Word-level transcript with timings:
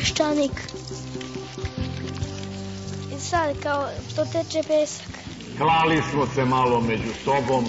peščanik. 0.00 0.56
I 3.16 3.20
sad 3.20 3.56
kao 3.62 3.88
to 4.16 4.24
teče 4.32 4.62
pesak. 4.68 5.06
Klali 5.58 6.02
smo 6.10 6.26
se 6.34 6.44
malo 6.44 6.80
među 6.80 7.12
sobom, 7.24 7.64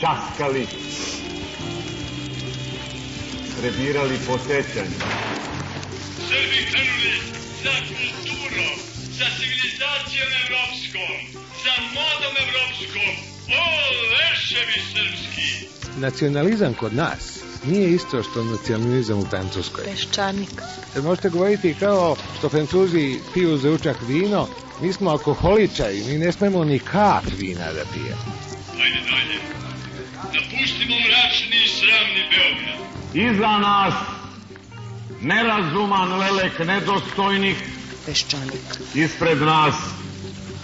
časkali, 0.00 0.66
prebirali 3.60 4.18
po 4.26 4.38
sećanju. 4.38 4.98
Srbi 6.28 6.60
krenuli 6.70 7.12
za 7.64 7.74
kulturom, 7.88 8.76
za 9.18 9.26
civilizacijom 9.38 10.30
evropskom, 10.44 11.12
za 11.64 11.74
modom 11.96 12.34
evropskom. 12.46 13.12
O, 13.60 13.64
leševi 14.12 14.80
srpski! 14.92 15.66
Nacionalizam 16.00 16.74
kod 16.74 16.94
nas 16.94 17.39
nije 17.64 17.90
isto 17.90 18.22
što 18.22 18.44
nacionalizam 18.44 19.18
u 19.18 19.26
Francuskoj. 19.26 19.84
Peščanik. 19.84 20.48
Jer 20.94 21.04
možete 21.04 21.28
govoriti 21.28 21.74
kao 21.80 22.16
što 22.38 22.48
Francuzi 22.48 23.18
piju 23.34 23.56
za 23.56 23.70
učak 23.70 23.96
vino, 24.08 24.48
mi 24.82 24.92
smo 24.92 25.10
alkoholičari, 25.10 26.04
mi 26.04 26.18
ne 26.18 26.32
smemo 26.32 26.64
ni 26.64 26.78
kap 26.78 27.24
vina 27.38 27.72
da 27.72 27.84
pijemo. 27.92 28.32
Ajde 28.82 29.00
dalje. 29.10 29.40
Napustimo 30.34 30.96
mračni 30.96 31.56
i 31.64 31.68
sramni 31.68 32.22
Beograd. 32.30 33.34
Iza 33.34 33.58
nas 33.58 33.94
nerazuman 35.20 36.18
lelek 36.18 36.58
nedostojnih, 36.58 37.56
Peščanik. 38.06 38.60
ispred 38.94 39.38
nas 39.42 39.74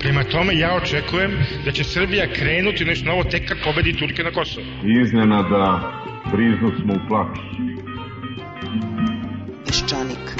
Prema 0.00 0.24
tome, 0.24 0.58
ja 0.58 0.74
očekujem 0.74 1.30
da 1.64 1.72
će 1.72 1.84
Srbija 1.84 2.32
krenuti 2.32 2.84
nešto 2.84 3.06
novo 3.06 3.24
tek 3.24 3.48
kad 3.48 3.58
pobedi 3.64 3.96
Turke 3.98 4.22
na 4.22 4.30
Kosovo. 4.32 4.66
Iznenada 5.04 5.92
briznu 6.32 6.70
smo 6.82 6.94
u 6.94 7.08
plač. 7.08 7.38
Peščanik. 9.66 10.32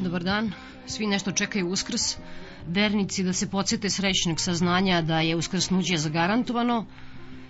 Dobar 0.00 0.22
dan. 0.22 0.52
Svi 0.86 1.06
nešto 1.06 1.32
čekaju 1.32 1.68
uskrs. 1.68 2.16
Vernici 2.66 3.24
da 3.24 3.32
se 3.32 3.50
podsjete 3.50 3.90
srećnog 3.90 4.40
saznanja 4.40 5.00
da 5.02 5.20
je 5.20 5.36
uskrsnuće 5.36 5.96
zagarantovano 5.96 6.86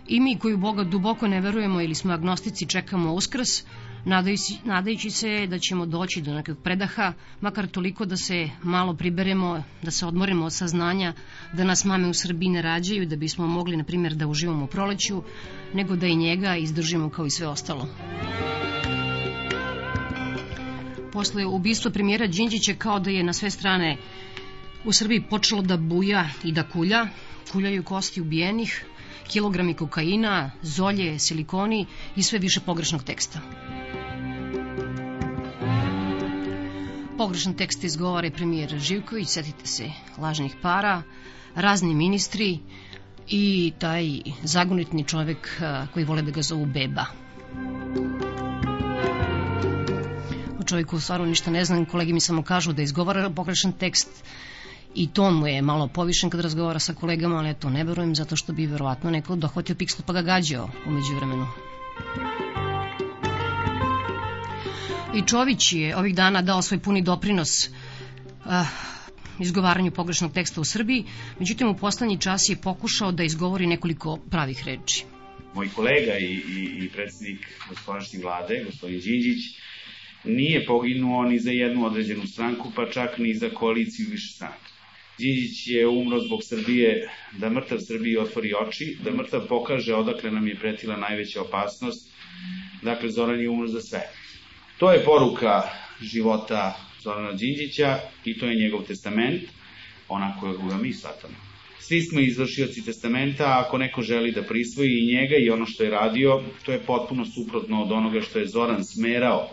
i 0.08 0.20
mi 0.20 0.38
koji 0.38 0.54
u 0.54 0.58
Boga 0.58 0.84
duboko 0.84 1.28
ne 1.28 1.41
verujemo 1.41 1.81
ili 1.81 1.94
smo 1.94 2.12
agnostici 2.12 2.66
čekamo 2.66 3.12
uskrs, 3.14 3.62
nadajući, 4.04 4.58
nadajući 4.64 5.10
se 5.10 5.46
da 5.46 5.58
ćemo 5.58 5.86
doći 5.86 6.22
do 6.22 6.34
nekog 6.34 6.58
predaha, 6.62 7.12
makar 7.40 7.66
toliko 7.66 8.04
da 8.04 8.16
se 8.16 8.48
malo 8.62 8.94
priberemo, 8.94 9.62
da 9.82 9.90
se 9.90 10.06
odmorimo 10.06 10.44
od 10.44 10.52
saznanja 10.52 11.12
da 11.52 11.64
nas 11.64 11.84
mame 11.84 12.08
u 12.08 12.14
Srbiji 12.14 12.48
ne 12.48 12.62
rađaju, 12.62 13.06
da 13.06 13.16
bismo 13.16 13.46
mogli, 13.46 13.76
na 13.76 13.84
primjer, 13.84 14.14
da 14.14 14.26
uživamo 14.26 14.64
u 14.64 14.68
proleću, 14.68 15.22
nego 15.74 15.96
da 15.96 16.06
i 16.06 16.16
njega 16.16 16.56
izdržimo 16.56 17.10
kao 17.10 17.26
i 17.26 17.30
sve 17.30 17.46
ostalo. 17.46 17.88
Posle 21.12 21.46
ubistva 21.46 21.90
premijera 21.90 22.26
Đinđića 22.26 22.74
kao 22.78 23.00
da 23.00 23.10
je 23.10 23.22
na 23.22 23.32
sve 23.32 23.50
strane 23.50 23.96
u 24.84 24.92
Srbiji 24.92 25.22
počelo 25.30 25.62
da 25.62 25.76
buja 25.76 26.28
i 26.44 26.52
da 26.52 26.69
kulja, 26.69 27.06
kuljaju 27.52 27.82
kosti 27.82 28.20
ubijenih, 28.20 28.84
kilogrami 29.28 29.74
kokaina, 29.74 30.50
zolje, 30.62 31.19
silikoni 31.19 31.86
i 32.16 32.22
sve 32.22 32.38
više 32.38 32.60
pogrešnog 32.60 33.02
teksta. 33.02 33.40
Pogrešan 37.22 37.55
tekst 37.55 37.84
izgovara 37.84 38.27
i 38.27 38.31
premijer 38.31 38.78
Živković, 38.78 39.28
setite 39.28 39.66
se 39.66 39.84
lažnih 40.19 40.56
para, 40.62 41.03
razni 41.55 41.94
ministri 41.94 42.59
i 43.28 43.72
taj 43.78 44.06
zagonitni 44.43 45.05
čovek 45.05 45.62
koji 45.94 46.05
vole 46.05 46.22
da 46.22 46.31
ga 46.31 46.43
zovu 46.43 46.66
Beba. 46.66 47.05
O 50.61 50.65
čovjeku 50.66 51.00
stvarno 51.00 51.27
ništa 51.27 51.50
ne 51.50 51.65
znam, 51.65 51.84
kolegi 51.84 52.12
mi 52.12 52.21
samo 52.21 52.43
kažu 52.43 52.72
da 52.72 52.82
izgovara 52.82 53.31
pogrešan 53.31 53.72
tekst 53.72 54.25
i 54.94 55.06
ton 55.09 55.34
mu 55.34 55.47
je 55.47 55.62
malo 55.62 55.88
povišen 55.88 56.31
kad 56.31 56.41
razgovara 56.41 56.78
sa 56.78 56.94
kolegama, 56.94 57.37
ali 57.37 57.55
to 57.55 57.71
ne 57.71 57.84
verujem 57.84 58.15
zato 58.15 58.37
što 58.37 58.53
bi 58.53 58.66
verovatno 58.66 59.11
neko 59.11 59.37
dohvatio 59.37 59.75
pikslu 59.75 60.05
pa 60.06 60.12
ga 60.12 60.22
gađao 60.22 60.69
umeđu 60.87 61.15
vremenu. 61.16 61.47
I 65.15 65.23
Čović 65.27 65.73
je 65.73 65.97
ovih 65.97 66.15
dana 66.15 66.43
dao 66.43 66.62
svoj 66.62 66.78
puni 66.78 67.03
doprinos 67.03 67.69
uh, 67.69 68.53
izgovaranju 69.41 69.91
pogrešnog 69.91 70.33
teksta 70.33 70.61
u 70.61 70.65
Srbiji, 70.65 71.05
međutim 71.39 71.69
u 71.69 71.77
poslednji 71.77 72.21
čas 72.21 72.49
je 72.49 72.56
pokušao 72.56 73.12
da 73.12 73.23
izgovori 73.23 73.67
nekoliko 73.67 74.17
pravih 74.31 74.62
reči. 74.67 75.05
Moj 75.55 75.69
kolega 75.75 76.19
i, 76.19 76.25
i, 76.25 76.84
i 76.84 76.89
predsednik 76.89 77.47
gospodašnje 77.69 78.21
vlade, 78.23 78.62
gospodin 78.67 79.00
Đinđić, 79.00 79.43
nije 80.25 80.67
poginuo 80.67 81.23
ni 81.25 81.39
za 81.39 81.50
jednu 81.50 81.87
određenu 81.87 82.27
stranku, 82.27 82.73
pa 82.77 82.91
čak 82.91 83.19
ni 83.19 83.34
za 83.34 83.50
koaliciju 83.50 84.06
više 84.11 84.34
stranka. 84.34 84.71
Đinđić 85.19 85.67
je 85.67 85.87
umro 85.89 86.21
zbog 86.21 86.41
Srbije, 86.43 87.11
da 87.39 87.50
mrtav 87.50 87.79
Srbiji 87.79 88.17
otvori 88.17 88.53
oči, 88.67 88.97
da 89.05 89.11
mrtav 89.11 89.47
pokaže 89.49 89.94
odakle 89.94 90.31
nam 90.31 90.49
je 90.49 90.56
pretila 90.56 90.97
najveća 90.97 91.43
opasnost. 91.43 92.09
Dakle, 92.83 93.11
Zoran 93.11 93.41
je 93.41 93.50
umro 93.50 93.69
za 93.69 93.81
sve. 93.81 94.00
To 94.82 94.93
je 94.93 95.04
poruka 95.04 95.62
života 96.00 96.75
Zorana 97.03 97.32
Đinđića 97.32 97.98
i 98.25 98.38
to 98.38 98.47
je 98.47 98.56
njegov 98.56 98.82
testament, 98.82 99.43
onako 100.09 100.53
ga 100.53 100.76
mi 100.76 100.93
shvatamo. 100.93 101.34
Svi 101.78 102.00
smo 102.03 102.20
izvršioci 102.20 102.84
testamenta, 102.84 103.44
a 103.44 103.60
ako 103.66 103.78
neko 103.78 104.03
želi 104.03 104.32
da 104.32 104.43
prisvoji 104.43 104.98
i 104.98 105.15
njega 105.15 105.37
i 105.37 105.50
ono 105.50 105.66
što 105.66 105.84
je 105.84 105.90
radio, 105.90 106.43
to 106.64 106.73
je 106.73 106.81
potpuno 106.87 107.25
suprotno 107.25 107.82
od 107.82 107.93
onoga 107.93 108.20
što 108.20 108.38
je 108.38 108.46
Zoran 108.46 108.84
smerao 108.84 109.50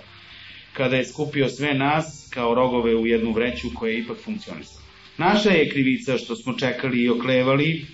kada 0.74 0.96
je 0.96 1.06
skupio 1.06 1.50
sve 1.50 1.74
nas 1.74 2.30
kao 2.34 2.56
rogove 2.56 2.96
u 2.96 3.08
jednu 3.08 3.32
vreću 3.32 3.68
koja 3.76 3.92
je 3.92 4.00
ipak 4.00 4.18
funkcionisala. 4.18 4.82
Naša 5.18 5.50
je 5.50 5.70
krivica 5.70 6.18
što 6.18 6.36
smo 6.36 6.54
čekali 6.54 7.04
i 7.04 7.10
oklevali 7.10 7.86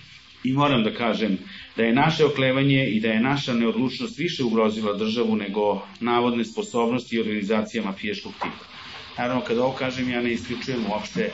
i 0.44 0.52
moram 0.52 0.84
da 0.84 0.94
kažem 0.94 1.38
da 1.76 1.82
je 1.82 1.92
naše 1.92 2.24
oklevanje 2.24 2.86
i 2.88 3.00
da 3.00 3.08
je 3.08 3.20
naša 3.20 3.54
neodlučnost 3.54 4.18
više 4.18 4.44
ugrozila 4.44 4.96
državu 4.96 5.36
nego 5.36 5.86
navodne 6.00 6.44
sposobnosti 6.44 7.16
i 7.16 7.20
organizacija 7.20 7.84
mafijaškog 7.84 8.32
tipa. 8.32 8.64
Naravno, 9.18 9.42
kada 9.44 9.62
ovo 9.62 9.72
kažem, 9.72 10.10
ja 10.10 10.22
ne 10.22 10.32
isključujem 10.32 10.86
uopšte 10.90 11.30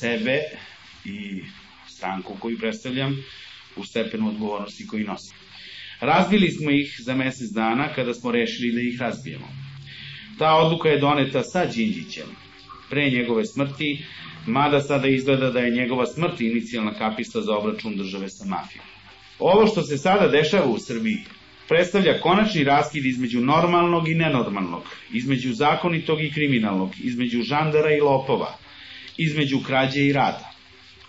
sebe 0.00 0.40
i 1.04 1.42
stranku 1.88 2.36
koju 2.40 2.58
predstavljam 2.58 3.24
u 3.76 3.84
stepenu 3.84 4.28
odgovornosti 4.28 4.86
koji 4.86 5.04
nosim. 5.04 5.36
Razbili 6.00 6.50
smo 6.50 6.70
ih 6.70 6.96
za 6.98 7.14
mesec 7.14 7.50
dana 7.50 7.88
kada 7.94 8.14
smo 8.14 8.32
rešili 8.32 8.72
da 8.72 8.80
ih 8.80 9.00
razbijemo. 9.00 9.48
Ta 10.38 10.54
odluka 10.54 10.88
je 10.88 10.98
doneta 10.98 11.42
sa 11.42 11.66
Đinđićem, 11.66 12.26
pre 12.90 13.10
njegove 13.10 13.44
smrti, 13.44 14.04
mada 14.46 14.80
sada 14.80 15.08
izgleda 15.08 15.50
da 15.50 15.60
je 15.60 15.70
njegova 15.70 16.06
smrt 16.06 16.40
inicijalna 16.40 16.94
kapista 16.94 17.40
za 17.40 17.56
obračun 17.56 17.96
države 17.96 18.28
sa 18.28 18.44
mafijom. 18.44 18.93
Ovo 19.38 19.66
što 19.66 19.82
se 19.82 19.98
sada 19.98 20.28
dešava 20.28 20.66
u 20.66 20.78
Srbiji 20.78 21.18
predstavlja 21.68 22.20
konačni 22.20 22.64
raskid 22.64 23.06
između 23.06 23.40
normalnog 23.40 24.08
i 24.08 24.14
nenormalnog, 24.14 24.82
između 25.12 25.52
zakonitog 25.52 26.22
i 26.22 26.32
kriminalnog, 26.32 26.90
između 27.02 27.42
žandara 27.42 27.94
i 27.94 28.00
lopova, 28.00 28.58
između 29.16 29.60
krađe 29.66 30.00
i 30.00 30.12
rada. 30.12 30.50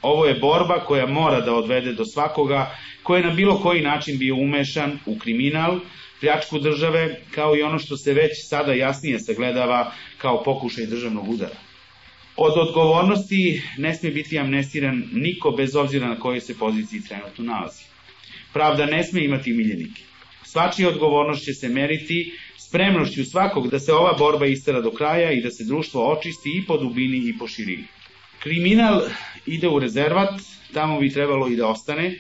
Ovo 0.02 0.26
je 0.26 0.40
borba 0.40 0.80
koja 0.86 1.06
mora 1.06 1.42
da 1.42 1.54
odvede 1.54 1.94
do 1.94 2.06
svakoga 2.06 2.76
ko 3.04 3.16
je 3.16 3.24
na 3.24 3.34
bilo 3.34 3.60
koji 3.60 3.82
način 3.82 4.18
bio 4.18 4.36
umešan 4.36 5.00
u 5.06 5.18
kriminal, 5.20 5.80
pljačku 6.20 6.60
države, 6.60 7.22
kao 7.32 7.58
i 7.58 7.62
ono 7.62 7.80
što 7.80 7.98
se 7.98 8.14
već 8.14 8.32
sada 8.48 8.74
jasnije 8.74 9.20
sagledava 9.20 9.92
kao 10.18 10.44
pokušaj 10.44 10.86
državnog 10.86 11.30
udara. 11.30 11.58
Od 12.38 12.54
odgovornosti 12.68 13.62
ne 13.78 13.96
sme 13.96 14.12
biti 14.12 14.40
amnestiran 14.40 15.04
niko 15.14 15.52
bez 15.52 15.76
obzira 15.76 16.08
na 16.08 16.20
kojoj 16.20 16.42
se 16.42 16.58
poziciji 16.58 17.02
trenutno 17.02 17.44
nalazi. 17.44 17.95
Pravda 18.56 18.86
ne 18.86 19.04
sme 19.04 19.26
imati 19.26 19.54
miljenike. 19.54 20.02
Svačija 20.44 20.90
odgovornost 20.90 21.46
će 21.46 21.54
se 21.54 21.70
meriti 21.70 22.34
spremnošću 22.58 23.26
svakog 23.26 23.68
da 23.70 23.80
se 23.80 23.94
ova 23.94 24.14
borba 24.20 24.46
istara 24.46 24.82
do 24.82 24.92
kraja 24.92 25.32
i 25.32 25.42
da 25.42 25.52
se 25.52 25.64
društvo 25.64 26.12
očisti 26.12 26.50
i 26.58 26.66
po 26.68 26.78
dubini 26.78 27.18
i 27.18 27.38
po 27.40 27.48
širini. 27.48 27.84
Kriminal 28.40 29.02
ide 29.46 29.68
u 29.68 29.80
rezervat, 29.80 30.42
tamo 30.74 31.00
bi 31.00 31.10
trebalo 31.10 31.48
i 31.48 31.56
da 31.56 31.68
ostane. 31.68 32.18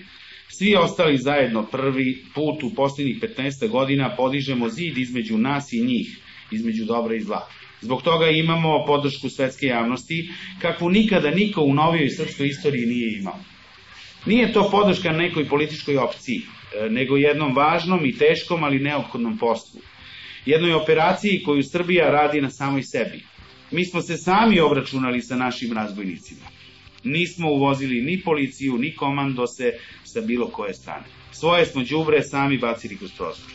Svi 0.49 0.75
ostali 0.75 1.17
zajedno 1.17 1.63
prvi 1.71 2.25
put 2.33 2.63
u 2.63 2.75
posljednjih 2.75 3.21
15 3.21 3.67
godina 3.69 4.15
podižemo 4.15 4.69
zid 4.69 4.97
između 4.97 5.37
nas 5.37 5.73
i 5.73 5.81
njih, 5.81 6.19
između 6.51 6.85
dobra 6.85 7.15
i 7.15 7.21
zla. 7.21 7.47
Zbog 7.81 8.01
toga 8.01 8.29
imamo 8.29 8.85
podršku 8.87 9.29
svetske 9.29 9.65
javnosti, 9.67 10.29
kakvu 10.61 10.89
nikada 10.89 11.31
niko 11.31 11.61
u 11.61 11.73
novijoj 11.73 12.09
srpskoj 12.09 12.47
istoriji 12.47 12.85
nije 12.85 13.17
imao. 13.19 13.39
Nije 14.25 14.53
to 14.53 14.69
podrška 14.71 15.11
nekoj 15.11 15.47
političkoj 15.47 15.97
opciji, 15.97 16.41
e, 16.41 16.89
nego 16.89 17.17
jednom 17.17 17.55
važnom 17.55 18.05
i 18.05 18.17
teškom, 18.17 18.63
ali 18.63 18.79
neophodnom 18.79 19.37
poslu. 19.37 19.81
Jednoj 20.45 20.73
operaciji 20.73 21.43
koju 21.45 21.63
Srbija 21.63 22.11
radi 22.11 22.41
na 22.41 22.49
samoj 22.49 22.83
sebi. 22.83 23.23
Mi 23.71 23.85
smo 23.85 24.01
se 24.01 24.17
sami 24.17 24.59
obračunali 24.59 25.21
sa 25.21 25.35
našim 25.35 25.73
razbojnicima. 25.73 26.47
Nismo 27.03 27.51
uvozili 27.51 28.01
ni 28.01 28.21
policiju, 28.21 28.77
ni 28.77 28.95
komandose 28.95 29.71
sa 30.03 30.21
bilo 30.21 30.47
koje 30.47 30.73
strane. 30.73 31.05
Svoje 31.31 31.65
smo 31.65 31.83
đubre 31.83 32.23
sami 32.23 32.57
bacili 32.57 32.97
kroz 32.97 33.11
prozor. 33.17 33.45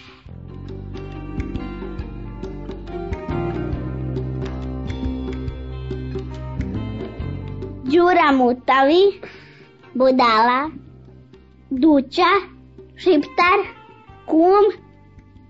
Đura 7.85 8.33
Mutavi, 8.33 9.21
Budala, 9.95 10.71
Duća, 11.71 12.31
Šiptar, 12.97 13.59
Kum, 14.27 14.65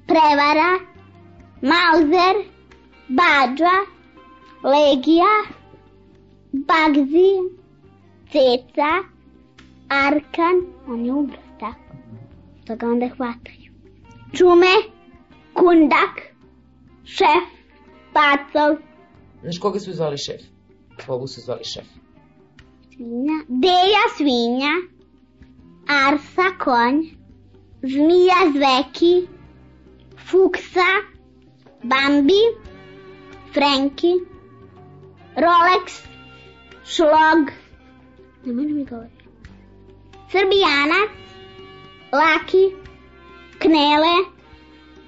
Prevara, 0.07 0.79
Mauzer, 1.63 2.37
Bađa, 3.09 3.77
Legija, 4.63 5.35
Bagzi, 6.53 7.33
Ceca, 8.33 8.91
Arkan, 9.89 10.57
on 10.89 11.07
je 11.07 11.13
ubro, 11.13 11.39
tako, 11.61 11.97
to 12.67 12.77
ga 12.77 12.87
onda 12.87 13.09
hvataju. 13.09 13.73
Čume, 14.33 14.75
Kundak, 15.55 16.21
Šef, 17.05 17.45
Pacov. 18.13 18.77
Znaš 19.43 19.59
koga 19.59 19.81
su 19.81 19.93
zvali 19.93 20.19
šef? 20.19 20.41
Kogu 21.07 21.27
su 21.27 21.41
zvali 21.41 21.65
šef? 21.65 22.00
Svinja, 23.01 23.45
Deja 23.49 24.05
svinja, 24.17 24.73
Arsa 25.89 26.51
konj, 26.59 26.99
Zmija 27.83 28.41
zveki, 28.53 29.27
Fuksa, 30.29 30.89
Bambi, 31.83 32.43
Frenki, 33.55 34.13
Rolex, 35.35 36.03
Šlog, 36.85 37.51
ne 38.45 38.53
može 38.53 38.69
mi 38.69 38.85
govoriti, 38.85 39.25
Srbijanac, 40.31 41.11
Laki, 42.13 42.65
Knele, 43.59 44.17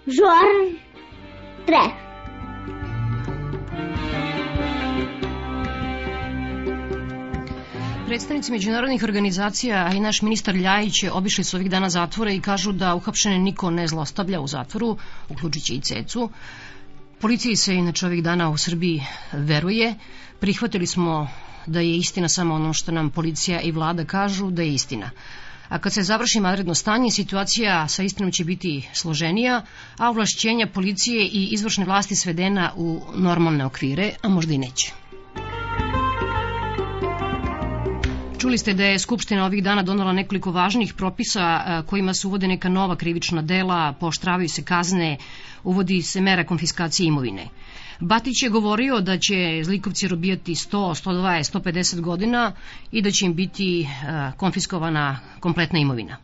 Žorž, 0.06 0.73
Tref. 1.67 2.02
Predstavnici 8.12 8.53
međunarodnih 8.53 9.03
organizacija, 9.03 9.87
a 9.87 9.94
i 9.94 10.00
naš 10.00 10.23
ministar 10.23 10.56
Ljajić 10.56 10.94
obišli 11.12 11.44
su 11.44 11.56
ovih 11.56 11.70
dana 11.70 11.88
zatvore 11.91 12.35
i 12.35 12.41
kažu 12.41 12.73
da 12.73 12.94
uhapšene 12.94 13.38
niko 13.38 13.70
ne 13.70 13.87
zlostavlja 13.88 14.41
u 14.41 14.47
zatvoru, 14.47 14.97
uključujući 15.29 15.75
i 15.75 15.81
cecu. 15.81 16.31
Policiji 17.20 17.56
se 17.56 17.75
inače 17.75 18.06
ovih 18.06 18.23
dana 18.23 18.50
u 18.50 18.56
Srbiji 18.56 19.03
veruje. 19.32 19.94
Prihvatili 20.41 20.87
smo 20.87 21.29
da 21.67 21.81
je 21.81 21.97
istina 21.97 22.29
samo 22.29 22.55
ono 22.55 22.73
što 22.73 22.93
nam 22.93 23.11
policija 23.11 23.61
i 23.61 23.73
vlada 23.73 24.05
kažu 24.05 24.50
da 24.50 24.62
je 24.62 24.75
istina. 24.75 25.11
A 25.69 25.79
kad 25.79 25.93
se 25.93 26.03
završi 26.03 26.41
madredno 26.41 26.75
stanje, 26.75 27.11
situacija 27.11 27.88
sa 27.88 28.03
istinom 28.03 28.32
će 28.32 28.44
biti 28.44 28.88
složenija, 28.93 29.62
a 29.99 30.08
ovlašćenja 30.08 30.67
policije 30.67 31.25
i 31.26 31.49
izvršne 31.53 31.85
vlasti 31.85 32.17
svedena 32.17 32.73
u 32.76 33.00
normalne 33.15 33.65
okvire, 33.65 34.12
a 34.23 34.29
možda 34.29 34.55
i 34.55 34.58
neće. 34.58 35.02
Čuli 38.43 38.59
ste 38.59 38.73
da 38.75 38.85
je 38.85 38.99
Skupština 38.99 39.44
ovih 39.47 39.62
dana 39.62 39.83
donala 39.83 40.12
nekoliko 40.12 40.50
važnih 40.50 40.94
propisa 40.94 41.83
kojima 41.87 42.15
se 42.15 42.27
uvode 42.27 42.49
neka 42.49 42.69
nova 42.69 42.97
krivična 42.97 43.43
dela, 43.43 43.93
poštravaju 44.00 44.49
se 44.49 44.65
kazne, 44.65 45.17
uvodi 45.65 46.03
se 46.03 46.21
mera 46.21 46.44
konfiskacije 46.44 47.06
imovine. 47.06 47.44
Batić 48.00 48.43
je 48.43 48.49
govorio 48.50 49.00
da 49.00 49.19
će 49.19 49.61
zlikovci 49.65 50.09
robijati 50.09 50.55
100, 50.55 51.05
120, 51.05 51.53
150 51.53 52.00
godina 52.00 52.53
i 52.93 53.03
da 53.03 53.11
će 53.11 53.27
im 53.27 53.35
biti 53.35 53.89
konfiskovana 54.37 55.21
kompletna 55.41 55.79
imovina. 55.79 56.17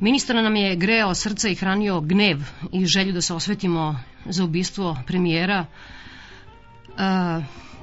Ministar 0.00 0.36
nam 0.36 0.56
je 0.56 0.76
greo 0.76 1.14
srca 1.14 1.48
i 1.48 1.54
hranio 1.54 2.00
gnev 2.00 2.38
i 2.72 2.86
želju 2.86 3.12
da 3.12 3.20
se 3.20 3.34
osvetimo 3.34 4.00
za 4.24 4.44
ubistvo 4.44 4.96
premijera 5.06 5.66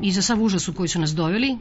i 0.01 0.11
za 0.11 0.21
sav 0.21 0.43
užas 0.43 0.67
u 0.67 0.73
koji 0.73 0.87
su 0.87 0.99
nas 0.99 1.15
doveli. 1.15 1.57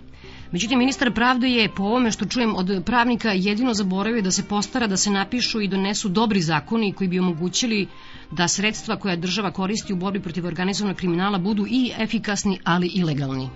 Međutim, 0.52 0.78
ministar 0.78 1.12
pravde 1.14 1.48
je, 1.48 1.68
po 1.74 1.82
ovome 1.82 2.10
što 2.10 2.26
čujem 2.26 2.56
od 2.56 2.82
pravnika, 2.86 3.32
jedino 3.32 3.74
zaboravio 3.74 4.22
da 4.22 4.30
se 4.30 4.42
postara 4.48 4.86
da 4.86 4.96
se 4.96 5.10
napišu 5.10 5.60
i 5.60 5.68
donesu 5.68 6.08
dobri 6.08 6.40
zakoni 6.40 6.92
koji 6.92 7.08
bi 7.08 7.18
omogućili 7.18 7.86
da 8.30 8.48
sredstva 8.48 8.96
koja 8.96 9.16
država 9.16 9.50
koristi 9.50 9.92
u 9.92 9.96
borbi 9.96 10.20
protiv 10.20 10.46
organizovanog 10.46 10.96
kriminala 10.96 11.38
budu 11.38 11.66
i 11.66 11.92
efikasni, 11.98 12.58
ali 12.64 12.86
i 12.86 13.04
legalni. 13.04 13.48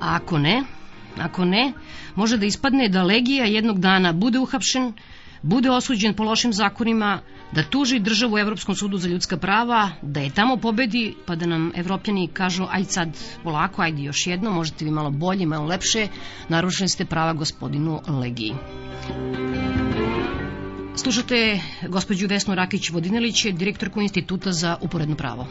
A 0.00 0.14
ako 0.14 0.38
ne, 0.38 0.62
ako 1.18 1.44
ne, 1.44 1.72
može 2.14 2.36
da 2.38 2.46
ispadne 2.46 2.88
da 2.88 3.02
Legija 3.02 3.44
jednog 3.44 3.78
dana 3.80 4.12
bude 4.12 4.38
uhapšen, 4.38 4.92
bude 5.44 5.70
osuđen 5.70 6.14
po 6.14 6.24
lošim 6.24 6.52
zakonima, 6.52 7.20
da 7.52 7.62
tuži 7.62 7.98
državu 7.98 8.34
u 8.34 8.38
Evropskom 8.38 8.74
sudu 8.74 8.98
za 8.98 9.08
ljudska 9.08 9.36
prava, 9.36 9.90
da 10.02 10.20
je 10.20 10.30
tamo 10.30 10.56
pobedi, 10.56 11.14
pa 11.26 11.36
da 11.36 11.46
nam 11.46 11.70
evropljani 11.76 12.28
kažu 12.32 12.64
aj 12.70 12.84
sad 12.84 13.08
polako, 13.42 13.82
ajde 13.82 14.02
još 14.02 14.26
jedno, 14.26 14.50
možete 14.50 14.84
vi 14.84 14.90
malo 14.90 15.10
bolje, 15.10 15.46
malo 15.46 15.66
lepše, 15.66 16.08
narušeni 16.48 16.88
ste 16.88 17.04
prava 17.04 17.32
gospodinu 17.32 18.00
Legiji. 18.08 18.54
Slušate 20.96 21.60
gospođu 21.88 22.26
Vesnu 22.26 22.54
Rakić-Vodinelić, 22.54 23.52
direktorku 23.52 24.00
Instituta 24.00 24.52
za 24.52 24.76
uporedno 24.80 25.16
pravo. 25.16 25.46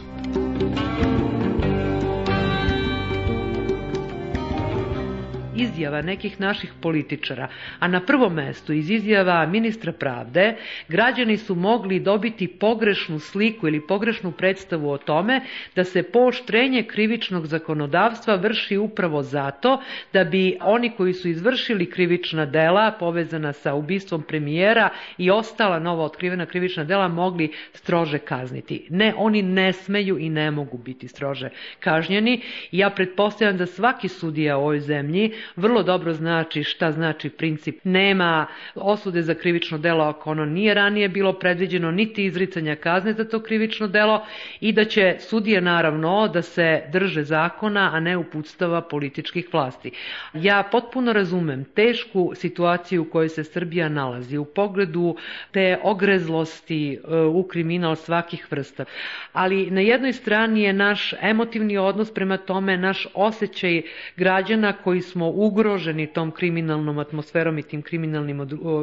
Izjava 5.56 6.02
nekih 6.02 6.40
naših 6.40 6.72
političara, 6.80 7.48
a 7.78 7.88
na 7.88 8.00
prvom 8.00 8.34
mestu 8.34 8.72
iz 8.72 8.90
izjava 8.90 9.46
ministra 9.46 9.92
pravde, 9.92 10.56
građani 10.88 11.36
su 11.36 11.54
mogli 11.54 12.00
dobiti 12.00 12.48
pogrešnu 12.48 13.18
sliku 13.18 13.68
ili 13.68 13.86
pogrešnu 13.86 14.32
predstavu 14.32 14.90
o 14.90 14.98
tome 14.98 15.40
da 15.76 15.84
se 15.84 16.02
pooštrenje 16.02 16.82
krivičnog 16.82 17.46
zakonodavstva 17.46 18.34
vrši 18.34 18.76
upravo 18.76 19.22
zato 19.22 19.80
da 20.12 20.24
bi 20.24 20.58
oni 20.60 20.90
koji 20.90 21.12
su 21.12 21.28
izvršili 21.28 21.90
krivična 21.90 22.46
dela 22.46 22.92
povezana 23.00 23.52
sa 23.52 23.74
ubistvom 23.74 24.22
premijera 24.22 24.90
i 25.18 25.30
ostala 25.30 25.78
nova 25.78 26.04
otkrivena 26.04 26.46
krivična 26.46 26.84
dela 26.84 27.08
mogli 27.08 27.52
strože 27.72 28.18
kazniti. 28.18 28.86
Ne, 28.90 29.14
oni 29.16 29.42
ne 29.42 29.72
smeju 29.72 30.18
i 30.18 30.28
ne 30.28 30.50
mogu 30.50 30.78
biti 30.78 31.08
strože 31.08 31.48
kažnjeni. 31.80 32.40
Ja 32.72 32.90
pretpostavljam 32.90 33.56
da 33.56 33.66
svaki 33.66 34.08
sudija 34.08 34.58
u 34.58 34.60
ovoj 34.60 34.80
zemlji 34.80 35.32
vrlo 35.56 35.82
dobro 35.82 36.12
znači 36.12 36.64
šta 36.64 36.92
znači 36.92 37.30
princip. 37.30 37.80
Nema 37.84 38.46
osude 38.74 39.22
za 39.22 39.34
krivično 39.34 39.78
delo 39.78 40.04
ako 40.04 40.30
ono 40.30 40.44
nije 40.44 40.74
ranije 40.74 41.08
bilo 41.08 41.32
predviđeno, 41.32 41.90
niti 41.90 42.24
izricanja 42.24 42.76
kazne 42.76 43.12
za 43.12 43.24
to 43.24 43.40
krivično 43.42 43.88
delo 43.88 44.26
i 44.60 44.72
da 44.72 44.84
će 44.84 45.16
sudije 45.20 45.60
naravno 45.60 46.28
da 46.28 46.42
se 46.42 46.82
drže 46.92 47.22
zakona, 47.22 47.90
a 47.92 48.00
ne 48.00 48.16
uputstava 48.16 48.80
političkih 48.80 49.48
vlasti. 49.52 49.90
Ja 50.32 50.68
potpuno 50.72 51.12
razumem 51.12 51.64
tešku 51.64 52.32
situaciju 52.34 53.02
u 53.02 53.04
kojoj 53.04 53.28
se 53.28 53.44
Srbija 53.44 53.88
nalazi 53.88 54.38
u 54.38 54.44
pogledu 54.44 55.16
te 55.50 55.78
ogrezlosti 55.82 56.98
u 57.32 57.42
kriminal 57.42 57.96
svakih 57.96 58.46
vrsta. 58.50 58.84
Ali 59.32 59.70
na 59.70 59.80
jednoj 59.80 60.12
strani 60.12 60.62
je 60.62 60.72
naš 60.72 61.14
emotivni 61.20 61.78
odnos 61.78 62.14
prema 62.14 62.36
tome, 62.36 62.76
naš 62.76 63.06
osjećaj 63.14 63.82
građana 64.16 64.72
koji 64.72 65.00
smo 65.00 65.30
ugroženi 65.34 66.06
tom 66.06 66.30
kriminalnom 66.30 66.98
atmosferom 66.98 67.58
i 67.58 67.62
tim 67.62 67.82
kriminalnim 67.82 68.40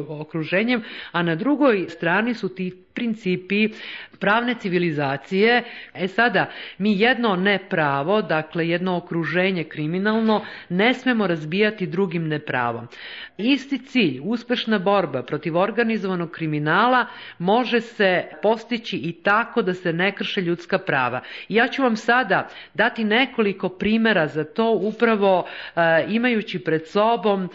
okruženjem, 0.08 0.82
a 1.12 1.22
na 1.22 1.34
drugoj 1.34 1.86
strani 1.88 2.34
su 2.34 2.48
ti 2.48 2.70
principi 2.94 3.68
pravne 4.20 4.54
civilizacije. 4.54 5.62
E 5.94 6.08
sada, 6.08 6.46
mi 6.78 7.00
jedno 7.00 7.36
nepravo, 7.36 8.22
dakle 8.22 8.68
jedno 8.68 8.96
okruženje 8.96 9.64
kriminalno, 9.64 10.40
ne 10.68 10.94
smemo 10.94 11.26
razbijati 11.26 11.86
drugim 11.86 12.28
nepravom. 12.28 12.86
Isti 13.38 13.78
cilj, 13.78 14.20
uspešna 14.22 14.78
borba 14.78 15.22
protiv 15.22 15.56
organizovanog 15.56 16.30
kriminala 16.30 17.06
može 17.38 17.80
se 17.80 18.24
postići 18.42 18.96
i 18.96 19.12
tako 19.12 19.62
da 19.62 19.74
se 19.74 19.92
ne 19.92 20.12
krše 20.12 20.40
ljudska 20.40 20.78
prava. 20.78 21.20
Ja 21.48 21.68
ću 21.68 21.82
vam 21.82 21.96
sada 21.96 22.48
dati 22.74 23.04
nekoliko 23.04 23.68
primera 23.68 24.26
za 24.26 24.44
to 24.44 24.70
upravo 24.72 25.46
e, 25.76 25.80
imajući 26.08 26.58
pred 26.58 26.86
sobom 26.86 27.44
e, 27.44 27.48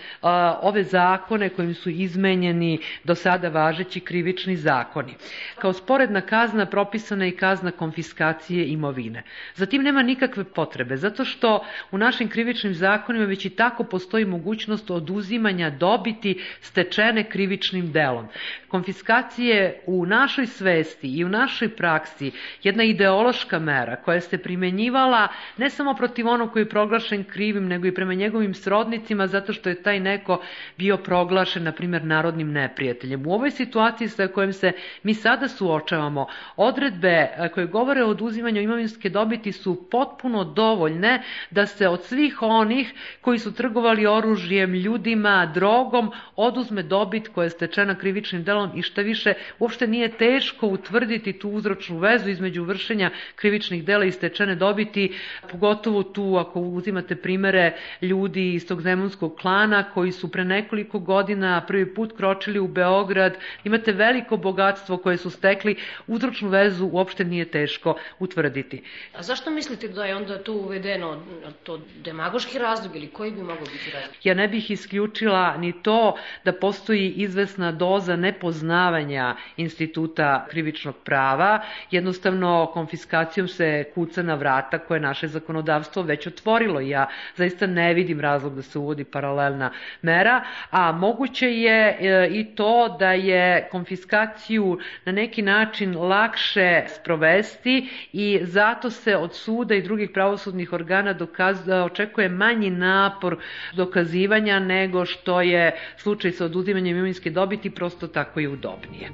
ove 0.62 0.84
zakone 0.84 1.50
kojim 1.50 1.74
su 1.74 1.89
izmenjeni 1.89 2.79
do 3.03 3.15
sada 3.15 3.50
važeći 3.50 4.00
krivični 4.00 4.56
zakoni. 4.56 5.13
Kao 5.60 5.74
sporedna 5.74 6.22
kazna 6.22 6.65
propisana 6.65 7.25
je 7.25 7.29
i 7.29 7.38
kazna 7.38 7.72
konfiskacije 7.72 8.67
imovine. 8.67 9.24
Zatim 9.53 9.81
nema 9.81 10.01
nikakve 10.01 10.43
potrebe, 10.43 10.98
zato 10.98 11.25
što 11.25 11.65
u 11.91 11.98
našim 11.98 12.29
krivičnim 12.29 12.74
zakonima 12.74 13.25
već 13.25 13.46
i 13.46 13.50
tako 13.50 13.84
postoji 13.84 14.25
mogućnost 14.25 14.91
oduzimanja 14.91 15.69
dobiti 15.69 16.43
stečene 16.62 17.29
krivičnim 17.29 17.91
delom. 17.91 18.27
Konfiskacije 18.67 19.84
u 19.86 20.05
našoj 20.05 20.46
svesti 20.46 21.07
i 21.17 21.25
u 21.25 21.29
našoj 21.29 21.69
praksi 21.69 22.31
jedna 22.63 22.84
ideološka 22.84 23.60
mera 23.60 23.96
koja 23.96 24.22
se 24.22 24.38
primenjivala 24.38 25.27
ne 25.57 25.69
samo 25.69 25.93
protiv 25.93 26.27
onog 26.27 26.51
koji 26.51 26.63
je 26.63 26.69
proglašen 26.69 27.24
krivim, 27.24 27.67
nego 27.67 27.88
i 27.88 27.93
prema 27.93 28.13
njegovim 28.13 28.53
srodnicima 28.53 29.27
zato 29.27 29.53
što 29.53 29.69
je 29.69 29.81
taj 29.84 30.00
neko 30.00 30.41
bio 30.77 30.98
proglašen, 30.98 31.63
na 31.63 31.72
primjer, 31.72 32.03
narodnim 32.03 32.51
neprijateljem. 32.51 33.27
U 33.27 33.34
ovoj 33.34 33.51
situaciji 33.51 34.07
sa 34.07 34.27
kojom 34.27 34.53
se 34.53 34.72
mi 35.03 35.13
sada 35.18 35.48
suočavamo, 35.48 36.28
odredbe 36.56 37.08
e, 37.08 37.50
koje 37.54 37.68
govore 37.68 38.04
o 38.04 38.10
oduzimanju 38.10 38.62
imovinske 38.62 39.10
dobiti 39.10 39.52
su 39.52 39.90
potpuno 39.92 40.44
dovoljne 40.44 41.24
da 41.52 41.66
se 41.66 41.88
od 41.88 42.04
svih 42.04 42.42
onih 42.42 42.94
koji 43.22 43.40
su 43.40 43.54
trgovali 43.54 44.06
oružjem, 44.06 44.74
ljudima, 44.74 45.52
drogom, 45.54 46.12
oduzme 46.36 46.84
dobit 46.84 47.28
koja 47.28 47.44
je 47.44 47.50
stečena 47.50 47.96
krivičnim 47.96 48.44
delom 48.44 48.72
i 48.76 48.82
šta 48.82 49.02
više, 49.02 49.34
uopšte 49.60 49.88
nije 49.88 50.18
teško 50.18 50.68
utvrditi 50.68 51.34
tu 51.40 51.50
uzročnu 51.50 51.98
vezu 51.98 52.30
između 52.30 52.64
vršenja 52.64 53.12
krivičnih 53.36 53.86
dela 53.86 54.06
i 54.06 54.12
stečene 54.12 54.56
dobiti, 54.56 55.14
pogotovo 55.52 56.04
tu 56.04 56.36
ako 56.40 56.60
uzimate 56.60 57.16
primere 57.16 57.74
ljudi 58.02 58.54
iz 58.54 58.68
tog 58.68 58.82
zemunskog 58.82 59.36
klana 59.36 59.84
koji 59.84 60.12
su 60.12 60.32
pre 60.32 60.46
nekoliko 60.46 61.00
godina 61.00 61.66
prvi 61.68 61.94
put 61.94 62.18
kročili 62.18 62.60
u 62.60 62.68
Beograd, 62.68 63.38
imate 63.64 63.92
veliko 63.92 64.38
bogatstvo 64.38 64.98
koje 65.08 65.18
su 65.18 65.30
stekli, 65.30 65.76
uzročnu 66.08 66.50
vezu 66.50 66.90
uopšte 66.92 67.24
nije 67.24 67.46
teško 67.46 67.96
utvrditi. 68.20 68.82
A 69.16 69.24
zašto 69.24 69.52
mislite 69.52 69.88
da 69.88 70.06
je 70.06 70.16
onda 70.16 70.44
tu 70.44 70.54
uvedeno 70.54 71.22
to 71.64 71.80
demagoški 72.04 72.60
razlog 72.60 72.96
ili 72.96 73.08
koji 73.08 73.32
bi 73.32 73.42
mogao 73.42 73.66
biti 73.66 73.92
razlog? 73.94 74.16
Ja 74.24 74.34
ne 74.34 74.48
bih 74.48 74.72
isključila 74.72 75.58
ni 75.58 75.74
to 75.84 76.18
da 76.46 76.52
postoji 76.54 77.10
izvesna 77.10 77.72
doza 77.72 78.16
nepoznavanja 78.16 79.36
instituta 79.58 80.46
krivičnog 80.50 80.96
prava. 81.04 81.62
Jednostavno 81.92 82.72
konfiskacijom 82.74 83.48
se 83.48 83.84
kuca 83.96 84.24
na 84.24 84.36
vrata 84.36 84.80
koje 84.80 85.00
naše 85.00 85.28
zakonodavstvo 85.28 86.04
već 86.04 86.28
otvorilo. 86.28 86.80
Ja 86.80 87.08
zaista 87.36 87.68
ne 87.68 87.94
vidim 87.94 88.20
razlog 88.20 88.56
da 88.56 88.62
se 88.62 88.80
uvodi 88.80 89.04
paralelna 89.04 89.72
mera, 90.02 90.44
a 90.72 90.92
moguće 90.92 91.48
je 91.52 91.98
e, 92.00 92.28
i 92.32 92.46
to 92.56 92.98
da 93.00 93.14
je 93.14 93.70
konfiskaciju 93.72 94.80
na 95.06 95.12
neki 95.12 95.42
način 95.42 95.98
lakše 95.98 96.84
sprovesti 96.89 97.89
i 98.13 98.39
zato 98.44 98.89
se 98.89 99.16
od 99.16 99.36
suda 99.36 99.75
i 99.75 99.82
drugih 99.82 100.10
pravosudnih 100.13 100.74
organa 100.74 101.13
dokaz, 101.13 101.70
očekuje 101.70 102.30
manji 102.30 102.70
napor 102.70 103.38
dokazivanja 103.74 104.60
nego 104.60 105.06
što 105.06 105.42
je 105.42 105.68
slučaj 105.98 106.32
sa 106.32 106.46
oduzimanjem 106.46 106.98
imovinske 106.98 107.30
dobiti, 107.30 107.70
prosto 107.70 108.08
tako 108.08 108.39
je 108.39 108.50
udobnije. 108.50 109.10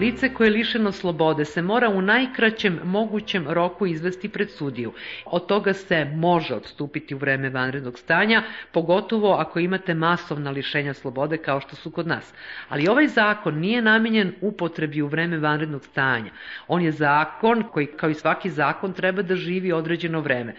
Lice 0.00 0.34
koje 0.34 0.46
je 0.46 0.52
lišeno 0.52 0.92
slobode 0.92 1.44
se 1.44 1.62
mora 1.62 1.88
u 1.88 2.02
najkraćem 2.02 2.80
mogućem 2.84 3.48
roku 3.48 3.86
izvesti 3.86 4.28
pred 4.28 4.50
sudiju. 4.50 4.92
Od 5.24 5.46
toga 5.46 5.72
se 5.72 6.04
može 6.04 6.54
odstupiti 6.54 7.14
u 7.14 7.18
vreme 7.18 7.50
vanrednog 7.50 7.98
stanja, 7.98 8.42
pogotovo 8.72 9.32
ako 9.32 9.58
imate 9.58 9.94
masovna 9.94 10.50
lišenja 10.50 10.94
slobode 10.94 11.36
kao 11.36 11.60
što 11.60 11.76
su 11.76 11.90
kod 11.90 12.06
nas. 12.06 12.34
Ali 12.68 12.88
ovaj 12.88 13.06
zakon 13.06 13.58
nije 13.58 13.82
namenjen 13.82 14.34
upotrebi 14.40 15.02
u 15.02 15.06
vreme 15.06 15.38
vanrednog 15.38 15.84
stanja. 15.84 16.30
On 16.68 16.82
je 16.82 16.92
zakon 16.92 17.62
koji, 17.72 17.86
kao 17.86 18.10
i 18.10 18.14
svaki 18.14 18.50
zakon, 18.50 18.92
treba 18.92 19.22
da 19.22 19.36
živi 19.36 19.72
određeno 19.72 20.20
vreme. 20.20 20.54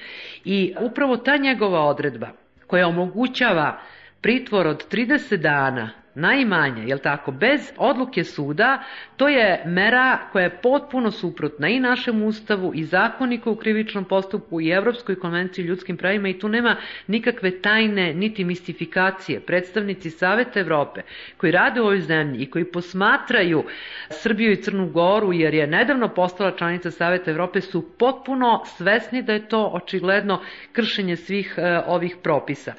I 0.46 0.74
upravo 0.80 1.18
ta 1.18 1.38
njegova 1.38 1.82
odredba 1.82 2.27
koja 2.68 2.88
omogućava 2.88 3.80
pritvor 4.22 4.68
od 4.68 4.88
30 4.92 5.36
dana 5.38 6.05
najmanje, 6.16 6.84
jel 6.88 6.98
tako, 7.00 7.32
bez 7.32 7.72
odluke 7.78 8.24
suda, 8.24 8.84
to 9.18 9.28
je 9.28 9.64
mera 9.66 10.20
koja 10.32 10.44
je 10.44 10.58
potpuno 10.62 11.12
suprotna 11.12 11.68
i 11.68 11.80
našem 11.80 12.24
ustavu 12.24 12.72
i 12.76 12.84
zakoniku 12.84 13.52
u 13.52 13.56
krivičnom 13.56 14.06
postupku 14.06 14.62
i 14.62 14.70
Evropskoj 14.70 15.20
konvenciji 15.20 15.66
o 15.66 15.68
ljudskim 15.68 15.98
pravima 15.98 16.30
i 16.30 16.40
tu 16.40 16.50
nema 16.50 16.76
nikakve 17.08 17.62
tajne 17.62 18.14
niti 18.14 18.44
mistifikacije. 18.44 19.40
Predstavnici 19.40 20.10
Saveta 20.10 20.60
Evrope 20.60 21.02
koji 21.38 21.52
rade 21.52 21.82
u 21.82 21.84
ovoj 21.84 22.00
zemlji 22.00 22.44
i 22.44 22.50
koji 22.50 22.66
posmatraju 22.66 23.64
Srbiju 24.10 24.52
i 24.52 24.62
Crnu 24.62 24.90
Goru 24.90 25.34
jer 25.34 25.54
je 25.54 25.68
nedavno 25.68 26.08
postala 26.08 26.58
članica 26.58 26.92
Saveta 26.92 27.32
Evrope 27.32 27.62
su 27.62 27.98
potpuno 27.98 28.62
svesni 28.66 29.22
da 29.24 29.34
je 29.34 29.48
to 29.50 29.72
očigledno 29.74 30.42
kršenje 30.74 31.16
svih 31.16 31.54
e, 31.58 31.80
ovih 31.88 32.16
propisa. 32.24 32.74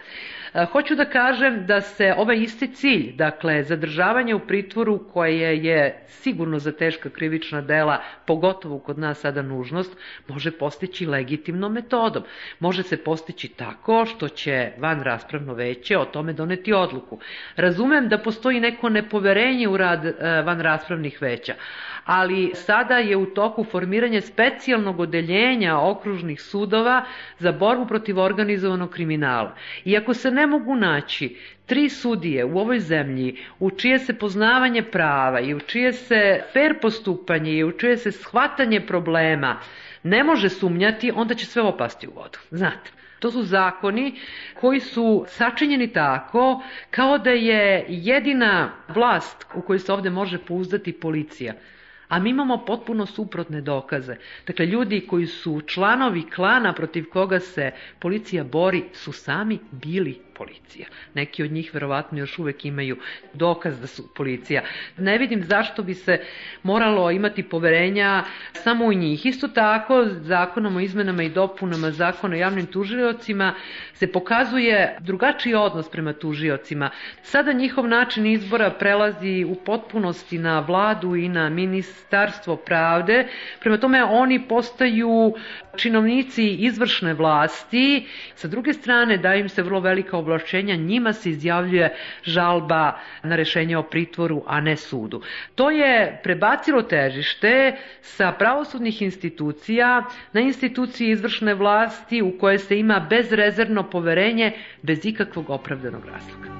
E, 0.56 0.64
hoću 0.64 0.94
da 0.94 1.04
kažem 1.04 1.66
da 1.66 1.80
se 1.80 2.14
ovaj 2.16 2.36
isti 2.36 2.68
cilj, 2.74 3.12
dakle 3.16 3.62
zadržavanje 3.62 4.34
u 4.34 4.38
pritvoru 4.38 5.08
koje 5.12 5.64
je 5.64 6.04
sigurno 6.06 6.58
za 6.58 6.72
teška 6.72 7.10
krivična 7.10 7.60
dela, 7.60 8.02
pogotovo 8.26 8.78
kod 8.78 8.98
nas 8.98 9.20
sada 9.20 9.42
nužnost, 9.42 9.96
može 10.28 10.50
postići 10.50 11.06
legitimnom 11.06 11.72
metodom. 11.72 12.22
Može 12.60 12.82
se 12.82 12.96
postići 12.96 13.48
tako 13.48 14.06
što 14.06 14.28
će 14.28 14.72
van 14.78 15.02
raspravno 15.02 15.54
veće 15.54 15.98
o 15.98 16.04
tome 16.04 16.32
doneti 16.32 16.72
odluku. 16.72 17.18
Razumem 17.56 18.08
da 18.08 18.18
postoji 18.18 18.60
neko 18.60 18.88
nepoverenje 18.88 19.68
u 19.68 19.76
rad 19.76 20.06
e, 20.06 20.12
van 20.42 20.60
raspravnih 20.60 21.22
veća, 21.22 21.54
ali 22.04 22.50
sada 22.54 22.96
je 22.98 23.16
u 23.16 23.26
toku 23.26 23.64
formiranje 23.64 24.20
specijalnog 24.20 25.00
odeljenja 25.00 25.78
okružnih 25.78 26.42
sudova 26.42 27.04
za 27.38 27.52
borbu 27.52 27.86
protiv 27.86 28.18
organizovanog 28.18 28.90
kriminala. 28.90 29.54
Iako 29.84 30.14
se 30.14 30.30
ne 30.30 30.45
mogu 30.46 30.74
naći 30.74 31.36
tri 31.66 31.88
sudije 31.88 32.44
u 32.44 32.58
ovoj 32.58 32.80
zemlji 32.80 33.36
u 33.58 33.70
čije 33.70 33.98
se 33.98 34.18
poznavanje 34.18 34.82
prava 34.82 35.40
i 35.40 35.54
u 35.54 35.60
čije 35.60 35.92
se 35.92 36.42
fair 36.52 36.80
postupanje 36.80 37.52
i 37.52 37.64
u 37.64 37.72
čije 37.72 37.96
se 37.96 38.12
shvatanje 38.12 38.80
problema 38.80 39.60
ne 40.02 40.24
može 40.24 40.48
sumnjati, 40.48 41.12
onda 41.14 41.34
će 41.34 41.46
sve 41.46 41.62
opasti 41.62 42.08
u 42.08 42.10
vodu. 42.14 42.38
Znate, 42.50 42.90
To 43.18 43.30
su 43.30 43.42
zakoni 43.42 44.14
koji 44.54 44.80
su 44.80 45.24
sačinjeni 45.28 45.92
tako 45.92 46.62
kao 46.90 47.18
da 47.18 47.30
je 47.30 47.84
jedina 47.88 48.72
vlast 48.88 49.46
u 49.54 49.60
kojoj 49.60 49.78
se 49.78 49.92
ovde 49.92 50.10
može 50.10 50.38
pouzdati 50.38 50.92
policija. 50.92 51.54
A 52.08 52.18
mi 52.18 52.30
imamo 52.30 52.64
potpuno 52.64 53.06
suprotne 53.06 53.60
dokaze. 53.60 54.16
Dakle, 54.46 54.66
ljudi 54.66 55.00
koji 55.06 55.26
su 55.26 55.60
članovi 55.66 56.22
klana 56.30 56.72
protiv 56.72 57.04
koga 57.12 57.40
se 57.40 57.70
policija 57.98 58.44
bori 58.44 58.84
su 58.92 59.12
sami 59.12 59.58
bili 59.70 60.25
policija. 60.38 60.86
Neki 61.14 61.42
od 61.42 61.52
njih 61.52 61.74
verovatno 61.74 62.18
još 62.18 62.38
uvek 62.38 62.64
imaju 62.64 62.96
dokaz 63.32 63.80
da 63.80 63.86
su 63.86 64.14
policija. 64.14 64.62
Ne 64.96 65.18
vidim 65.18 65.42
zašto 65.42 65.82
bi 65.82 65.94
se 65.94 66.20
moralo 66.62 67.10
imati 67.10 67.42
poverenja 67.42 68.24
samo 68.52 68.84
u 68.84 68.92
njih. 68.92 69.26
Isto 69.26 69.48
tako, 69.48 70.04
zakonom 70.04 70.76
o 70.76 70.80
izmenama 70.80 71.22
i 71.22 71.28
dopunama 71.28 71.90
zakona 71.90 72.34
o 72.34 72.38
javnim 72.38 72.66
tužiocima 72.66 73.54
se 73.92 74.12
pokazuje 74.12 74.96
drugačiji 75.00 75.54
odnos 75.54 75.90
prema 75.90 76.12
tužiocima. 76.12 76.90
Sada 77.22 77.52
njihov 77.52 77.88
način 77.88 78.26
izbora 78.26 78.70
prelazi 78.70 79.44
u 79.48 79.54
potpunosti 79.54 80.38
na 80.38 80.60
vladu 80.60 81.16
i 81.16 81.28
na 81.28 81.48
ministarstvo 81.48 82.56
pravde. 82.56 83.28
Prema 83.60 83.78
tome, 83.78 84.04
oni 84.04 84.48
postaju 84.48 85.34
činovnici 85.76 86.48
izvršne 86.48 87.14
vlasti. 87.14 88.06
Sa 88.34 88.48
druge 88.48 88.72
strane, 88.72 89.16
da 89.18 89.34
im 89.34 89.48
se 89.48 89.62
vrlo 89.62 89.80
velika 89.80 90.16
ovlašćenja, 90.26 90.76
njima 90.76 91.12
se 91.12 91.30
izjavljuje 91.30 91.94
žalba 92.22 92.92
na 93.22 93.36
rešenje 93.36 93.76
o 93.76 93.82
pritvoru, 93.82 94.42
a 94.46 94.60
ne 94.60 94.76
sudu. 94.76 95.22
To 95.54 95.70
je 95.70 96.20
prebacilo 96.22 96.82
težište 96.82 97.76
sa 98.02 98.32
pravosudnih 98.32 99.02
institucija 99.02 100.02
na 100.32 100.40
institucije 100.40 101.10
izvršne 101.10 101.54
vlasti 101.54 102.22
u 102.22 102.38
koje 102.38 102.58
se 102.58 102.78
ima 102.78 103.00
bezrezervno 103.10 103.82
poverenje 103.82 104.52
bez 104.82 105.06
ikakvog 105.06 105.50
opravdanog 105.50 106.04
razloga. 106.04 106.56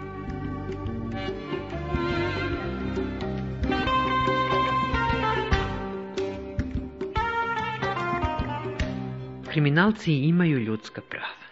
kriminalci 9.48 10.12
imaju 10.12 10.58
ljudska 10.58 11.00
prava 11.00 11.45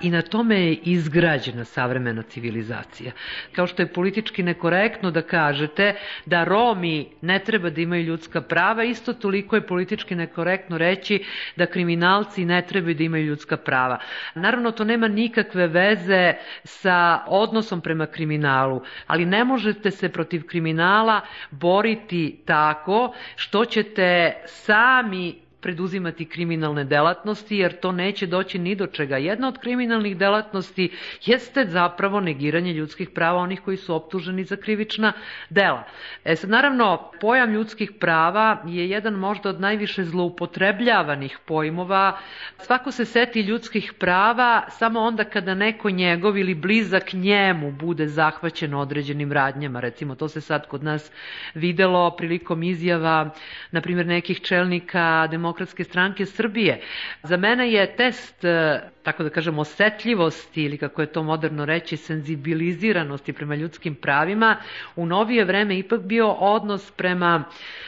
i 0.00 0.10
na 0.10 0.22
tome 0.22 0.60
je 0.60 0.74
izgrađena 0.74 1.64
savremena 1.64 2.22
civilizacija. 2.22 3.12
Kao 3.52 3.66
što 3.66 3.82
je 3.82 3.92
politički 3.92 4.42
nekorektno 4.42 5.10
da 5.10 5.22
kažete 5.22 5.94
da 6.26 6.44
Romi 6.44 7.08
ne 7.20 7.38
treba 7.38 7.70
da 7.70 7.80
imaju 7.80 8.02
ljudska 8.02 8.40
prava, 8.40 8.84
isto 8.84 9.12
toliko 9.12 9.56
je 9.56 9.66
politički 9.66 10.14
nekorektno 10.14 10.78
reći 10.78 11.24
da 11.56 11.66
kriminalci 11.66 12.44
ne 12.44 12.62
trebaju 12.66 12.94
da 12.94 13.02
imaju 13.04 13.24
ljudska 13.24 13.56
prava. 13.56 13.98
Naravno, 14.34 14.70
to 14.70 14.84
nema 14.84 15.08
nikakve 15.08 15.66
veze 15.66 16.32
sa 16.64 17.20
odnosom 17.26 17.80
prema 17.80 18.06
kriminalu, 18.06 18.82
ali 19.06 19.24
ne 19.26 19.44
možete 19.44 19.90
se 19.90 20.08
protiv 20.08 20.46
kriminala 20.46 21.20
boriti 21.50 22.40
tako 22.44 23.14
što 23.36 23.64
ćete 23.64 24.32
sami 24.46 25.49
preduzimati 25.60 26.24
kriminalne 26.24 26.84
delatnosti, 26.84 27.56
jer 27.56 27.80
to 27.80 27.92
neće 27.92 28.26
doći 28.26 28.58
ni 28.58 28.74
do 28.74 28.86
čega. 28.86 29.16
Jedna 29.16 29.48
od 29.48 29.58
kriminalnih 29.58 30.16
delatnosti 30.16 30.90
jeste 31.24 31.64
zapravo 31.64 32.20
negiranje 32.20 32.72
ljudskih 32.72 33.10
prava 33.10 33.38
onih 33.38 33.60
koji 33.60 33.76
su 33.76 33.94
optuženi 33.94 34.44
za 34.44 34.56
krivična 34.56 35.12
dela. 35.50 35.84
E 36.24 36.36
sad, 36.36 36.50
naravno, 36.50 37.10
pojam 37.20 37.52
ljudskih 37.52 37.92
prava 38.00 38.62
je 38.66 38.90
jedan 38.90 39.14
možda 39.14 39.48
od 39.48 39.60
najviše 39.60 40.04
zloupotrebljavanih 40.04 41.38
pojmova. 41.46 42.18
Svako 42.58 42.90
se 42.90 43.04
seti 43.04 43.40
ljudskih 43.40 43.92
prava 43.98 44.64
samo 44.70 45.00
onda 45.00 45.24
kada 45.24 45.54
neko 45.54 45.90
njegov 45.90 46.38
ili 46.38 46.54
blizak 46.54 47.12
njemu 47.12 47.72
bude 47.72 48.06
zahvaćen 48.06 48.74
određenim 48.74 49.32
radnjama. 49.32 49.80
Recimo, 49.80 50.14
to 50.14 50.28
se 50.28 50.40
sad 50.40 50.66
kod 50.66 50.84
nas 50.84 51.12
videlo 51.54 52.10
prilikom 52.10 52.62
izjava, 52.62 53.30
na 53.70 53.80
primjer, 53.80 54.06
nekih 54.06 54.40
čelnika 54.40 55.26
demokratskih 55.26 55.49
demokratske 55.50 55.84
stranke 55.84 56.26
Srbije. 56.26 56.80
Za 57.24 57.36
mene 57.36 57.72
je 57.72 57.96
test 57.96 58.44
e, 58.44 58.80
tako 59.02 59.22
da 59.22 59.30
kažem, 59.30 59.58
osetljivosti 59.58 60.62
ili 60.62 60.78
kako 60.78 61.00
je 61.00 61.12
to 61.12 61.22
moderno 61.22 61.64
reći, 61.64 61.96
senzibiliziranosti 61.96 63.32
prema 63.32 63.54
ljudskim 63.54 63.94
pravima, 63.94 64.56
u 64.96 65.06
novije 65.06 65.44
vreme 65.44 65.78
ipak 65.78 66.00
bio 66.00 66.30
odnos 66.30 66.90
prema 66.90 67.44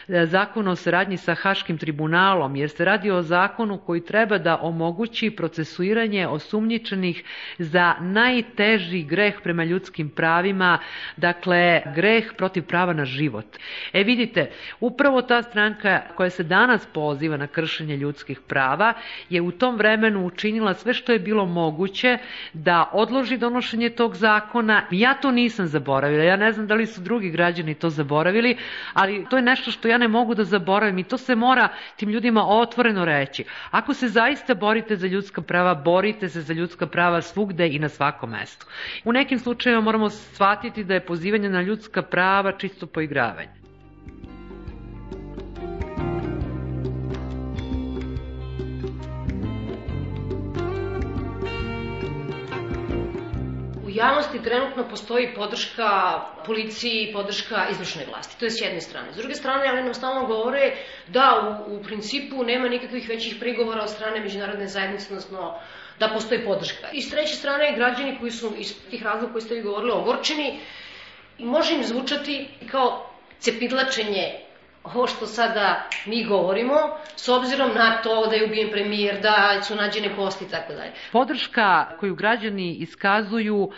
e, 0.09 0.26
zakonu 0.26 0.71
o 0.71 0.76
saradnji 0.76 1.16
sa 1.16 1.35
Haškim 1.35 1.78
tribunalom, 1.78 2.57
jer 2.57 2.71
se 2.71 2.85
radi 2.85 3.11
o 3.11 3.23
zakonu 3.23 3.78
koji 3.78 4.04
treba 4.04 4.38
da 4.38 4.59
omogući 4.62 5.31
procesuiranje 5.31 6.26
osumnjičenih 6.28 7.25
za 7.59 7.95
najteži 8.00 9.02
greh 9.02 9.35
prema 9.42 9.64
ljudskim 9.64 10.09
pravima, 10.09 10.78
dakle 11.16 11.83
greh 11.95 12.33
protiv 12.37 12.62
prava 12.62 12.92
na 12.92 13.04
život. 13.04 13.47
E 13.92 14.02
vidite, 14.04 14.50
upravo 14.81 15.23
ta 15.23 15.42
stranka 15.42 16.02
koja 16.16 16.31
se 16.31 16.42
danas 16.42 16.87
poziva 16.87 17.37
na 17.37 17.47
kršenje 17.47 17.97
ljudskih 17.97 18.40
prava 18.40 18.95
je 19.31 19.40
u 19.40 19.50
tom 19.50 19.76
vremenu 19.76 20.26
učinila 20.26 20.75
sve 20.75 20.95
što 21.02 21.12
je 21.12 21.18
bilo 21.18 21.47
moguće 21.47 22.18
da 22.52 22.90
odloži 22.92 23.37
donošenje 23.38 23.90
tog 23.90 24.14
zakona. 24.16 24.82
Ja 24.90 25.15
to 25.15 25.30
nisam 25.30 25.67
zaboravila, 25.67 26.25
ja 26.25 26.36
ne 26.36 26.52
znam 26.52 26.67
da 26.67 26.75
li 26.75 26.86
su 26.86 27.00
drugi 27.00 27.30
građani 27.30 27.75
to 27.75 27.91
zaboravili, 27.91 28.56
ali 28.95 29.26
to 29.30 29.36
je 29.36 29.43
nešto 29.43 29.71
što 29.71 29.88
ja 29.88 29.99
ne 29.99 30.08
mogu 30.08 30.34
da 30.34 30.45
zaboravim 30.45 30.99
i 30.99 31.04
to 31.04 31.19
se 31.19 31.34
mora 31.34 31.69
tim 31.97 32.08
ljudima 32.08 32.47
otvoreno 32.47 33.04
reći. 33.04 33.45
Ako 33.71 33.95
se 33.95 34.08
zaista 34.08 34.54
borite 34.54 34.97
za 34.97 35.06
ljudska 35.06 35.43
prava, 35.43 35.75
borite 35.75 36.28
se 36.28 36.41
za 36.41 36.52
ljudska 36.52 36.86
prava 36.86 37.23
svugde 37.23 37.69
i 37.69 37.78
na 37.78 37.88
svakom 37.88 38.30
mestu. 38.30 38.67
U 39.04 39.12
nekim 39.12 39.38
slučajima 39.38 39.80
moramo 39.80 40.10
shvatiti 40.10 40.84
da 40.84 40.95
je 40.95 41.06
pozivanje 41.06 41.49
na 41.49 41.62
ljudska 41.62 42.02
prava 42.02 42.52
čisto 42.58 42.86
poigravanje. 42.86 43.61
Javnosti 54.02 54.43
trenutno 54.43 54.84
postoji 54.88 55.34
podrška 55.34 55.91
policiji 56.47 57.02
i 57.02 57.12
podrška 57.12 57.67
izvršnoj 57.71 58.04
vlasti. 58.08 58.38
To 58.38 58.45
je 58.45 58.50
s 58.50 58.60
jedne 58.60 58.80
strane. 58.80 59.12
S 59.12 59.17
druge 59.17 59.34
strane, 59.34 59.71
oni 59.73 59.82
nam 59.82 59.95
stalno 59.95 60.26
govore 60.26 60.73
da 61.08 61.26
u, 61.69 61.76
u 61.76 61.82
principu 61.82 62.45
nema 62.45 62.69
nikakvih 62.69 63.08
većih 63.08 63.36
prigovora 63.41 63.82
od 63.82 63.91
strane 63.91 64.21
međunarodne 64.21 64.69
zajednice, 64.69 65.06
odnosno 65.10 65.54
da 65.99 66.08
postoji 66.08 66.45
podrška. 66.45 66.91
I 66.93 67.02
s 67.02 67.10
treće 67.10 67.36
strane, 67.36 67.73
građani 67.76 68.17
koji 68.21 68.30
su 68.30 68.52
iz 68.58 68.75
tih 68.91 69.02
razloga 69.02 69.32
koji 69.32 69.43
ste 69.43 69.54
vi 69.54 69.62
govorili 69.62 69.93
ogorčeni, 69.93 70.60
može 71.38 71.75
im 71.75 71.84
zvučati 71.84 72.49
kao 72.71 73.10
cepidlačenje 73.38 74.42
ovo 74.84 75.06
što 75.06 75.26
sada 75.26 75.88
mi 76.06 76.25
govorimo, 76.25 76.75
s 77.16 77.28
obzirom 77.28 77.71
na 77.75 78.02
to 78.02 78.26
da 78.26 78.36
je 78.36 78.45
ubijen 78.45 78.71
premijer, 78.71 79.21
da 79.23 79.62
su 79.62 79.75
nađene 79.75 80.16
kosti 80.16 80.45
i 80.45 80.49
tako 80.49 80.73
dalje. 80.73 80.92
Podrška 81.12 81.97
koju 82.00 82.14
građani 82.14 82.75
iskazuju 82.75 83.71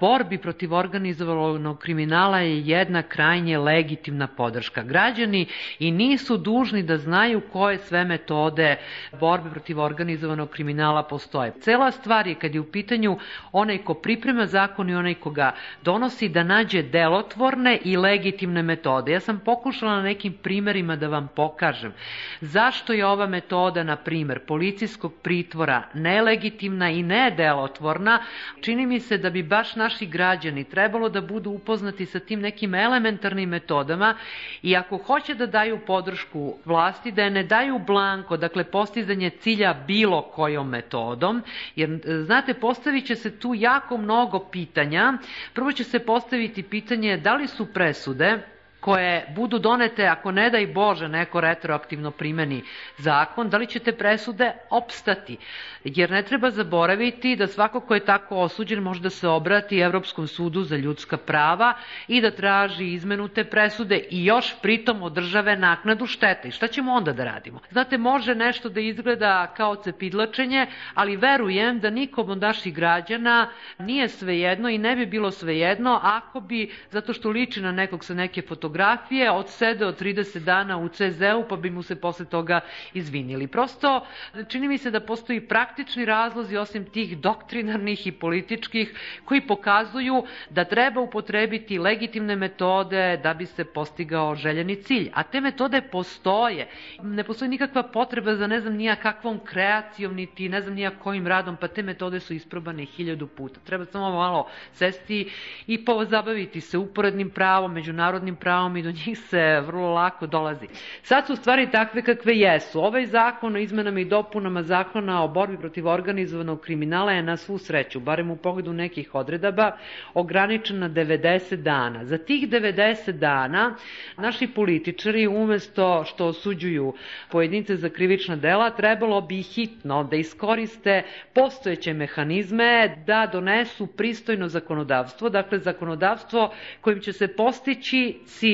borbi 0.00 0.38
protiv 0.38 0.74
organizovanog 0.74 1.78
kriminala 1.78 2.38
je 2.38 2.60
jedna 2.60 3.02
krajnje 3.02 3.58
legitimna 3.58 4.26
podrška. 4.26 4.82
Građani 4.82 5.46
i 5.78 5.90
nisu 5.90 6.36
dužni 6.36 6.82
da 6.82 6.96
znaju 6.96 7.40
koje 7.52 7.78
sve 7.78 8.04
metode 8.04 8.76
borbe 9.20 9.50
protiv 9.50 9.80
organizovanog 9.80 10.50
kriminala 10.50 11.02
postoje. 11.02 11.52
Cela 11.60 11.90
stvar 11.90 12.26
je 12.26 12.34
kad 12.34 12.54
je 12.54 12.60
u 12.60 12.70
pitanju 12.72 13.18
onaj 13.52 13.78
ko 13.78 13.94
priprema 13.94 14.46
zakon 14.46 14.90
i 14.90 14.94
onaj 14.94 15.14
ko 15.14 15.30
ga 15.30 15.52
donosi 15.82 16.28
da 16.28 16.42
nađe 16.42 16.82
delotvorne 16.82 17.78
i 17.84 17.96
legitimne 17.96 18.62
metode. 18.62 19.12
Ja 19.12 19.20
sam 19.20 19.40
pokušala 19.44 19.96
na 19.96 20.02
nekim 20.02 20.32
primerima 20.48 20.96
da 20.96 21.08
vam 21.08 21.28
pokažem 21.36 21.92
zašto 22.40 22.92
je 22.92 23.06
ova 23.06 23.26
metoda, 23.26 23.82
na 23.82 23.96
primer, 23.96 24.38
policijskog 24.46 25.12
pritvora 25.22 25.82
nelegitimna 25.94 26.90
i 26.90 27.02
nedelotvorna. 27.02 28.22
Čini 28.60 28.86
mi 28.86 29.00
se 29.00 29.18
da 29.18 29.30
bi 29.30 29.42
baš 29.42 29.76
naši 29.76 30.06
građani 30.06 30.64
trebalo 30.64 31.08
da 31.08 31.20
budu 31.20 31.50
upoznati 31.50 32.06
sa 32.06 32.20
tim 32.20 32.40
nekim 32.40 32.74
elementarnim 32.74 33.48
metodama 33.48 34.14
i 34.62 34.76
ako 34.76 34.96
hoće 34.96 35.34
da 35.34 35.46
daju 35.46 35.78
podršku 35.86 36.54
vlasti, 36.64 37.12
da 37.12 37.22
je 37.22 37.30
ne 37.30 37.42
daju 37.42 37.78
blanko, 37.78 38.36
dakle 38.36 38.64
postizanje 38.64 39.30
cilja 39.30 39.74
bilo 39.86 40.22
kojom 40.22 40.68
metodom, 40.68 41.42
jer 41.76 42.00
znate, 42.24 42.54
postavit 42.54 43.06
će 43.06 43.14
se 43.14 43.38
tu 43.38 43.54
jako 43.54 43.96
mnogo 43.96 44.38
pitanja. 44.38 45.12
Prvo 45.54 45.72
će 45.72 45.84
se 45.84 45.98
postaviti 45.98 46.62
pitanje 46.62 47.16
da 47.16 47.34
li 47.34 47.46
su 47.46 47.66
presude 47.72 48.57
koje 48.80 49.26
budu 49.34 49.58
donete, 49.58 50.06
ako 50.06 50.30
ne 50.32 50.50
daj 50.50 50.66
Bože 50.66 51.08
neko 51.08 51.40
retroaktivno 51.40 52.10
primeni 52.10 52.62
zakon, 52.98 53.50
da 53.50 53.56
li 53.56 53.66
će 53.66 53.78
te 53.78 53.92
presude 53.92 54.52
opstati? 54.70 55.36
Jer 55.84 56.10
ne 56.10 56.22
treba 56.22 56.50
zaboraviti 56.50 57.36
da 57.36 57.46
svako 57.46 57.80
ko 57.80 57.94
je 57.94 58.04
tako 58.04 58.36
osuđen 58.36 58.82
može 58.82 59.00
da 59.00 59.10
se 59.10 59.28
obrati 59.28 59.78
Evropskom 59.78 60.26
sudu 60.26 60.62
za 60.62 60.76
ljudska 60.76 61.16
prava 61.16 61.74
i 62.08 62.20
da 62.20 62.30
traži 62.30 62.86
izmenu 62.92 63.28
te 63.28 63.44
presude 63.44 64.00
i 64.10 64.24
još 64.24 64.54
pritom 64.62 65.02
od 65.02 65.12
države 65.12 65.56
naknadu 65.56 66.06
štete. 66.06 66.48
I 66.48 66.50
šta 66.50 66.66
ćemo 66.66 66.92
onda 66.92 67.12
da 67.12 67.24
radimo? 67.24 67.60
Znate, 67.70 67.98
može 67.98 68.34
nešto 68.34 68.68
da 68.68 68.80
izgleda 68.80 69.52
kao 69.56 69.76
cepidlačenje, 69.76 70.66
ali 70.94 71.16
verujem 71.16 71.80
da 71.80 71.90
nikom 71.90 72.30
od 72.30 72.38
naših 72.38 72.74
građana 72.74 73.48
nije 73.78 74.08
svejedno 74.08 74.68
i 74.68 74.78
ne 74.78 74.96
bi 74.96 75.06
bilo 75.06 75.30
svejedno 75.30 76.00
ako 76.02 76.40
bi, 76.40 76.70
zato 76.90 77.12
što 77.12 77.30
liči 77.30 77.60
na 77.60 77.72
nekog 77.72 78.04
sa 78.04 78.14
neke 78.14 78.42
fotografije, 78.42 78.67
fotografije, 78.68 79.30
odsedeo 79.30 79.92
30 79.92 80.38
dana 80.38 80.78
u 80.78 80.88
CZ-u, 80.88 81.44
pa 81.48 81.56
bi 81.56 81.70
mu 81.70 81.82
se 81.82 82.00
posle 82.00 82.26
toga 82.26 82.60
izvinili. 82.94 83.46
Prosto, 83.46 84.06
čini 84.48 84.68
mi 84.68 84.78
se 84.78 84.90
da 84.90 85.00
postoji 85.00 85.40
praktični 85.40 86.04
razlozi, 86.04 86.56
osim 86.56 86.84
tih 86.84 87.18
doktrinarnih 87.18 88.06
i 88.06 88.12
političkih, 88.12 88.94
koji 89.24 89.40
pokazuju 89.40 90.24
da 90.50 90.64
treba 90.64 91.00
upotrebiti 91.00 91.78
legitimne 91.78 92.36
metode 92.36 93.16
da 93.22 93.34
bi 93.34 93.46
se 93.46 93.64
postigao 93.64 94.34
željeni 94.34 94.76
cilj. 94.82 95.10
A 95.14 95.22
te 95.22 95.40
metode 95.40 95.80
postoje. 95.80 96.68
Ne 97.02 97.24
postoji 97.24 97.48
nikakva 97.48 97.82
potreba 97.82 98.34
za 98.34 98.46
ne 98.46 98.60
znam 98.60 98.74
nija 98.74 98.96
kakvom 98.96 99.40
kreacijom, 99.44 100.14
niti 100.14 100.48
ne 100.48 100.60
znam 100.60 100.74
nija 100.74 100.90
kojim 100.90 101.26
radom, 101.26 101.56
pa 101.56 101.68
te 101.68 101.82
metode 101.82 102.20
su 102.20 102.34
isprobane 102.34 102.84
hiljadu 102.84 103.26
puta. 103.26 103.60
Treba 103.64 103.84
samo 103.84 104.10
malo 104.10 104.46
sesti 104.72 105.30
i 105.66 105.84
pozabaviti 105.84 106.60
se 106.60 106.78
uporednim 106.78 107.30
pravom, 107.30 107.72
međunarodnim 107.72 108.36
pravom, 108.36 108.57
pravom 108.58 108.76
i 108.76 108.82
do 108.82 108.90
njih 108.90 109.18
se 109.18 109.60
vrlo 109.60 109.90
lako 109.94 110.26
dolazi. 110.26 110.66
Sad 111.02 111.26
su 111.26 111.36
stvari 111.36 111.70
takve 111.70 112.02
kakve 112.02 112.36
jesu. 112.36 112.80
Ovaj 112.80 113.06
zakon 113.06 113.56
o 113.56 113.58
izmenama 113.58 114.00
i 114.00 114.04
dopunama 114.04 114.62
zakona 114.62 115.22
o 115.24 115.28
borbi 115.28 115.58
protiv 115.58 115.86
organizovanog 115.86 116.60
kriminala 116.60 117.12
je 117.12 117.22
na 117.22 117.36
svu 117.36 117.58
sreću, 117.58 118.00
barem 118.00 118.30
u 118.30 118.36
pogledu 118.36 118.72
nekih 118.72 119.14
odredaba, 119.14 119.76
ograničen 120.14 120.78
na 120.78 120.88
90 120.88 121.56
dana. 121.56 122.04
Za 122.04 122.18
tih 122.18 122.48
90 122.48 123.12
dana 123.12 123.76
naši 124.16 124.46
političari 124.46 125.26
umesto 125.26 126.04
što 126.04 126.26
osuđuju 126.26 126.94
pojedince 127.30 127.76
za 127.76 127.88
krivična 127.88 128.36
dela, 128.36 128.70
trebalo 128.70 129.20
bi 129.20 129.42
hitno 129.42 130.04
da 130.04 130.16
iskoriste 130.16 131.02
postojeće 131.34 131.94
mehanizme, 131.94 132.96
da 133.06 133.28
donesu 133.32 133.86
pristojno 133.86 134.48
zakonodavstvo, 134.48 135.28
dakle 135.28 135.58
zakonodavstvo 135.58 136.50
kojim 136.80 137.00
će 137.00 137.12
se 137.12 137.28
postići 137.28 138.18
cilj 138.26 138.47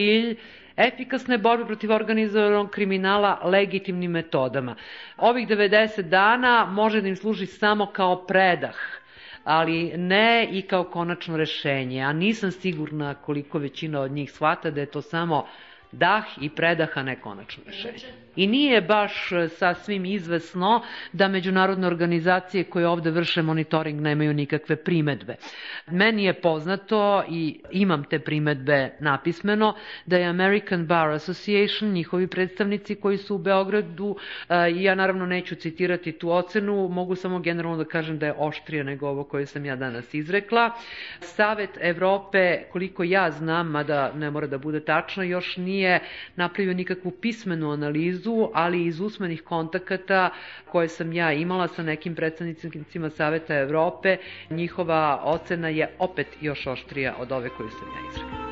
efikasne 0.76 1.38
borbe 1.38 1.66
protiv 1.66 1.92
organizovanog 1.92 2.70
kriminala 2.70 3.40
legitimnim 3.44 4.10
metodama. 4.10 4.76
Ovih 5.16 5.48
90 5.48 6.02
dana 6.02 6.64
može 6.64 7.00
da 7.00 7.08
im 7.08 7.16
služi 7.16 7.46
samo 7.46 7.86
kao 7.86 8.26
predah 8.26 8.76
ali 9.44 9.92
ne 9.96 10.48
i 10.50 10.62
kao 10.62 10.84
konačno 10.84 11.36
rešenje. 11.36 12.02
A 12.02 12.12
nisam 12.12 12.50
sigurna 12.50 13.14
koliko 13.14 13.58
većina 13.58 14.00
od 14.00 14.10
njih 14.10 14.32
shvata 14.32 14.70
da 14.70 14.80
je 14.80 14.86
to 14.86 15.02
samo 15.02 15.46
dah 15.98 16.24
i 16.40 16.50
predaha 16.50 17.02
ne 17.02 17.20
konačno 17.20 17.62
rešenje. 17.66 18.24
I 18.36 18.46
nije 18.46 18.80
baš 18.80 19.32
e, 19.32 19.48
sasvim 19.48 20.04
izvesno 20.04 20.82
da 21.12 21.28
međunarodne 21.28 21.86
organizacije 21.86 22.64
koje 22.64 22.88
ovde 22.88 23.10
vrše 23.10 23.42
monitoring 23.42 24.00
nemaju 24.00 24.34
nikakve 24.34 24.76
primetbe. 24.76 25.36
Meni 25.86 26.24
je 26.24 26.40
poznato 26.40 27.24
i 27.28 27.60
imam 27.70 28.04
te 28.04 28.18
primetbe 28.18 28.90
napismeno 29.00 29.74
da 30.06 30.16
je 30.16 30.26
American 30.26 30.86
Bar 30.86 31.10
Association, 31.10 31.92
njihovi 31.92 32.26
predstavnici 32.26 32.94
koji 32.94 33.18
su 33.18 33.34
u 33.34 33.38
Beogradu, 33.38 34.16
e, 34.48 34.54
ja 34.74 34.94
naravno 34.94 35.26
neću 35.26 35.54
citirati 35.54 36.12
tu 36.12 36.30
ocenu, 36.30 36.88
mogu 36.88 37.14
samo 37.14 37.38
generalno 37.38 37.76
da 37.76 37.84
kažem 37.84 38.18
da 38.18 38.26
je 38.26 38.34
oštrija 38.38 38.82
nego 38.82 39.08
ovo 39.08 39.24
koje 39.24 39.46
sam 39.46 39.64
ja 39.64 39.76
danas 39.76 40.14
izrekla. 40.14 40.70
Savet 41.20 41.70
Evrope, 41.80 42.62
koliko 42.72 43.04
ja 43.04 43.30
znam, 43.30 43.70
mada 43.70 44.12
ne 44.14 44.30
mora 44.30 44.46
da 44.46 44.58
bude 44.58 44.80
tačno, 44.80 45.22
još 45.22 45.56
nije 45.56 45.83
napravio 46.36 46.74
nikakvu 46.74 47.10
pismenu 47.12 47.70
analizu 47.70 48.34
ali 48.54 48.84
iz 48.84 49.00
usmenih 49.00 49.42
kontakata 49.44 50.30
koje 50.66 50.88
sam 50.90 51.12
ja 51.12 51.32
imala 51.34 51.68
sa 51.68 51.82
nekim 51.84 52.14
predstavnicima 52.14 53.10
Saveta 53.10 53.54
Evrope, 53.56 54.16
njihova 54.50 55.02
ocena 55.24 55.68
je 55.70 55.90
opet 56.00 56.26
još 56.40 56.66
oštrija 56.68 57.14
od 57.18 57.32
ove 57.32 57.48
koju 57.50 57.70
sam 57.70 57.88
ja 57.88 58.10
izrekla. 58.10 58.43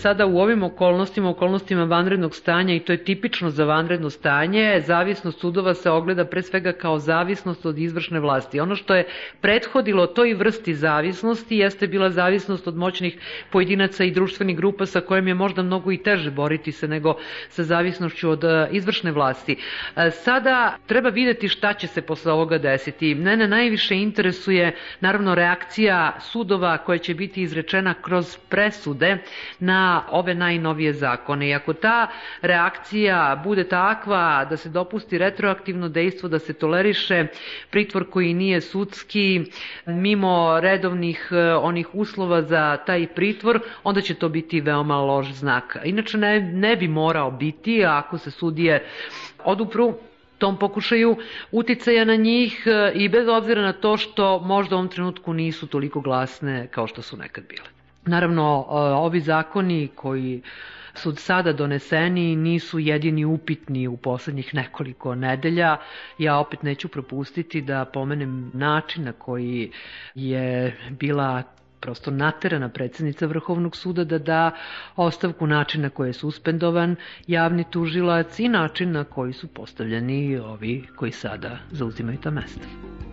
Sada 0.00 0.26
u 0.26 0.38
ovim 0.38 0.62
okolnostima, 0.62 1.30
okolnostima 1.30 1.84
vanrednog 1.84 2.34
stanja 2.34 2.74
i 2.74 2.80
to 2.80 2.92
je 2.92 3.04
tipično 3.04 3.50
za 3.50 3.64
vanredno 3.64 4.10
stanje, 4.10 4.80
zavisnost 4.80 5.40
sudova 5.40 5.74
se 5.74 5.90
ogleda 5.90 6.24
pre 6.24 6.42
svega 6.42 6.72
kao 6.72 6.98
zavisnost 6.98 7.66
od 7.66 7.78
izvršne 7.78 8.20
vlasti. 8.20 8.60
Ono 8.60 8.76
što 8.76 8.94
je 8.94 9.06
prethodilo 9.40 10.06
toj 10.06 10.34
vrsti 10.34 10.74
zavisnosti 10.74 11.56
jeste 11.56 11.86
bila 11.86 12.10
zavisnost 12.10 12.68
od 12.68 12.76
moćnih 12.76 13.18
pojedinaca 13.50 14.04
i 14.04 14.10
društvenih 14.10 14.56
grupa 14.56 14.86
sa 14.86 15.00
kojim 15.00 15.28
je 15.28 15.34
možda 15.34 15.62
mnogo 15.62 15.92
i 15.92 16.02
teže 16.02 16.30
boriti 16.30 16.72
se 16.72 16.88
nego 16.88 17.14
sa 17.48 17.62
zavisnošću 17.64 18.30
od 18.30 18.44
e, 18.44 18.68
izvršne 18.72 19.12
vlasti. 19.12 19.56
E, 19.96 20.10
sada 20.10 20.76
treba 20.86 21.08
videti 21.08 21.48
šta 21.48 21.72
će 21.72 21.86
se 21.86 22.02
posle 22.02 22.32
ovoga 22.32 22.58
desiti. 22.58 23.14
Mene 23.14 23.48
najviše 23.48 23.96
interesuje 23.96 24.72
naravno 25.00 25.34
reakcija 25.34 26.16
sudova 26.20 26.78
koja 26.78 26.98
će 26.98 27.14
biti 27.14 27.42
izrečena 27.42 27.94
kroz 27.94 28.36
presude 28.48 29.18
na 29.60 29.89
ove 30.10 30.34
najnovije 30.34 30.92
zakone. 30.92 31.48
I 31.48 31.54
ako 31.54 31.72
ta 31.72 32.08
reakcija 32.42 33.40
bude 33.44 33.64
takva 33.68 34.46
da 34.50 34.56
se 34.56 34.68
dopusti 34.68 35.18
retroaktivno 35.18 35.88
dejstvo, 35.88 36.28
da 36.28 36.38
se 36.38 36.52
toleriše 36.52 37.26
pritvor 37.70 38.10
koji 38.10 38.34
nije 38.34 38.60
sudski, 38.60 39.44
mimo 39.86 40.60
redovnih 40.60 41.28
e, 41.32 41.54
onih 41.54 41.94
uslova 41.94 42.42
za 42.42 42.76
taj 42.86 43.06
pritvor, 43.14 43.60
onda 43.84 44.00
će 44.00 44.14
to 44.14 44.28
biti 44.28 44.60
veoma 44.60 44.96
loš 44.96 45.32
znak. 45.32 45.76
Inače 45.84 46.18
ne, 46.18 46.40
ne 46.40 46.76
bi 46.76 46.88
morao 46.88 47.30
biti 47.30 47.84
ako 47.84 48.18
se 48.18 48.30
sudije 48.30 48.84
odupru 49.44 49.94
tom 50.40 50.58
pokušaju 50.58 51.16
uticaja 51.52 52.04
na 52.04 52.16
njih 52.16 52.62
e, 52.66 52.92
i 52.94 53.08
bez 53.08 53.28
obzira 53.28 53.62
na 53.62 53.72
to 53.72 53.96
što 53.96 54.38
možda 54.38 54.76
u 54.76 54.78
ovom 54.78 54.88
trenutku 54.88 55.32
nisu 55.32 55.66
toliko 55.66 56.00
glasne 56.00 56.68
kao 56.70 56.86
što 56.86 57.02
su 57.02 57.16
nekad 57.16 57.44
bile. 57.48 57.79
Naravno, 58.06 58.66
ovi 58.96 59.20
zakoni 59.20 59.88
koji 59.94 60.42
su 60.94 61.14
sada 61.16 61.52
doneseni 61.52 62.36
nisu 62.36 62.78
jedini 62.78 63.24
upitni 63.24 63.88
u 63.88 63.96
poslednjih 63.96 64.54
nekoliko 64.54 65.14
nedelja. 65.14 65.76
Ja 66.18 66.38
opet 66.38 66.62
neću 66.62 66.88
propustiti 66.88 67.60
da 67.60 67.84
pomenem 67.84 68.50
način 68.54 69.04
na 69.04 69.12
koji 69.12 69.72
je 70.14 70.76
bila 70.90 71.42
prosto 71.80 72.10
naterana 72.10 72.68
predsednica 72.68 73.26
Vrhovnog 73.26 73.76
suda 73.76 74.04
da 74.04 74.18
da 74.18 74.50
ostavku 74.96 75.46
način 75.46 75.82
na 75.82 75.90
koji 75.90 76.08
je 76.08 76.12
suspendovan 76.12 76.96
javni 77.26 77.64
tužilac 77.70 78.38
i 78.38 78.48
način 78.48 78.92
na 78.92 79.04
koji 79.04 79.32
su 79.32 79.48
postavljeni 79.48 80.38
ovi 80.38 80.86
koji 80.96 81.12
sada 81.12 81.58
zauzimaju 81.70 82.18
ta 82.18 82.30
mesta. 82.30 83.09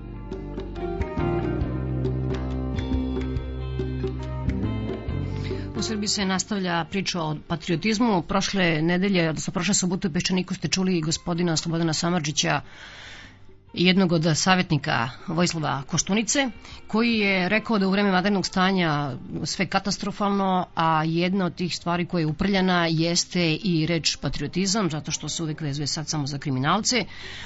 U 5.77 5.81
Srbiji 5.81 6.07
se 6.07 6.25
nastavlja 6.25 6.85
priča 6.85 7.21
o 7.21 7.35
patriotizmu. 7.47 8.21
Prošle 8.23 8.81
nedelje, 8.81 9.29
odnosno 9.29 9.53
prošle 9.53 9.73
subote 9.73 10.07
u 10.07 10.11
Peščaniku 10.11 10.55
ste 10.55 10.67
čuli 10.69 11.01
gospodina 11.01 11.57
Slobodana 11.57 11.93
Samarđića 11.93 12.61
jednog 13.73 14.11
od 14.11 14.25
savjetnika 14.35 15.09
Vojslava 15.27 15.83
Koštunice, 15.87 16.49
koji 16.87 17.19
je 17.19 17.49
rekao 17.49 17.79
da 17.79 17.87
u 17.87 17.91
vreme 17.91 18.11
vanrednog 18.11 18.45
stanja 18.45 19.11
sve 19.43 19.65
katastrofalno, 19.65 20.65
a 20.75 21.03
jedna 21.03 21.45
od 21.45 21.55
tih 21.55 21.75
stvari 21.75 22.05
koja 22.05 22.19
je 22.19 22.25
uprljana 22.25 22.87
jeste 22.89 23.53
i 23.55 23.85
reč 23.85 24.15
patriotizam, 24.15 24.89
zato 24.89 25.11
što 25.11 25.29
se 25.29 25.43
uvek 25.43 25.61
vezuje 25.61 25.87
sad 25.87 26.09
samo 26.09 26.27
za 26.27 26.37
kriminalce. 26.37 27.05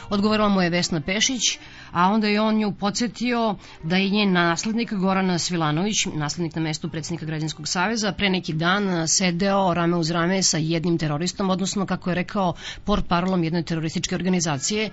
Odgovorila 0.10 0.50
mu 0.50 0.62
je 0.62 0.70
Vesna 0.70 1.02
Pešić, 1.02 1.60
a 1.92 2.08
onda 2.08 2.28
je 2.28 2.42
on 2.42 2.58
nju 2.58 2.72
podsjetio 2.72 3.56
da 3.84 3.98
je 3.98 4.10
njen 4.10 4.32
naslednik 4.32 4.94
Gorana 4.94 5.40
Svilanović, 5.40 6.06
naslednik 6.06 6.56
na 6.56 6.62
mestu 6.62 6.90
predsednika 6.90 7.26
Građanskog 7.26 7.68
saveza, 7.68 8.12
pre 8.12 8.30
neki 8.30 8.54
dan 8.54 9.08
sedeo 9.08 9.74
rame 9.74 9.98
uz 9.98 10.12
rame 10.12 10.44
sa 10.44 10.58
jednim 10.58 10.98
teroristom, 10.98 11.50
odnosno, 11.50 11.86
kako 11.86 12.10
je 12.10 12.16
rekao, 12.16 12.54
port 12.86 13.08
parolom 13.08 13.44
jedne 13.44 13.64
terorističke 13.64 14.16
organizacije, 14.16 14.90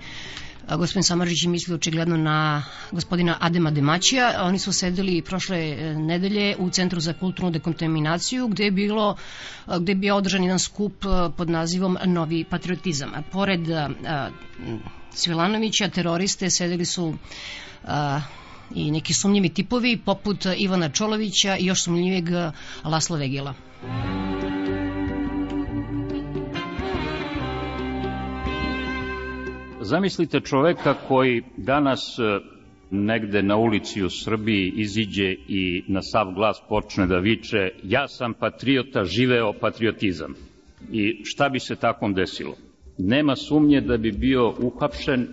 gospodin 0.67 1.03
Samaržić 1.03 1.45
misli 1.45 1.73
očigledno 1.75 2.17
na 2.17 2.63
gospodina 2.91 3.37
Adema 3.39 3.71
Demaćija. 3.71 4.33
Oni 4.41 4.59
su 4.59 4.73
sedeli 4.73 5.21
prošle 5.21 5.57
e, 5.57 5.93
nedelje 5.93 6.55
u 6.59 6.69
Centru 6.69 6.99
za 6.99 7.13
kulturnu 7.13 7.51
dekontaminaciju 7.51 8.47
gde 8.47 8.63
je 8.63 8.71
bilo 8.71 9.15
gde 9.79 9.91
je 9.91 9.95
bio 9.95 10.15
održan 10.15 10.43
jedan 10.43 10.59
skup 10.59 11.05
e, 11.05 11.07
pod 11.37 11.49
nazivom 11.49 11.97
Novi 12.05 12.43
patriotizam. 12.43 13.09
Pored 13.31 13.61
Svilanovića, 15.13 15.89
teroriste 15.89 16.49
sedeli 16.49 16.85
su 16.85 17.13
i 18.75 18.91
neki 18.91 19.13
sumnjivi 19.13 19.49
tipovi 19.49 19.97
poput 20.05 20.45
Ivana 20.57 20.89
Čolovića 20.89 21.57
i 21.57 21.65
još 21.65 21.83
sumnjivijeg 21.83 22.29
Lasla 22.83 23.17
Vegela. 23.17 23.53
Zamislite 29.89 30.39
čoveka 30.39 30.93
koji 31.07 31.43
danas 31.57 32.19
e, 32.19 32.39
negde 32.91 33.41
na 33.43 33.57
ulici 33.57 34.03
u 34.03 34.09
Srbiji 34.09 34.73
iziđe 34.75 35.35
i 35.47 35.83
na 35.87 36.01
sav 36.01 36.31
glas 36.33 36.61
počne 36.69 37.07
da 37.07 37.17
viče 37.17 37.71
ja 37.83 38.07
sam 38.07 38.33
patriota, 38.33 39.03
živeo 39.03 39.53
patriotizam. 39.53 40.33
I 40.91 41.21
šta 41.23 41.49
bi 41.49 41.59
se 41.59 41.75
takom 41.75 42.13
desilo? 42.13 42.53
Nema 42.97 43.35
sumnje 43.35 43.81
da 43.81 43.97
bi 43.97 44.11
bio 44.11 44.53
uhapšen 44.59 45.27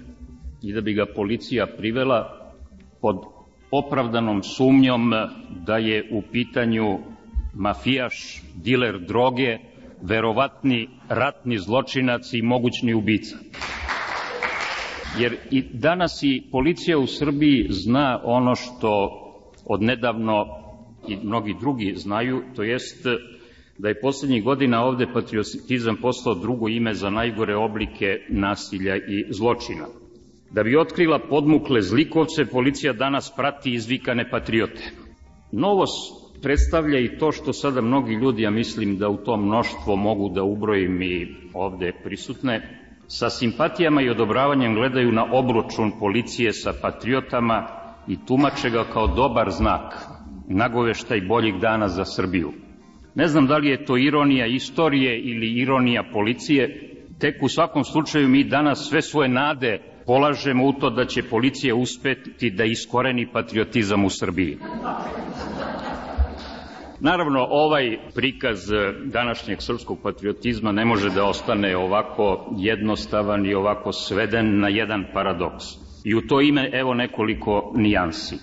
i 0.62 0.73
da 0.73 0.81
bi 0.81 0.92
ga 0.92 1.07
policija 1.14 1.66
privela 1.66 2.51
pod 3.01 3.16
opravdanom 3.71 4.42
sumnjom 4.42 5.12
da 5.66 5.77
je 5.77 6.09
u 6.12 6.23
pitanju 6.33 6.99
mafijaš, 7.55 8.42
diler 8.55 8.99
droge, 8.99 9.59
verovatni 10.03 10.88
ratni 11.09 11.59
zločinac 11.59 12.33
i 12.33 12.42
mogućni 12.42 12.95
ubica 12.95 13.37
jer 15.19 15.37
i 15.51 15.63
danas 15.73 16.23
i 16.23 16.43
policija 16.53 16.99
u 16.99 17.07
Srbiji 17.07 17.67
zna 17.71 18.21
ono 18.25 18.55
što 18.55 19.11
odnedavno 19.67 20.47
i 21.09 21.17
mnogi 21.23 21.55
drugi 21.61 21.95
znaju, 21.97 22.43
to 22.57 22.63
jest 22.63 23.07
da 23.79 23.89
je 23.89 24.01
poslednjih 24.01 24.45
godina 24.45 24.85
ovde 24.85 25.07
patriotizam 25.15 25.97
postao 25.97 26.35
drugo 26.35 26.69
ime 26.69 26.95
za 26.95 27.11
najgore 27.11 27.57
oblike 27.57 28.21
nasilja 28.29 28.97
i 28.97 29.25
zločina. 29.31 29.87
Da 30.51 30.63
bi 30.63 30.77
otkrila 30.77 31.19
podmukle 31.19 31.83
zlikovce, 31.83 32.47
policija 32.47 32.93
danas 32.93 33.33
prati 33.37 33.73
izvikane 33.73 34.31
patriote. 34.31 34.91
Novost 35.53 36.17
predstavlja 36.43 36.99
i 36.99 37.19
to 37.19 37.33
što 37.33 37.53
sada 37.53 37.81
mnogi 37.81 38.13
ljudi, 38.15 38.43
ja 38.43 38.51
mislim 38.51 38.99
da 38.99 39.09
u 39.09 39.17
to 39.17 39.37
mnoštvo 39.37 39.97
mogu 39.97 40.29
da 40.29 40.43
ubrojim 40.43 41.03
i 41.03 41.35
ovde 41.55 41.93
prisutne, 42.05 42.86
sa 43.09 43.31
simpatijama 43.31 44.03
i 44.03 44.11
odobravanjem 44.11 44.75
gledaju 44.75 45.12
na 45.12 45.27
obručun 45.33 45.92
policije 46.01 46.53
sa 46.53 46.73
patriotama 46.83 47.66
i 48.09 48.16
tumače 48.27 48.71
ga 48.71 48.85
kao 48.92 49.07
dobar 49.07 49.51
znak, 49.51 49.95
nagoveštaj 50.49 51.21
boljih 51.21 51.55
dana 51.61 51.88
za 51.88 52.05
Srbiju. 52.05 52.53
Ne 53.14 53.27
znam 53.27 53.47
da 53.47 53.57
li 53.57 53.69
je 53.69 53.85
to 53.85 53.97
ironija 53.97 54.47
istorije 54.47 55.21
ili 55.21 55.61
ironija 55.61 56.05
policije, 56.12 56.92
tek 57.19 57.42
u 57.42 57.49
svakom 57.49 57.85
slučaju 57.85 58.29
mi 58.29 58.45
danas 58.45 58.88
sve 58.88 59.03
svoje 59.03 59.29
nade 59.29 59.81
polažemo 60.07 60.66
u 60.66 60.73
to 60.73 60.90
da 60.90 61.05
će 61.05 61.23
policija 61.23 61.75
uspeti 61.75 62.51
da 62.51 62.64
iskoreni 62.64 63.27
patriotizam 63.33 64.05
u 64.05 64.11
Srbiji. 64.11 64.59
Naravno, 67.01 67.47
ovaj 67.51 67.99
prikaz 68.15 68.59
današnjeg 69.05 69.63
srpskog 69.63 69.99
patriotizma 70.03 70.73
ne 70.73 70.85
može 70.85 71.11
da 71.11 71.25
ostane 71.25 71.77
ovako 71.77 72.55
jednostavan 72.59 73.47
i 73.47 73.55
ovako 73.55 73.93
sveden 73.93 74.61
na 74.61 74.69
jedan 74.69 75.05
paradoks. 75.13 75.65
I 76.05 76.15
u 76.15 76.21
to 76.21 76.41
ime 76.41 76.71
evo 76.73 76.95
nekoliko 76.95 77.73
nijansi. 77.77 78.37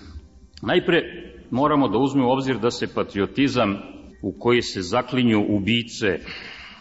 Najpre 0.62 1.02
moramo 1.50 1.88
da 1.88 1.98
uzmemo 1.98 2.28
u 2.28 2.32
obzir 2.32 2.58
da 2.58 2.70
se 2.70 2.94
patriotizam 2.94 3.78
u 4.22 4.32
koji 4.38 4.62
se 4.62 4.82
zaklinju 4.82 5.46
ubice 5.48 6.18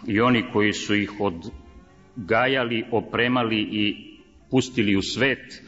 i 0.08 0.22
oni 0.22 0.44
koji 0.54 0.74
su 0.74 0.96
ih 0.96 1.12
odgajali, 1.20 2.86
opremali 2.92 3.60
i 3.72 3.96
pustili 4.52 4.96
u 4.96 5.02
svet, 5.02 5.64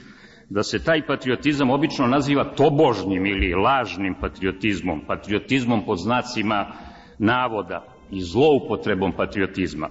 da 0.49 0.63
se 0.63 0.83
taj 0.83 1.05
patriotizam 1.07 1.69
obično 1.69 2.07
naziva 2.07 2.43
tobožnim 2.43 3.25
ili 3.25 3.53
lažnim 3.53 4.15
patriotizmom, 4.21 5.01
patriotizmom 5.07 5.85
pod 5.85 5.97
znacima 5.97 6.71
navoda 7.19 7.85
i 8.11 8.21
zloupotrebom 8.21 9.11
patriotizma. 9.17 9.89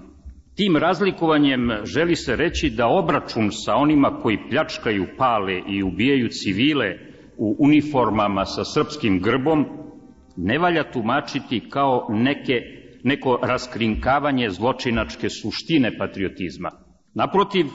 Tim 0.54 0.76
razlikovanjem 0.76 1.70
želi 1.84 2.16
se 2.16 2.36
reći 2.36 2.70
da 2.70 2.86
obračun 2.86 3.50
sa 3.50 3.74
onima 3.74 4.18
koji 4.22 4.38
pljačkaju, 4.50 5.06
pale 5.18 5.62
i 5.68 5.82
ubijaju 5.82 6.28
civile 6.28 6.96
u 7.36 7.56
uniformama 7.58 8.44
sa 8.44 8.64
srpskim 8.64 9.20
grbom 9.20 9.66
ne 10.36 10.58
valja 10.58 10.90
tumačiti 10.92 11.68
kao 11.70 12.06
neke, 12.10 12.60
neko 13.02 13.38
raskrinkavanje 13.42 14.50
zločinačke 14.50 15.28
suštine 15.28 15.98
patriotizma. 15.98 16.70
Naprotiv, 17.14 17.66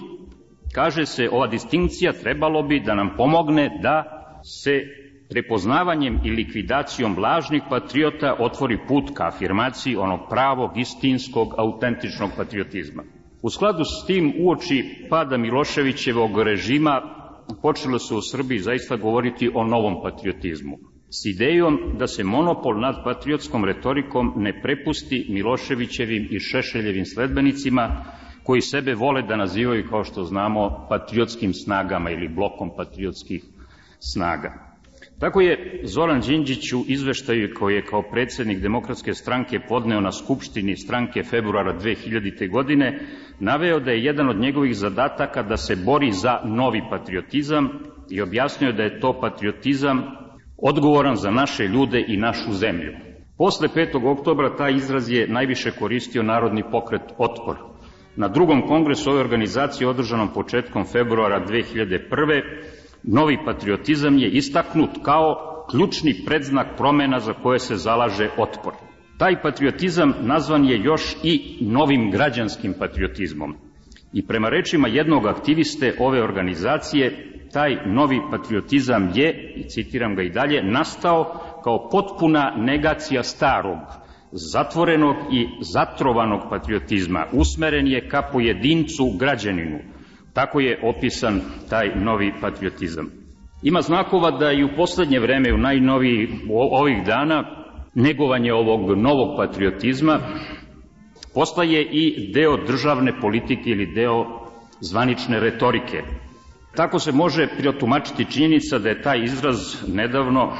kaže 0.74 1.06
se, 1.06 1.30
ova 1.32 1.48
distinkcija 1.48 2.14
trebalo 2.14 2.64
bi 2.64 2.80
da 2.80 2.96
nam 2.96 3.10
pomogne 3.18 3.80
da 3.82 4.04
se 4.44 4.82
prepoznavanjem 5.30 6.20
i 6.26 6.32
likvidacijom 6.32 7.18
lažnih 7.18 7.62
patriota 7.70 8.36
otvori 8.40 8.78
put 8.88 9.04
ka 9.14 9.28
afirmaciji 9.28 9.96
onog 9.96 10.20
pravog, 10.30 10.78
istinskog, 10.78 11.54
autentičnog 11.58 12.30
patriotizma. 12.38 13.04
U 13.42 13.50
skladu 13.50 13.84
s 13.84 14.06
tim 14.08 14.34
uoči 14.40 15.06
pada 15.10 15.38
Miloševićevog 15.38 16.42
režima 16.42 17.02
počelo 17.62 18.00
se 18.00 18.16
u 18.16 18.22
Srbiji 18.22 18.60
zaista 18.60 18.96
govoriti 18.96 19.50
o 19.56 19.64
novom 19.64 20.02
patriotizmu. 20.04 20.78
S 21.10 21.26
idejom 21.26 21.80
da 21.98 22.08
se 22.08 22.24
monopol 22.24 22.80
nad 22.80 22.96
patriotskom 23.04 23.66
retorikom 23.66 24.34
ne 24.36 24.62
prepusti 24.62 25.26
Miloševićevim 25.30 26.28
i 26.32 26.40
Šešeljevim 26.40 27.06
sledbenicima, 27.06 28.06
koji 28.50 28.62
sebe 28.62 28.94
vole 28.96 29.22
da 29.22 29.36
nazivaju, 29.36 29.88
kao 29.90 30.04
što 30.04 30.24
znamo, 30.24 30.86
patriotskim 30.90 31.54
snagama 31.54 32.10
ili 32.10 32.28
blokom 32.28 32.72
patriotskih 32.78 33.44
snaga. 34.00 34.54
Tako 35.20 35.42
je 35.42 35.82
Zoran 35.84 36.22
Đinđić 36.22 36.74
u 36.74 36.84
izveštaju 36.88 37.54
koji 37.60 37.76
je 37.76 37.86
kao 37.86 38.02
predsednik 38.12 38.60
Demokratske 38.60 39.14
stranke 39.14 39.60
podneo 39.68 40.02
na 40.02 40.12
Skupštini 40.12 40.76
stranke 40.76 41.24
februara 41.24 41.80
2000. 41.80 42.52
godine 42.52 43.00
naveo 43.40 43.80
da 43.80 43.92
je 43.92 44.04
jedan 44.04 44.30
od 44.30 44.40
njegovih 44.40 44.76
zadataka 44.76 45.44
da 45.44 45.58
se 45.58 45.76
bori 45.76 46.12
za 46.12 46.40
novi 46.46 46.82
patriotizam 46.90 47.70
i 48.10 48.22
objasnio 48.22 48.72
da 48.72 48.84
je 48.84 49.00
to 49.00 49.20
patriotizam 49.22 50.04
odgovoran 50.58 51.16
za 51.16 51.32
naše 51.32 51.64
ljude 51.64 52.06
i 52.08 52.18
našu 52.18 52.52
zemlju. 52.52 52.94
Posle 53.38 53.68
5. 53.68 54.12
oktobra 54.18 54.56
taj 54.56 54.74
izraz 54.74 55.10
je 55.10 55.28
najviše 55.28 55.72
koristio 55.72 56.24
Narodni 56.24 56.64
pokret 56.72 57.04
Otpor, 57.18 57.69
Na 58.20 58.28
drugom 58.28 58.62
kongresu 58.68 59.12
ove 59.12 59.20
organizacije 59.20 59.88
održanom 59.88 60.34
početkom 60.34 60.86
februara 60.86 61.46
2001. 61.46 62.42
novi 63.04 63.38
patriotizam 63.46 64.18
je 64.18 64.30
istaknut 64.30 64.90
kao 65.04 65.36
ključni 65.72 66.16
predznak 66.26 66.68
promena 66.78 67.20
za 67.20 67.34
koje 67.34 67.60
se 67.60 67.76
zalaže 67.76 68.30
otpor. 68.38 68.74
Taj 69.18 69.42
patriotizam 69.42 70.14
nazvan 70.22 70.66
je 70.66 70.80
još 70.84 71.16
i 71.24 71.58
novim 71.62 72.12
građanskim 72.12 72.74
patriotizmom. 72.80 73.56
I 74.14 74.28
prema 74.28 74.50
rečima 74.50 74.88
jednog 74.88 75.26
aktiviste 75.26 75.96
ove 76.00 76.24
organizacije, 76.24 77.34
taj 77.54 77.76
novi 77.86 78.20
patriotizam 78.32 79.12
je, 79.16 79.54
i 79.56 79.64
citiram 79.64 80.16
ga 80.16 80.22
i 80.22 80.30
dalje, 80.30 80.64
nastao 80.64 81.40
kao 81.64 81.90
potpuna 81.90 82.56
negacija 82.58 83.24
starog, 83.24 83.78
zatvorenog 84.32 85.16
i 85.32 85.48
zatrovanog 85.62 86.42
patriotizma 86.50 87.26
usmeren 87.34 87.88
je 87.88 88.10
ka 88.10 88.22
pojedincu 88.32 89.04
građaninu. 89.20 89.80
Tako 90.34 90.60
je 90.60 90.82
opisan 90.84 91.42
taj 91.70 91.96
novi 91.96 92.34
patriotizam. 92.42 93.12
Ima 93.64 93.82
znakova 93.82 94.32
da 94.32 94.52
i 94.52 94.64
u 94.64 94.70
poslednje 94.78 95.20
vreme, 95.20 95.54
u 95.54 95.58
najnoviji 95.58 96.28
ovih 96.72 97.06
dana, 97.06 97.44
negovanje 97.96 98.54
ovog 98.54 98.98
novog 98.98 99.38
patriotizma 99.38 100.20
postaje 101.34 101.82
i 101.92 102.32
deo 102.34 102.58
državne 102.68 103.20
politike 103.22 103.70
ili 103.70 103.94
deo 103.94 104.26
zvanične 104.82 105.40
retorike. 105.40 106.04
Tako 106.76 107.00
se 107.00 107.12
može 107.12 107.48
priotumačiti 107.58 108.32
činjenica 108.32 108.80
da 108.80 108.90
je 108.90 109.02
taj 109.02 109.24
izraz 109.24 109.58
nedavno 109.88 110.54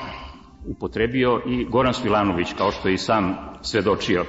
upotrebio 0.66 1.42
i 1.46 1.66
Goran 1.66 1.94
Svilanović, 1.94 2.54
kao 2.58 2.72
što 2.72 2.88
je 2.88 2.94
i 2.94 2.98
sam 2.98 3.36
svedočio. 3.62 4.26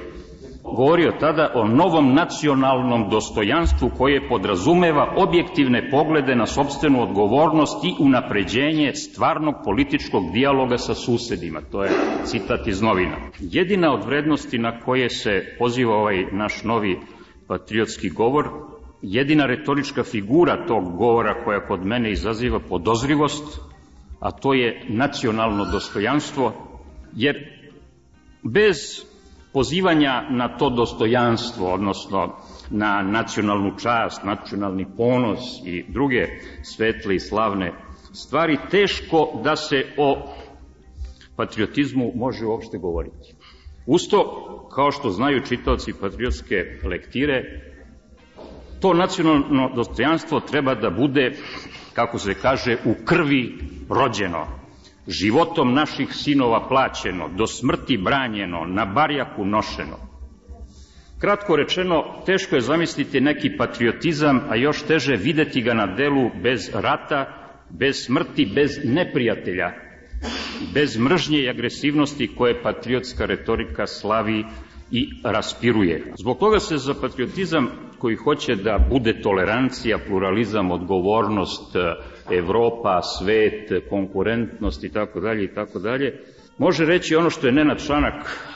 Govorio 0.76 1.12
tada 1.20 1.52
o 1.54 1.68
novom 1.68 2.14
nacionalnom 2.14 3.10
dostojanstvu 3.10 3.90
koje 3.98 4.28
podrazumeva 4.28 5.14
objektivne 5.16 5.90
poglede 5.90 6.34
na 6.34 6.46
sobstvenu 6.46 7.02
odgovornost 7.02 7.84
i 7.84 7.94
unapređenje 7.98 8.94
stvarnog 8.94 9.54
političkog 9.64 10.32
dijaloga 10.32 10.78
sa 10.78 10.94
susedima. 10.94 11.60
To 11.72 11.84
je 11.84 11.90
citat 12.24 12.66
iz 12.66 12.82
novina. 12.82 13.16
Jedina 13.38 13.94
od 13.94 14.04
vrednosti 14.04 14.58
na 14.58 14.80
koje 14.80 15.10
se 15.10 15.44
poziva 15.58 15.94
ovaj 15.96 16.24
naš 16.32 16.64
novi 16.64 17.00
patriotski 17.48 18.08
govor, 18.08 18.48
jedina 19.02 19.46
retorička 19.46 20.02
figura 20.02 20.66
tog 20.66 20.96
govora 20.96 21.44
koja 21.44 21.66
kod 21.66 21.86
mene 21.86 22.10
izaziva 22.10 22.60
podozrivost, 22.68 23.60
a 24.20 24.30
to 24.30 24.54
je 24.54 24.84
nacionalno 24.88 25.64
dostojanstvo, 25.64 26.52
jer 27.12 27.36
bez 28.42 28.76
pozivanja 29.52 30.22
na 30.30 30.56
to 30.56 30.70
dostojanstvo, 30.70 31.72
odnosno 31.72 32.36
na 32.70 33.02
nacionalnu 33.02 33.72
čast, 33.78 34.24
nacionalni 34.24 34.86
ponos 34.96 35.40
i 35.66 35.84
druge 35.88 36.26
svetle 36.62 37.14
i 37.14 37.20
slavne 37.20 37.72
stvari, 38.12 38.58
teško 38.70 39.40
da 39.44 39.56
se 39.56 39.84
o 39.96 40.16
patriotizmu 41.36 42.12
može 42.14 42.46
uopšte 42.46 42.78
govoriti. 42.78 43.34
Usto, 43.86 44.18
kao 44.74 44.90
što 44.90 45.10
znaju 45.10 45.44
čitaoci 45.46 45.92
patriotske 46.00 46.56
lektire, 46.84 47.42
to 48.80 48.94
nacionalno 48.94 49.70
dostojanstvo 49.74 50.40
treba 50.40 50.74
da 50.74 50.90
bude, 50.90 51.32
kako 51.92 52.18
se 52.18 52.34
kaže, 52.34 52.76
u 52.84 52.94
krvi 53.04 53.58
rođeno, 53.90 54.46
životom 55.08 55.74
naših 55.74 56.08
sinova 56.12 56.68
plaćeno, 56.68 57.28
do 57.28 57.46
smrti 57.46 57.96
branjeno, 57.96 58.64
na 58.66 58.84
barjaku 58.84 59.44
nošeno. 59.44 59.96
Kratko 61.20 61.56
rečeno, 61.56 62.04
teško 62.26 62.54
je 62.54 62.60
zamisliti 62.60 63.20
neki 63.20 63.56
patriotizam, 63.58 64.40
a 64.48 64.56
još 64.56 64.82
teže 64.82 65.16
videti 65.16 65.62
ga 65.62 65.74
na 65.74 65.86
delu 65.86 66.30
bez 66.42 66.70
rata, 66.74 67.26
bez 67.70 68.04
smrti, 68.04 68.52
bez 68.54 68.70
neprijatelja, 68.84 69.70
bez 70.74 70.98
mržnje 70.98 71.38
i 71.38 71.48
agresivnosti 71.48 72.30
koje 72.36 72.62
patriotska 72.62 73.26
retorika 73.26 73.86
slavi 73.86 74.44
i 74.90 75.08
raspiruje. 75.24 76.12
Zbog 76.18 76.38
toga 76.38 76.58
se 76.58 76.76
za 76.76 76.94
patriotizam 77.00 77.68
koji 77.98 78.16
hoće 78.16 78.54
da 78.54 78.86
bude 78.90 79.20
tolerancija, 79.22 79.98
pluralizam, 80.08 80.70
odgovornost, 80.70 81.76
Evropa, 82.30 83.02
svet, 83.02 83.88
konkurentnost 83.90 84.84
i 84.84 84.92
tako 84.92 85.20
dalje 85.20 85.44
i 85.44 85.54
tako 85.54 85.78
dalje, 85.78 86.20
može 86.58 86.84
reći 86.84 87.16
ono 87.16 87.30
što 87.30 87.46
je 87.46 87.52
Nenad 87.52 87.86
Čanak 87.86 88.46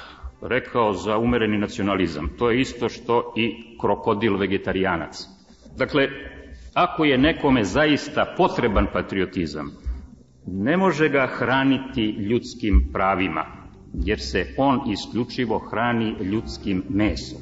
rekao 0.43 0.93
za 0.93 1.19
umereni 1.19 1.59
nacionalizam. 1.59 2.29
To 2.39 2.51
je 2.51 2.61
isto 2.61 2.89
što 2.89 3.33
i 3.37 3.79
krokodil 3.81 4.37
vegetarijanac. 4.37 5.27
Dakle, 5.77 6.09
Ako 6.75 7.05
je 7.05 7.19
nekome 7.19 7.65
zaista 7.65 8.35
potreban 8.37 8.87
patriotizam, 8.93 9.71
ne 10.47 10.77
može 10.77 11.09
ga 11.09 11.27
hraniti 11.27 12.03
ljudskim 12.03 12.89
pravima, 12.93 13.45
jer 13.95 14.21
se 14.21 14.55
on 14.57 14.81
isključivo 14.93 15.59
hrani 15.59 16.15
ljudskim 16.21 16.83
mesom. 16.89 17.39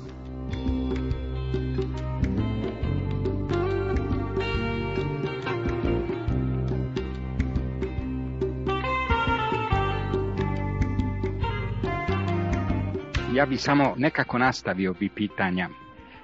Ja 13.42 13.46
bi 13.46 13.56
samo 13.56 13.94
nekako 13.96 14.38
nastavio 14.38 14.94
bi 14.94 15.08
pitanja 15.08 15.68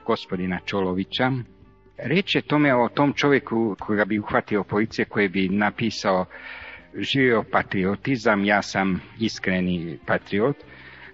gospodina 0.07 0.59
Čolovića. 0.65 1.33
Reč 1.97 2.35
je 2.35 2.43
tome 2.43 2.75
o 2.75 2.89
tom 2.89 3.13
čovjeku 3.13 3.77
koga 3.81 4.05
bi 4.05 4.19
uhvatio 4.19 4.65
policije, 4.65 5.05
koji 5.05 5.29
bi 5.29 5.49
napisao 5.49 6.25
živio 6.95 7.45
patriotizam, 7.53 8.45
ja 8.45 8.63
sam 8.63 9.01
iskreni 9.21 9.99
patriot, 10.07 10.57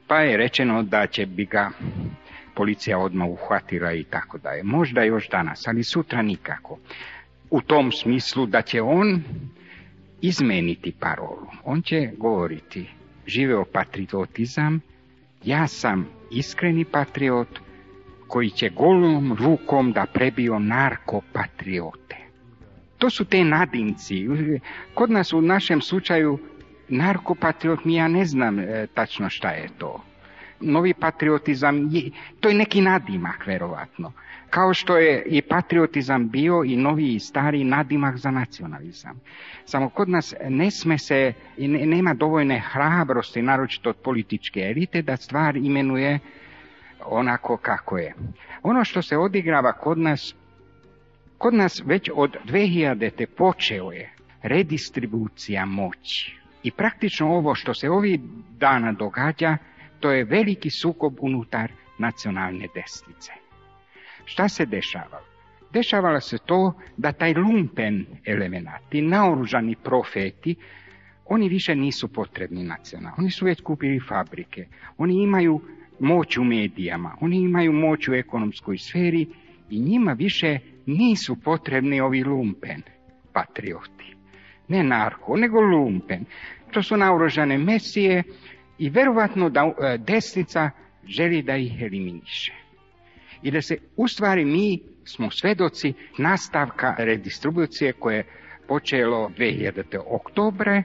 pa 0.07 0.21
je 0.21 0.37
rečeno 0.37 0.83
da 0.83 1.07
će 1.07 1.27
bi 1.27 1.45
ga 1.45 1.71
policija 2.55 2.99
odmah 2.99 3.29
uhvatila 3.29 3.93
i 3.93 4.05
tako 4.05 4.39
da 4.39 4.51
je. 4.51 4.63
Možda 4.63 5.03
još 5.03 5.29
danas, 5.29 5.69
ali 5.69 5.85
sutra 5.85 6.23
nikako. 6.23 6.79
U 7.51 7.61
tom 7.61 7.93
smislu 7.93 8.47
da 8.47 8.63
će 8.63 8.83
on 8.83 9.23
izmeniti 10.21 10.93
parolu. 11.01 11.47
On 11.65 11.83
će 11.83 12.11
govoriti 12.19 12.91
živeo 13.27 13.65
patriotizam, 13.65 14.81
ja 15.45 15.67
sam 15.67 16.07
iskreni 16.31 16.85
patriot 16.85 17.49
koji 18.29 18.51
će 18.51 18.69
golom 18.69 19.37
rukom 19.41 19.93
da 19.93 20.07
prebio 20.13 20.59
narkopatriote. 20.59 22.17
To 22.99 23.11
su 23.11 23.25
te 23.25 23.45
nadimci. 23.45 24.27
Kod 24.95 25.11
nas 25.11 25.33
u 25.33 25.41
našem 25.41 25.81
slučaju 25.81 26.39
narkopatriot 26.89 27.85
mi 27.85 27.95
ja 27.95 28.09
ne 28.09 28.25
znam 28.25 28.59
e, 28.59 28.87
tačno 28.95 29.29
šta 29.31 29.51
je 29.51 29.69
to. 29.79 30.05
Novi 30.61 30.95
patriotizam, 30.95 31.89
je, 31.93 32.11
to 32.41 32.49
je 32.49 32.55
neki 32.55 32.81
nadimak, 32.81 33.47
verovatno. 33.47 34.13
Kao 34.55 34.75
što 34.75 34.97
je 34.97 35.23
i 35.27 35.43
patriotizam 35.43 36.29
bio 36.29 36.63
i 36.67 36.77
novi 36.77 37.15
i 37.15 37.21
stari 37.21 37.65
nadimak 37.65 38.17
za 38.17 38.31
nacionalizam. 38.31 39.21
Samo 39.65 39.89
kod 39.89 40.09
nas 40.09 40.35
ne 40.49 40.71
sme 40.71 40.99
se, 40.99 41.33
i 41.57 41.69
ne, 41.69 41.87
nema 41.87 42.15
dovoljne 42.15 42.59
hrabrosti, 42.59 43.43
naročito 43.43 43.91
od 43.91 43.97
političke 43.97 44.61
elite, 44.61 45.03
da 45.03 45.17
stvar 45.17 45.57
imenuje 45.57 46.19
onako 47.05 47.57
kako 47.57 47.99
je. 47.99 48.15
Ono 48.63 48.85
što 48.85 49.03
se 49.03 49.17
odigrava 49.17 49.73
kod 49.73 49.99
nas, 49.99 50.35
kod 51.39 51.55
nas 51.55 51.83
već 51.87 52.11
od 52.15 52.37
2000. 52.45 53.11
te 53.17 53.27
počeo 53.27 53.93
je 53.93 54.13
redistribucija 54.43 55.67
moći. 55.67 56.39
I 56.63 56.71
praktično 56.71 57.29
ovo 57.29 57.55
što 57.55 57.75
se 57.75 57.91
ovih 57.91 58.21
dana 58.59 58.93
događa, 58.93 59.57
to 60.01 60.11
je 60.11 60.25
veliki 60.25 60.71
sukob 60.71 61.15
unutar 61.21 61.73
nacionalne 61.99 62.69
desnice. 62.75 63.44
Šta 64.25 64.49
se 64.49 64.67
dešavalo? 64.67 65.25
Dešavalo 65.73 66.21
se 66.21 66.39
to 66.47 66.73
da 66.97 67.13
taj 67.13 67.35
lumpen 67.35 68.07
elemenat, 68.25 68.83
ti 68.89 69.03
naoružani 69.03 69.77
profeti, 69.85 70.57
oni 71.27 71.49
više 71.49 71.75
nisu 71.75 72.09
potrebni 72.09 72.65
nacionalno. 72.65 73.17
Oni 73.19 73.31
su 73.31 73.45
već 73.45 73.61
kupili 73.61 74.01
fabrike. 74.09 74.67
Oni 74.99 75.23
imaju 75.23 75.61
moć 76.01 76.37
u 76.39 76.45
medijama, 76.45 77.17
oni 77.21 77.37
imaju 77.37 77.73
moć 77.73 78.09
u 78.09 78.15
ekonomskoj 78.15 78.79
sferi 78.79 79.27
i 79.71 79.81
njima 79.81 80.13
više 80.13 80.59
nisu 80.87 81.37
potrebni 81.45 82.01
ovi 82.01 82.25
lumpen 82.25 82.83
patrioti. 83.33 84.17
Ne 84.69 84.83
narko, 84.83 85.37
nego 85.37 85.61
lumpen. 85.61 86.25
To 86.71 86.83
su 86.83 86.97
naoružane 86.97 87.59
mesije 87.59 88.23
i 88.79 88.91
verovatno 88.91 89.51
da 89.51 89.61
e, 89.61 89.99
desnica 89.99 90.71
želi 91.07 91.43
da 91.43 91.57
ih 91.57 91.83
eliminiše. 91.83 92.64
I 93.45 93.51
da 93.51 93.63
se, 93.63 93.79
u 93.97 94.09
stvari, 94.09 94.45
mi 94.45 94.79
smo 95.05 95.31
svedoci 95.31 95.93
nastavka 96.19 96.95
redistribucije 96.99 97.93
koje 97.93 98.17
je 98.17 98.25
počelo 98.69 99.31
2000. 99.39 99.99
oktobre, 100.07 100.83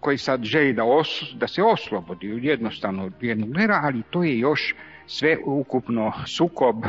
koji 0.00 0.18
sad 0.18 0.42
želi 0.44 0.72
da, 0.72 0.84
os, 0.84 1.08
da 1.34 1.48
se 1.48 1.62
oslobodi 1.62 2.40
jednostavno 2.42 3.04
od 3.04 3.12
jednog 3.20 3.52
glera, 3.52 3.80
ali 3.82 4.02
to 4.10 4.24
je 4.24 4.38
još 4.38 4.74
sve 5.06 5.36
ukupno 5.46 6.12
sukob 6.26 6.84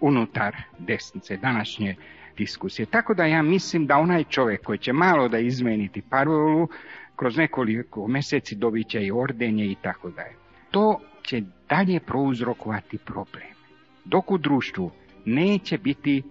unutar 0.00 0.56
desnice 0.78 1.36
današnje 1.36 1.96
diskusije. 2.36 2.86
Tako 2.86 3.14
da 3.14 3.24
ja 3.24 3.42
mislim 3.42 3.86
da 3.86 3.96
onaj 3.96 4.24
čovjek 4.24 4.62
koji 4.62 4.78
će 4.78 4.92
malo 4.92 5.28
da 5.28 5.38
izmeniti 5.38 6.02
parolu, 6.10 6.68
kroz 7.16 7.36
nekoliko 7.36 8.08
mjeseci 8.08 8.56
dobit 8.56 8.88
će 8.88 9.02
i 9.02 9.12
ordenje 9.12 9.64
i 9.64 9.76
tako 9.82 10.10
dalje. 10.10 10.34
To 10.70 11.00
će 11.22 11.42
dalje 11.68 12.00
prouzrokovati 12.00 12.98
problem. 12.98 13.59
Dok 14.04 14.30
u 14.30 14.38
društvu 14.38 14.90
neće 15.24 15.78
biti 15.78 16.22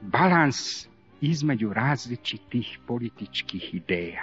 balans 0.00 0.88
između 1.20 1.72
različitih 1.72 2.78
političkih 2.86 3.74
ideja. 3.74 4.22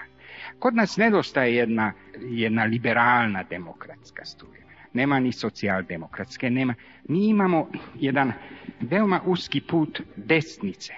Kod 0.60 0.76
nas 0.76 0.98
nedostaje 0.98 1.56
jedna, 1.56 1.94
jedna 2.20 2.64
liberalna 2.64 3.44
demokratska 3.44 4.26
struja. 4.26 4.62
Nema 4.94 5.20
ni 5.20 5.32
socijaldemokratske, 5.32 6.50
nema. 6.50 6.74
Mi 7.08 7.28
imamo 7.28 7.70
jedan 7.96 8.34
veoma 8.82 9.22
uski 9.26 9.62
put 9.62 10.02
desnice. 10.16 10.94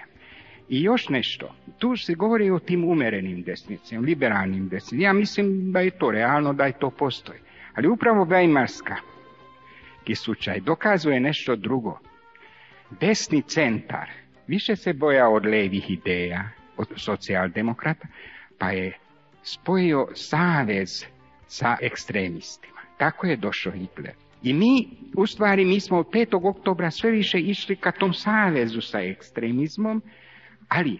I 0.68 0.82
još 0.82 1.08
nešto, 1.08 1.54
tu 1.78 1.96
se 1.96 2.14
govori 2.14 2.50
o 2.50 2.58
tim 2.58 2.84
umerenim 2.84 3.42
desnicama, 3.42 4.00
liberalnim 4.00 4.68
desnicama. 4.68 5.02
Ja 5.02 5.12
mislim 5.12 5.72
da 5.72 5.80
je 5.80 5.90
to 5.90 6.10
realno, 6.10 6.52
da 6.52 6.66
je 6.66 6.78
to 6.78 6.90
postoji. 6.90 7.38
Ali 7.74 7.88
upravo 7.88 8.24
Weimarska 8.24 8.94
slučaj 10.14 10.60
dokazuje 10.60 11.20
nešto 11.20 11.56
drugo. 11.56 11.98
Desni 13.00 13.42
centar 13.42 14.10
više 14.46 14.76
se 14.76 14.92
boja 14.92 15.28
od 15.28 15.46
levih 15.46 15.90
ideja, 15.90 16.50
od 16.76 16.88
socijaldemokrata, 16.96 18.08
pa 18.58 18.70
je 18.70 18.98
spojio 19.42 20.08
savez 20.14 21.04
sa 21.46 21.76
ekstremistima. 21.80 22.80
Tako 22.98 23.26
je 23.26 23.36
došao 23.36 23.72
Hitler. 23.72 24.14
I 24.42 24.52
mi, 24.52 24.88
u 25.16 25.26
stvari, 25.26 25.64
mi 25.64 25.80
smo 25.80 25.98
od 25.98 26.06
5. 26.06 26.48
oktobra 26.48 26.90
sve 26.90 27.10
više 27.10 27.40
išli 27.40 27.76
ka 27.76 27.92
tom 27.92 28.14
savezu 28.14 28.80
sa 28.80 29.00
ekstremizmom, 29.00 30.02
ali 30.68 30.98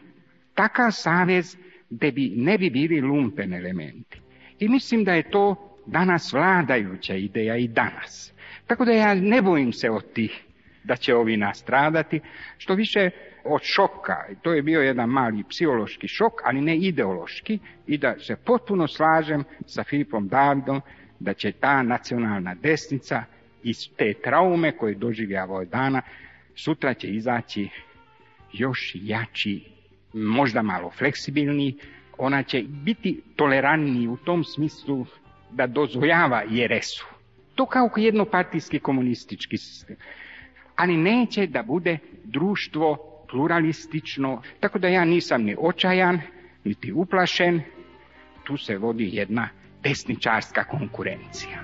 takav 0.54 0.90
savez 0.90 1.56
gde 1.90 2.12
bi 2.12 2.32
ne 2.36 2.58
bi 2.58 2.70
bili 2.70 3.00
lumpen 3.00 3.54
elementi. 3.54 4.20
I 4.58 4.68
mislim 4.68 5.04
da 5.04 5.12
je 5.12 5.30
to 5.30 5.74
danas 5.86 6.32
vladajuća 6.32 7.14
ideja 7.14 7.56
i 7.56 7.68
danas. 7.68 8.33
Tako 8.66 8.84
da 8.84 8.92
ja 8.92 9.14
ne 9.14 9.42
bojim 9.42 9.72
se 9.72 9.90
od 9.90 10.12
tih 10.12 10.44
da 10.84 10.96
će 10.96 11.14
ovi 11.14 11.36
nastradati, 11.36 12.20
što 12.58 12.74
više 12.74 13.10
od 13.44 13.60
šoka, 13.62 14.16
to 14.42 14.52
je 14.52 14.62
bio 14.62 14.80
jedan 14.80 15.08
mali 15.08 15.44
psihološki 15.48 16.08
šok, 16.08 16.32
ali 16.44 16.60
ne 16.60 16.76
ideološki, 16.76 17.58
i 17.86 17.98
da 17.98 18.18
se 18.18 18.36
potpuno 18.36 18.88
slažem 18.88 19.44
sa 19.66 19.84
Filipom 19.84 20.28
Davidom 20.28 20.80
da 21.18 21.34
će 21.34 21.52
ta 21.52 21.82
nacionalna 21.82 22.54
desnica 22.54 23.24
iz 23.62 23.88
te 23.96 24.14
traume 24.14 24.76
koje 24.76 24.94
doživljava 24.94 25.54
ovog 25.54 25.68
dana, 25.68 26.02
sutra 26.54 26.94
će 26.94 27.08
izaći 27.08 27.68
još 28.52 28.92
jači, 28.94 29.64
možda 30.12 30.62
malo 30.62 30.90
fleksibilniji, 30.90 31.78
ona 32.18 32.42
će 32.42 32.64
biti 32.68 33.22
tolerantniji 33.36 34.08
u 34.08 34.16
tom 34.16 34.44
smislu 34.44 35.06
da 35.50 35.66
dozvoljava 35.66 36.42
jeresu. 36.50 37.13
To 37.54 37.66
kao 37.66 37.90
jednopartijski 37.96 38.78
komunistički 38.78 39.56
sistem. 39.58 39.96
Ali 40.76 40.96
neće 40.96 41.46
da 41.46 41.62
bude 41.62 41.98
društvo 42.24 42.96
pluralistično, 43.30 44.42
tako 44.60 44.78
da 44.78 44.88
ja 44.88 45.04
nisam 45.04 45.42
ni 45.42 45.56
očajan, 45.58 46.20
niti 46.64 46.92
uplašen, 46.92 47.62
tu 48.44 48.56
se 48.56 48.78
vodi 48.78 49.10
jedna 49.12 49.48
desničarska 49.82 50.64
konkurencija. 50.64 51.58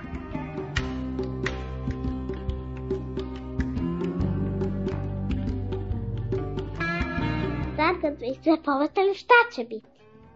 Sad 7.75 8.01
kad 8.01 8.19
bi 8.19 8.25
sve 8.43 8.63
povatali, 8.65 9.15
šta 9.15 9.33
će 9.55 9.63
biti? 9.63 9.87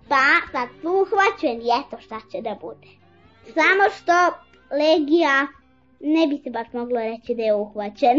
Pa, 0.10 0.16
sad 0.52 0.70
su 0.82 0.90
uhvaćeni, 0.90 1.66
eto 1.80 1.98
šta 2.02 2.20
će 2.32 2.42
da 2.42 2.58
bude. 2.62 2.88
Samo 3.54 3.84
što 3.98 4.46
Legija 4.80 5.48
ne 6.00 6.28
bi 6.28 6.38
se 6.44 6.50
baš 6.50 6.68
moglo 6.74 7.00
reći 7.00 7.36
da 7.36 7.44
je 7.44 7.56
uhvaćen. 7.56 8.18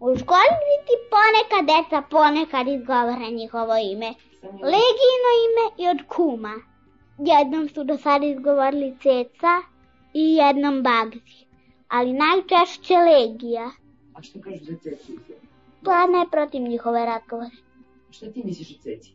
U 0.00 0.16
školi 0.18 0.54
biti 0.70 0.94
ponekad 1.14 1.64
deca 1.72 2.02
ponekad 2.10 2.68
izgovara 2.68 3.28
njihovo 3.30 3.76
ime. 3.76 4.14
Legijino 4.42 5.30
ime 5.46 5.64
i 5.78 5.88
od 5.88 6.06
kuma. 6.08 6.54
Jednom 7.18 7.68
su 7.68 7.84
do 7.84 7.98
sada 7.98 8.26
izgovorili 8.26 8.96
ceca 9.02 9.54
i 10.14 10.34
jednom 10.34 10.82
bagzi. 10.82 11.44
Ali 11.88 12.12
najčešće 12.12 12.94
legija. 12.96 13.70
A 14.14 14.22
što 14.22 14.40
kažu 14.40 14.64
za 14.64 14.76
cecu? 14.78 15.12
Pa 15.84 16.06
ne 16.06 16.26
protiv 16.30 16.62
njihove 16.62 17.06
razgovore. 17.06 17.50
Šta 18.10 18.32
ti 18.32 18.42
misliš 18.44 18.70
o 18.70 18.82
Ceci? 18.82 19.12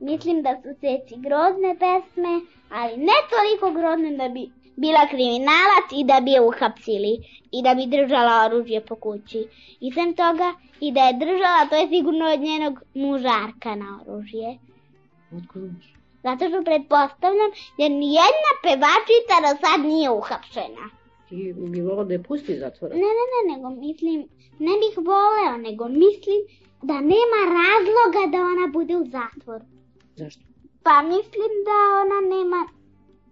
Mislim 0.00 0.42
da 0.42 0.60
su 0.62 0.68
Ceci 0.80 1.14
grozne 1.16 1.76
pesme, 1.78 2.40
ali 2.70 2.96
ne 2.96 3.18
toliko 3.30 3.80
grozne 3.80 4.16
da 4.16 4.28
bi 4.28 4.50
bila 4.76 5.06
kriminalac 5.10 5.86
i 6.00 6.04
da 6.04 6.20
bi 6.20 6.30
je 6.30 6.40
uhapsili 6.40 7.18
i 7.52 7.62
da 7.62 7.74
bi 7.74 7.86
držala 7.86 8.46
oružje 8.46 8.80
po 8.80 8.94
kući. 8.94 9.46
I 9.80 9.92
sem 9.92 10.14
toga, 10.14 10.54
i 10.80 10.92
da 10.92 11.00
je 11.00 11.12
držala, 11.12 11.66
to 11.70 11.76
je 11.76 11.88
sigurno 11.88 12.32
od 12.32 12.40
njenog 12.40 12.82
mužarka 12.94 13.74
na 13.74 14.00
oružje. 14.06 14.58
Otkud 15.36 15.70
Zato 16.22 16.48
što 16.48 16.64
pretpostavljam, 16.64 17.50
jer 17.78 17.90
nijedna 17.90 18.52
pevačica 18.62 19.34
do 19.44 19.52
sad 19.62 19.80
nije 19.92 20.10
uhapšena. 20.10 20.84
Ti 21.28 21.54
bi 21.56 21.80
volao 21.80 22.04
da 22.04 22.14
je 22.14 22.22
pusti 22.22 22.58
zatvora? 22.58 22.94
Ne, 22.94 23.10
ne, 23.18 23.24
ne, 23.32 23.40
nego 23.52 23.70
mislim, 23.70 24.18
ne 24.58 24.74
bih 24.80 24.94
voleo, 24.96 25.56
nego 25.68 25.88
mislim 25.88 26.40
da 26.82 26.94
nema 26.94 27.40
razloga 27.58 28.22
da 28.32 28.38
ona 28.52 28.66
bude 28.72 28.96
u 28.96 29.04
zatvoru. 29.04 29.64
Zašto? 30.16 30.42
Pa 30.82 31.02
mislim 31.02 31.52
da 31.68 31.78
ona 32.02 32.18
nema, 32.34 32.68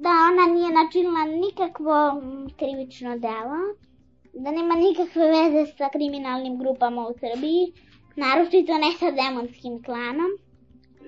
da 0.05 0.11
ona 0.31 0.55
nije 0.55 0.71
načinila 0.73 1.25
nikakvo 1.25 1.97
mm, 2.15 2.49
krivično 2.59 3.19
delo, 3.19 3.61
da 4.33 4.51
nema 4.51 4.75
nikakve 4.75 5.27
veze 5.37 5.73
sa 5.79 5.89
kriminalnim 5.93 6.59
grupama 6.59 7.09
u 7.09 7.13
Srbiji, 7.13 7.73
naročito 8.17 8.73
ne 8.85 8.91
sa 8.99 9.11
demonskim 9.11 9.83
klanom. 9.83 10.31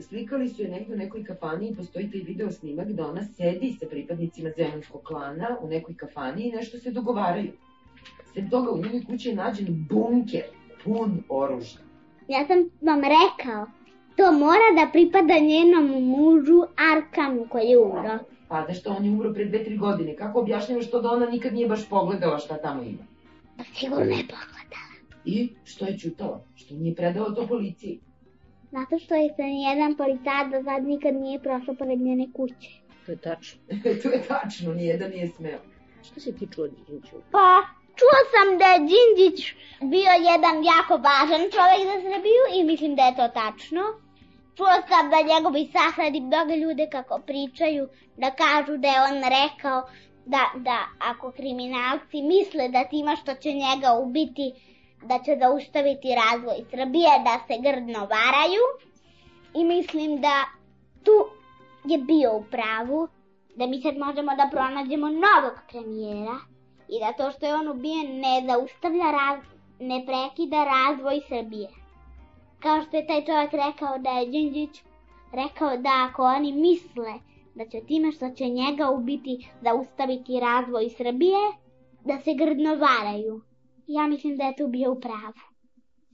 Slikali 0.01 0.49
su 0.49 0.63
je 0.63 0.69
negde 0.69 0.95
u 0.95 0.97
nekoj 0.97 1.25
kafani 1.25 1.69
i 1.69 1.77
postoji 1.77 2.11
taj 2.11 2.21
video 2.21 2.51
snimak 2.51 2.89
da 2.89 3.07
ona 3.07 3.25
sedi 3.25 3.73
sa 3.81 3.87
pripadnicima 3.87 4.51
zemunskog 4.57 5.03
klana 5.03 5.57
u 5.61 5.69
nekoj 5.69 5.97
kafani 5.97 6.49
i 6.49 6.53
nešto 6.53 6.79
se 6.79 6.91
dogovaraju. 6.91 7.53
Sem 8.35 8.51
toga 8.51 8.71
u 8.71 8.79
njenoj 8.79 9.05
kući 9.07 9.29
je 9.29 9.35
nađen 9.35 9.87
bunker 9.91 10.45
pun 10.85 11.23
oružja. 11.29 11.81
Ja 12.29 12.47
sam 12.47 12.59
vam 12.81 13.01
rekao, 13.01 13.67
to 14.17 14.33
mora 14.33 14.69
da 14.77 14.91
pripada 14.93 15.39
njenom 15.39 16.05
mužu 16.05 16.63
Arkanu 16.93 17.47
koji 17.49 17.67
je 17.67 17.79
umro. 17.79 18.19
Pa 18.53 18.61
da 18.69 18.75
što 18.75 18.91
on 18.91 19.05
je 19.05 19.11
umro 19.11 19.33
pre 19.35 19.45
dve, 19.45 19.65
tri 19.65 19.77
godine. 19.77 20.17
Kako 20.17 20.41
objašnjavaš 20.41 20.91
to 20.91 21.01
da 21.01 21.11
ona 21.11 21.27
nikad 21.27 21.55
nije 21.55 21.69
baš 21.69 21.89
pogledala 21.89 22.39
šta 22.39 22.59
tamo 22.63 22.83
ima? 22.83 23.05
Pa 23.57 23.65
sigurno 23.65 24.17
je 24.17 24.27
pogledala. 24.33 24.97
I 25.25 25.49
što 25.65 25.87
je 25.87 25.99
čutala? 25.99 26.45
Što 26.55 26.75
nije 26.75 26.95
predala 26.95 27.35
to 27.35 27.47
policiji? 27.47 28.01
Zato 28.73 28.99
što 28.99 29.15
je 29.15 29.29
se 29.37 29.43
nijedan 29.43 29.97
policajac 29.97 30.51
do 30.53 30.63
sad 30.65 30.85
nikad 30.85 31.15
nije 31.15 31.39
prošao 31.39 31.75
pored 31.75 32.01
njene 32.01 32.27
kuće. 32.33 32.71
To 33.07 33.13
je 33.13 33.17
tačno. 33.17 33.61
to 34.03 34.09
je 34.09 34.23
tačno, 34.29 34.75
nijedan 34.75 35.11
nije 35.11 35.29
smeo. 35.29 35.59
Šta 36.03 36.21
si 36.21 36.37
ti 36.39 36.49
čuo, 36.55 36.69
Đinđiću? 36.69 37.17
Pa, 37.31 37.49
čuo 37.99 38.19
sam 38.35 38.59
da 38.59 38.67
je 38.73 38.79
Đinđić 38.89 39.55
bio 39.81 40.13
jedan 40.31 40.57
jako 40.73 40.95
važan 41.09 41.43
čovjek 41.57 41.83
za 41.91 41.99
Srbiju 42.09 42.43
i 42.57 42.65
mislim 42.65 42.95
da 42.97 43.03
je 43.03 43.17
to 43.17 43.29
tačno. 43.29 43.83
Čuo 44.57 44.75
sam 44.89 45.11
da 45.11 45.35
njegovi 45.35 45.71
sahradi 45.73 46.21
mnoge 46.21 46.57
ljude 46.57 46.87
kako 46.91 47.19
pričaju, 47.27 47.89
da 48.17 48.31
kažu 48.31 48.77
da 48.77 48.89
je 48.89 49.03
on 49.03 49.23
rekao 49.39 49.83
da, 50.27 50.51
da 50.55 50.79
ako 50.99 51.31
kriminalci 51.33 52.23
misle 52.23 52.69
da 52.69 52.85
time 52.85 53.17
što 53.17 53.35
će 53.35 53.53
njega 53.53 53.93
ubiti, 54.03 54.53
da 55.03 55.19
će 55.25 55.37
zaustaviti 55.41 56.15
razvoj 56.15 56.65
Srbije, 56.71 57.11
da 57.25 57.41
se 57.47 57.61
grdno 57.63 58.01
varaju. 58.01 58.65
I 59.55 59.65
mislim 59.65 60.21
da 60.21 60.45
tu 61.05 61.17
je 61.85 61.99
bio 61.99 62.37
u 62.37 62.45
pravu, 62.51 63.09
da 63.57 63.67
mi 63.67 63.83
sad 63.83 63.97
možemo 63.97 64.37
da 64.37 64.49
pronađemo 64.51 65.09
novog 65.09 65.57
premijera 65.69 66.39
i 66.89 67.01
da 67.01 67.13
to 67.13 67.31
što 67.31 67.47
je 67.47 67.55
on 67.55 67.69
ubijen 67.69 68.21
ne 68.21 68.43
zaustavlja, 68.47 69.11
raz, 69.11 69.41
ne 69.81 70.05
prekida 70.07 70.65
razvoj 70.65 71.21
Srbije. 71.29 71.82
Kao 72.63 72.83
što 72.83 72.97
je 72.97 73.07
taj 73.07 73.25
čovjek 73.25 73.53
rekao 73.53 73.99
da 73.99 74.11
je 74.11 74.27
Đinđić 74.27 74.83
rekao 75.33 75.77
da 75.77 76.09
ako 76.11 76.23
oni 76.23 76.53
misle 76.53 77.13
da 77.55 77.69
će 77.69 77.81
time 77.87 78.13
što 78.13 78.31
će 78.31 78.49
njega 78.49 78.91
ubiti 78.91 79.49
zaustaviti 79.63 80.41
razvoj 80.41 80.91
Srbije, 80.91 81.39
da 82.05 82.19
se 82.19 82.35
grdno 82.35 82.75
varaju. 82.75 83.43
Ja 83.87 84.07
mislim 84.07 84.37
da 84.37 84.45
je 84.45 84.57
tu 84.57 84.69
bio 84.69 84.93
u 84.93 85.01
pravu. 85.01 85.41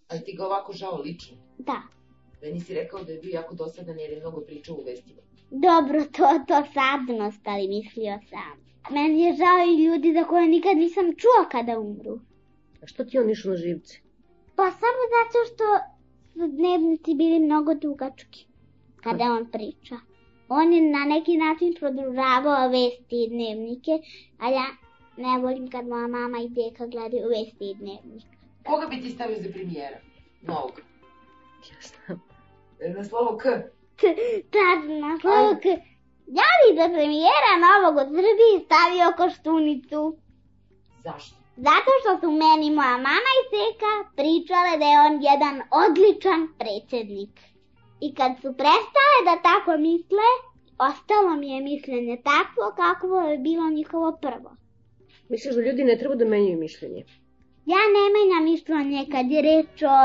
Ali 0.09 0.25
ti 0.25 0.37
ga 0.37 0.47
ovako 0.47 0.73
žao 0.73 0.97
lično? 0.97 1.37
Da. 1.59 1.83
Meni 2.43 2.61
si 2.61 2.75
rekao 2.75 3.05
da 3.05 3.13
je 3.13 3.19
bio 3.19 3.33
jako 3.33 3.55
dosadan 3.55 3.99
jer 3.99 4.11
je 4.11 4.21
mnogo 4.21 4.41
pričao 4.41 4.77
u 4.77 4.85
vestima. 4.85 5.21
Dobro, 5.51 6.05
to, 6.05 6.29
to 6.49 6.63
sadnost, 6.75 7.41
ali 7.45 7.69
mislio 7.69 8.19
sam. 8.31 8.55
Meni 8.91 9.23
je 9.23 9.33
žao 9.33 9.59
i 9.67 9.85
ljudi 9.85 10.13
za 10.13 10.25
koje 10.25 10.49
nikad 10.49 10.77
nisam 10.77 11.05
čuo 11.17 11.49
kada 11.51 11.79
umru. 11.79 12.21
A 12.83 12.87
što 12.87 13.05
ti 13.05 13.19
on 13.19 13.31
išao 13.31 13.51
na 13.51 13.57
živce? 13.57 13.99
Pa 14.57 14.63
samo 14.63 15.03
zato 15.17 15.39
što 15.55 15.65
su 16.39 16.47
dnevnici 16.47 17.15
bili 17.15 17.39
mnogo 17.39 17.75
dugački 17.75 18.47
kada 19.03 19.25
on 19.25 19.51
priča. 19.51 19.97
On 20.49 20.73
je 20.73 20.81
na 20.81 21.05
neki 21.05 21.37
način 21.37 21.75
produžavao 21.79 22.69
vesti 22.69 23.25
i 23.25 23.29
dnevnike, 23.29 23.99
a 24.39 24.51
ja 24.51 24.67
ne 25.17 25.39
volim 25.39 25.71
kad 25.71 25.89
moja 25.89 26.07
mama 26.07 26.39
i 26.39 26.49
deka 26.49 26.87
gledaju 26.87 27.29
vesti 27.29 27.71
i 27.71 27.75
dnevnik. 27.75 28.25
Koga 28.67 28.87
bi 28.87 29.01
ti 29.03 29.11
stavio 29.11 29.43
za 29.43 29.49
premijera? 29.53 29.99
Novog. 30.43 30.81
Ja 31.71 31.77
znam. 31.81 32.23
Na 32.97 33.05
slovo 33.05 33.39
K. 33.39 33.45
Tačno, 34.55 34.95
na 35.09 35.19
slovo 35.21 35.57
K. 35.63 35.67
Ja 36.27 36.51
bi 36.61 36.77
za 36.81 36.89
premijera 36.95 37.53
novog 37.67 37.97
od 38.03 38.09
Srbiji 38.09 38.65
stavio 38.67 39.17
Koštunicu. 39.17 40.17
Zašto? 41.05 41.38
Zato 41.67 41.91
što 42.01 42.11
su 42.21 42.29
meni 42.45 42.77
moja 42.79 42.97
mama 43.09 43.31
i 43.39 43.43
seka 43.55 43.93
pričale 44.19 44.73
da 44.81 44.87
je 44.91 45.01
on 45.07 45.15
jedan 45.31 45.57
odličan 45.83 46.41
predsjednik. 46.59 47.35
I 48.01 48.15
kad 48.15 48.33
su 48.43 48.49
prestale 48.61 49.19
da 49.29 49.35
tako 49.49 49.73
misle, 49.89 50.29
ostalo 50.89 51.37
mi 51.41 51.49
je 51.55 51.61
mišljenje 51.61 52.17
takvo 52.33 52.65
kakvo 52.83 53.21
je 53.21 53.39
bilo 53.39 53.71
njihovo 53.71 54.19
prvo. 54.23 54.51
Misliš 55.29 55.55
da 55.55 55.61
ljudi 55.61 55.85
ne 55.85 55.99
treba 55.99 56.15
da 56.15 56.25
menjaju 56.25 56.59
mišljenje? 56.59 57.03
Ja 57.73 57.83
ne 57.97 58.05
menjam 58.15 58.45
mišljenje 58.45 59.07
kad 59.13 59.31
je 59.31 59.43
reč 59.43 59.83
o 59.83 59.99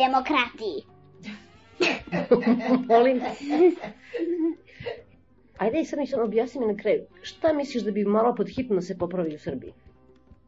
demokratiji. 0.00 0.78
Molim. 2.88 3.20
Ajde 5.58 5.80
i 5.80 5.84
sad 5.84 5.98
mi 5.98 6.22
objasni 6.24 6.60
mi 6.60 6.72
na 6.72 6.76
kraju. 6.82 7.02
Šta 7.22 7.52
misliš 7.52 7.82
da 7.84 7.90
bi 7.90 8.04
moralo 8.04 8.34
pod 8.34 8.48
hitno 8.56 8.80
se 8.80 8.98
popravi 8.98 9.34
u 9.34 9.38
Srbiji? 9.38 9.72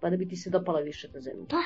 Pa 0.07 0.11
da 0.11 0.17
bi 0.17 0.29
ti 0.29 0.37
se 0.37 0.51
dopala 0.51 0.81
više 0.81 1.09
ta 1.13 1.21
zemlja. 1.21 1.45
Pa, 1.51 1.63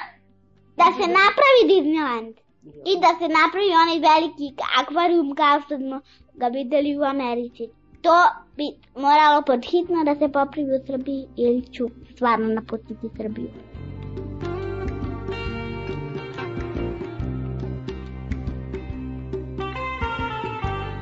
da 0.81 0.87
se 0.97 1.07
napravi 1.19 1.63
Disneyland. 1.71 2.35
I 2.63 2.93
da 3.01 3.11
se 3.19 3.29
napravi 3.29 3.71
onaj 3.83 3.99
veliki 4.11 4.49
akvarijum 4.81 5.35
kao 5.35 5.61
što 5.61 5.77
smo 5.77 6.01
ga 6.35 6.49
videli 6.49 6.99
u 6.99 7.03
Americi. 7.03 7.69
To 8.03 8.17
bi 8.57 8.65
moralo 8.97 9.43
pod 9.43 9.65
hitno 9.71 10.05
da 10.05 10.15
se 10.15 10.33
popravi 10.33 10.77
u 10.77 10.87
Srbiji 10.87 11.27
ili 11.37 11.73
ću 11.73 11.89
stvarno 12.15 12.55
napustiti 12.55 13.09
Srbiju. 13.17 13.51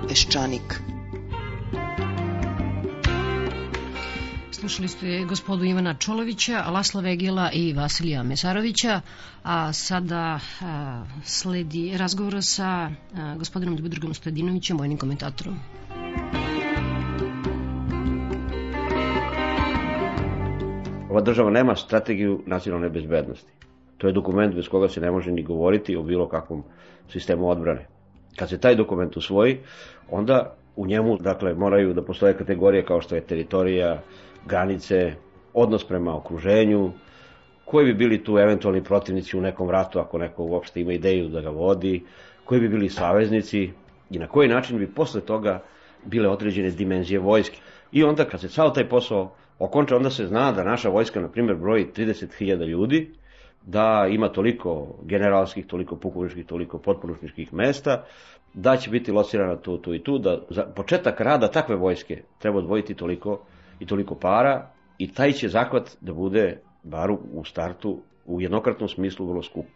Peščanik. 0.08 0.87
Slušali 4.68 4.88
ste 4.88 5.24
gospodu 5.28 5.64
Ivana 5.64 5.94
Čolovića, 5.94 6.64
Lasla 6.70 7.00
Vegela 7.00 7.50
i 7.52 7.72
Vasilija 7.72 8.22
Mesarovića, 8.22 9.00
a 9.42 9.72
sada 9.72 10.40
a, 10.62 11.04
sledi 11.24 11.96
razgovor 11.96 12.34
sa 12.40 12.64
a, 12.64 12.90
gospodinom 13.38 13.76
Dubodrugom 13.76 14.14
Stojadinovićem, 14.14 14.78
vojnim 14.78 14.98
komentatorom. 14.98 15.54
Ova 21.10 21.20
država 21.20 21.50
nema 21.50 21.76
strategiju 21.76 22.42
nacionalne 22.46 22.88
bezbednosti. 22.88 23.52
To 23.98 24.06
je 24.06 24.12
dokument 24.12 24.54
bez 24.54 24.68
koga 24.68 24.88
se 24.88 25.00
ne 25.00 25.10
može 25.10 25.30
ni 25.30 25.42
govoriti 25.42 25.96
o 25.96 26.02
bilo 26.02 26.28
kakvom 26.28 26.62
sistemu 27.12 27.48
odbrane. 27.50 27.86
Kad 28.36 28.48
se 28.48 28.60
taj 28.60 28.76
dokument 28.76 29.16
usvoji, 29.16 29.58
onda 30.10 30.54
u 30.76 30.86
njemu 30.86 31.16
dakle, 31.20 31.54
moraju 31.54 31.94
da 31.94 32.02
postoje 32.02 32.36
kategorije 32.38 32.84
kao 32.84 33.00
što 33.00 33.14
je 33.14 33.20
teritorija, 33.20 34.02
granice, 34.46 35.12
odnos 35.54 35.84
prema 35.84 36.16
okruženju, 36.16 36.92
koji 37.64 37.86
bi 37.86 37.94
bili 37.94 38.24
tu 38.24 38.38
eventualni 38.38 38.84
protivnici 38.84 39.38
u 39.38 39.40
nekom 39.40 39.70
ratu 39.70 39.98
ako 39.98 40.18
neko 40.18 40.44
uopšte 40.44 40.80
ima 40.80 40.92
ideju 40.92 41.28
da 41.28 41.40
ga 41.40 41.50
vodi, 41.50 42.04
koji 42.44 42.60
bi 42.60 42.68
bili 42.68 42.88
saveznici 42.88 43.70
i 44.10 44.18
na 44.18 44.26
koji 44.26 44.48
način 44.48 44.78
bi 44.78 44.86
posle 44.86 45.20
toga 45.20 45.62
bile 46.04 46.28
određene 46.28 46.70
dimenzije 46.70 47.20
vojske. 47.20 47.58
I 47.92 48.04
onda 48.04 48.24
kad 48.24 48.40
se 48.40 48.48
cao 48.48 48.70
taj 48.70 48.88
posao 48.88 49.32
okonča, 49.58 49.96
onda 49.96 50.10
se 50.10 50.26
zna 50.26 50.52
da 50.52 50.64
naša 50.64 50.88
vojska, 50.88 51.20
na 51.20 51.28
primjer, 51.28 51.56
broji 51.56 51.86
30.000 51.96 52.66
ljudi, 52.66 53.10
da 53.66 54.06
ima 54.10 54.28
toliko 54.28 54.94
generalskih, 55.02 55.66
toliko 55.66 55.96
pukovničkih, 55.96 56.46
toliko 56.46 56.78
potporučničkih 56.78 57.54
mesta, 57.54 58.04
da 58.54 58.76
će 58.76 58.90
biti 58.90 59.12
locirana 59.12 59.56
tu, 59.56 59.78
tu 59.78 59.94
i 59.94 60.02
tu, 60.02 60.18
da 60.18 60.38
za 60.50 60.62
početak 60.62 61.20
rada 61.20 61.48
takve 61.48 61.76
vojske 61.76 62.22
treba 62.38 62.58
odvojiti 62.58 62.94
toliko 62.94 63.40
i 63.80 63.86
toliko 63.86 64.14
para 64.14 64.70
i 64.98 65.12
taj 65.12 65.32
će 65.32 65.48
zakvat 65.48 65.96
da 66.00 66.12
bude, 66.12 66.60
bar 66.82 67.10
u 67.10 67.44
startu, 67.44 67.98
u 68.26 68.40
jednokratnom 68.40 68.88
smislu 68.88 69.26
vrlo 69.26 69.42
skup. 69.42 69.66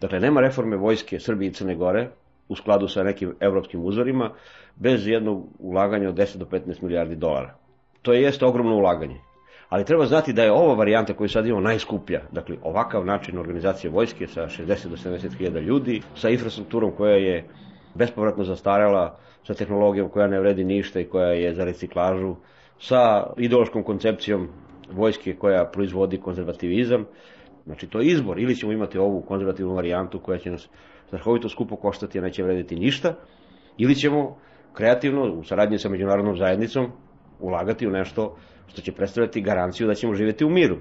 Dakle, 0.00 0.20
nema 0.20 0.40
reforme 0.40 0.76
vojske 0.76 1.20
Srbije 1.20 1.48
i 1.48 1.52
Crne 1.52 1.74
Gore 1.74 2.10
u 2.48 2.56
skladu 2.56 2.88
sa 2.88 3.02
nekim 3.02 3.34
evropskim 3.40 3.84
uzorima, 3.84 4.30
bez 4.76 5.06
jednog 5.06 5.46
ulaganja 5.58 6.08
od 6.08 6.14
10 6.14 6.36
do 6.36 6.44
15 6.44 6.82
milijardi 6.82 7.16
dolara. 7.16 7.54
To 8.02 8.12
je 8.12 8.22
jeste 8.22 8.46
ogromno 8.46 8.74
ulaganje. 8.76 9.20
Ali 9.68 9.84
treba 9.84 10.06
znati 10.06 10.32
da 10.32 10.42
je 10.42 10.52
ova 10.52 10.74
varijanta 10.74 11.14
koju 11.14 11.28
sad 11.28 11.46
imamo 11.46 11.62
najskuplja. 11.62 12.20
Dakle, 12.32 12.56
ovakav 12.62 13.04
način 13.06 13.38
organizacije 13.38 13.90
vojske 13.90 14.26
sa 14.26 14.40
60 14.42 14.88
do 14.88 14.96
70 14.96 15.36
hiljada 15.38 15.60
ljudi, 15.60 16.02
sa 16.14 16.28
infrastrukturom 16.28 16.92
koja 16.96 17.16
je 17.16 17.44
bespovratno 17.94 18.44
zastarela, 18.44 19.18
sa 19.46 19.54
tehnologijom 19.54 20.08
koja 20.08 20.26
ne 20.26 20.40
vredi 20.40 20.64
ništa 20.64 21.00
i 21.00 21.04
koja 21.04 21.28
je 21.28 21.54
za 21.54 21.64
reciklažu, 21.64 22.36
sa 22.78 23.32
ideološkom 23.36 23.82
koncepcijom 23.82 24.48
vojske 24.92 25.36
koja 25.36 25.70
proizvodi 25.72 26.20
konzervativizam. 26.20 27.04
Znači, 27.64 27.86
to 27.86 28.00
je 28.00 28.06
izbor. 28.06 28.38
Ili 28.38 28.56
ćemo 28.56 28.72
imati 28.72 28.98
ovu 28.98 29.20
konzervativnu 29.20 29.74
varijantu 29.74 30.20
koja 30.20 30.38
će 30.38 30.50
nas 30.50 30.68
strahovito 31.06 31.48
skupo 31.48 31.76
koštati, 31.76 32.18
a 32.18 32.22
neće 32.22 32.42
vrediti 32.42 32.76
ništa, 32.76 33.14
ili 33.78 33.94
ćemo 33.94 34.38
kreativno, 34.72 35.32
u 35.32 35.44
saradnji 35.44 35.78
sa 35.78 35.88
međunarodnom 35.88 36.36
zajednicom, 36.36 36.86
ulagati 37.40 37.86
u 37.86 37.90
nešto 37.90 38.36
što 38.66 38.80
će 38.82 38.92
predstavljati 38.92 39.40
garanciju 39.40 39.86
da 39.86 39.94
ćemo 39.94 40.14
živjeti 40.14 40.44
u 40.44 40.50
miru. 40.50 40.76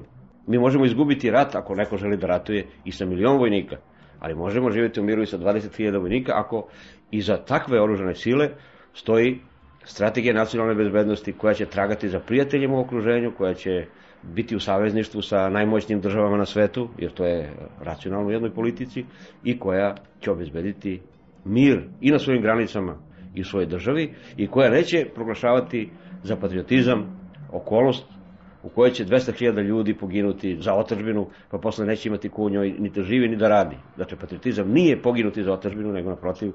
Mi 0.48 0.58
možemo 0.58 0.86
izgubiti 0.86 1.32
rat 1.32 1.56
ako 1.56 1.76
neko 1.76 1.98
želi 1.98 2.18
da 2.18 2.28
ratuje 2.28 2.68
i 2.86 2.92
sa 2.92 3.06
milion 3.06 3.38
vojnika, 3.38 3.78
ali 4.20 4.36
možemo 4.36 4.72
živjeti 4.72 5.00
u 5.00 5.04
miru 5.04 5.22
i 5.22 5.26
sa 5.26 5.38
20.000 5.38 6.00
vojnika 6.00 6.32
ako 6.36 6.68
iza 7.12 7.38
takve 7.38 7.82
oružane 7.82 8.16
sile 8.16 8.50
stoji 8.94 9.40
strategija 9.88 10.34
nacionalne 10.34 10.76
bezbednosti 10.76 11.34
koja 11.34 11.54
će 11.54 11.66
tragati 11.66 12.10
za 12.10 12.20
prijateljima 12.20 12.78
u 12.78 12.82
okruženju, 12.82 13.32
koja 13.38 13.54
će 13.54 13.86
biti 14.24 14.56
u 14.56 14.60
savezništvu 14.60 15.22
sa 15.22 15.50
najmoćnijim 15.50 16.02
državama 16.02 16.38
na 16.38 16.46
svetu, 16.46 16.90
jer 16.98 17.12
to 17.12 17.26
je 17.26 17.50
racionalno 17.82 18.28
u 18.28 18.32
jednoj 18.32 18.52
politici, 18.54 19.06
i 19.44 19.60
koja 19.60 19.96
će 20.20 20.32
obezbediti 20.32 21.00
mir 21.46 21.82
i 22.02 22.12
na 22.12 22.20
svojim 22.20 22.42
granicama 22.42 22.96
i 23.36 23.42
u 23.42 23.46
svojoj 23.46 23.66
državi, 23.66 24.14
i 24.38 24.48
koja 24.48 24.70
neće 24.70 25.06
proglašavati 25.16 25.90
za 26.24 26.36
patriotizam 26.36 27.20
okolnost 27.52 28.17
u 28.68 28.70
kojoj 28.70 28.92
će 28.92 29.06
200.000 29.06 29.64
ljudi 29.64 29.94
poginuti 29.94 30.58
za 30.62 30.74
otačbinu, 30.76 31.28
pa 31.52 31.58
posle 31.58 31.86
neće 31.86 32.10
imati 32.10 32.30
ko 32.30 32.44
u 32.44 32.50
njoj 32.50 32.76
ni 32.80 32.90
da 32.90 33.04
živi 33.04 33.28
ni 33.28 33.36
da 33.36 33.48
radi. 33.48 33.76
Dakle, 33.98 34.18
patriotizam 34.18 34.72
nije 34.72 35.02
poginuti 35.02 35.44
za 35.44 35.54
otačbinu, 35.54 35.94
nego 35.94 36.10
naprotiv 36.10 36.52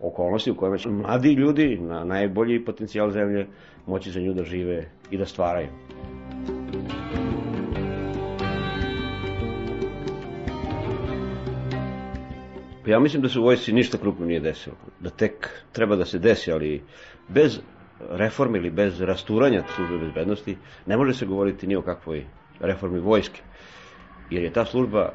okolnosti 0.00 0.50
u 0.50 0.56
kojima 0.56 0.78
će 0.78 0.88
mladi 0.88 1.32
ljudi 1.32 1.78
na 1.80 2.04
najbolji 2.04 2.64
potencijal 2.64 3.10
zemlje 3.10 3.46
moći 3.86 4.10
za 4.10 4.20
nju 4.20 4.34
da 4.34 4.44
žive 4.44 4.84
i 5.10 5.18
da 5.18 5.26
stvaraju. 5.26 5.68
Pa 12.84 12.90
ja 12.90 12.98
mislim 12.98 13.22
da 13.22 13.28
se 13.28 13.38
u 13.38 13.42
vojsci 13.42 13.72
ništa 13.72 13.98
krupno 13.98 14.26
nije 14.26 14.40
desilo. 14.40 14.76
Da 15.00 15.10
tek 15.10 15.48
treba 15.72 15.96
da 15.96 16.04
se 16.04 16.18
desi, 16.18 16.52
ali 16.52 16.82
bez 17.28 17.60
reforme 18.10 18.58
ili 18.58 18.70
bez 18.70 19.00
rasturanja 19.00 19.62
službe 19.76 19.98
bezbednosti 19.98 20.56
ne 20.86 20.96
može 20.96 21.14
se 21.14 21.26
govoriti 21.26 21.66
ni 21.66 21.76
o 21.76 21.82
kakvoj 21.82 22.24
reformi 22.60 22.98
vojske. 23.00 23.40
Jer 24.30 24.42
je 24.42 24.52
ta 24.52 24.64
služba 24.64 25.12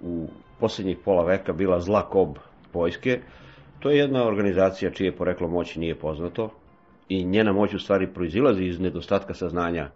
u 0.00 0.28
poslednjih 0.60 0.98
pola 1.04 1.24
veka 1.24 1.52
bila 1.52 1.80
zla 1.80 2.02
kob 2.08 2.36
vojske. 2.74 3.20
To 3.80 3.90
je 3.90 3.98
jedna 3.98 4.24
organizacija 4.26 4.90
čije 4.90 5.16
poreklo 5.16 5.48
moći 5.48 5.80
nije 5.80 5.94
poznato 5.94 6.50
i 7.08 7.24
njena 7.24 7.52
moć 7.52 7.74
u 7.74 7.78
stvari 7.78 8.06
proizilazi 8.06 8.64
iz 8.64 8.80
nedostatka 8.80 9.34
saznanja 9.34 9.90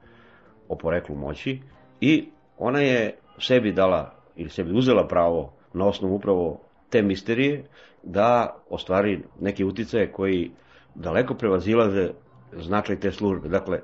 o 0.69 0.77
poreklu 0.77 1.17
moći 1.17 1.61
i 2.01 2.25
ona 2.59 2.81
je 2.81 3.15
sebi 3.39 3.73
dala 3.73 4.15
ili 4.37 4.51
sebi 4.51 4.73
uzela 4.73 5.07
pravo 5.09 5.53
na 5.73 5.87
osnovu 5.87 6.15
upravo 6.15 6.61
te 6.91 7.03
misterije 7.03 7.65
da 8.03 8.57
ostvari 8.71 9.21
neke 9.41 9.65
uticaje 9.65 10.13
koji 10.13 10.51
daleko 10.95 11.35
prevazilaze 11.35 12.11
značaj 12.61 13.01
te 13.01 13.13
službe. 13.13 13.49
Dakle, 13.49 13.81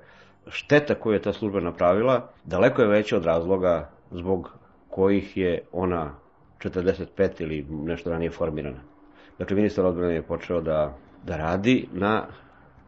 šteta 0.48 0.94
koju 0.94 1.12
je 1.12 1.22
ta 1.22 1.32
služba 1.32 1.60
napravila 1.60 2.30
daleko 2.44 2.82
je 2.82 2.88
veća 2.88 3.16
od 3.16 3.24
razloga 3.24 3.90
zbog 4.10 4.50
kojih 4.90 5.36
je 5.36 5.62
ona 5.72 6.14
45 6.58 7.42
ili 7.42 7.66
nešto 7.70 8.10
ranije 8.10 8.30
formirana. 8.30 8.80
Dakle, 9.38 9.56
ministar 9.56 9.86
odbrane 9.86 10.14
je 10.14 10.22
počeo 10.22 10.60
da, 10.60 10.96
da 11.24 11.36
radi 11.36 11.88
na 11.92 12.26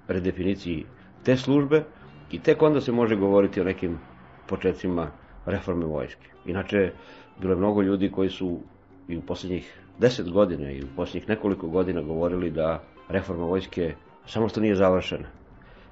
redefiniciji 0.09 0.87
te 1.25 1.37
službe 1.37 1.85
i 2.31 2.39
tek 2.39 2.63
onda 2.63 2.81
se 2.81 2.93
može 2.93 3.17
govoriti 3.17 3.61
o 3.61 3.65
nekim 3.65 3.99
početcima 4.47 5.11
reforme 5.47 5.87
vojske. 5.87 6.27
Inače, 6.47 6.93
bilo 7.41 7.53
je 7.53 7.59
mnogo 7.59 7.83
ljudi 7.83 8.11
koji 8.11 8.29
su 8.29 8.61
i 9.09 9.17
u 9.17 9.23
poslednjih 9.23 9.81
10 10.01 10.31
godina 10.33 10.71
i 10.71 10.83
u 10.83 10.87
poslednjih 10.97 11.29
nekoliko 11.29 11.69
godina 11.69 12.03
govorili 12.03 12.51
da 12.51 12.83
reforma 13.09 13.45
vojske 13.45 13.95
samo 14.27 14.49
što 14.49 14.61
nije 14.61 14.75
završena. 14.75 15.40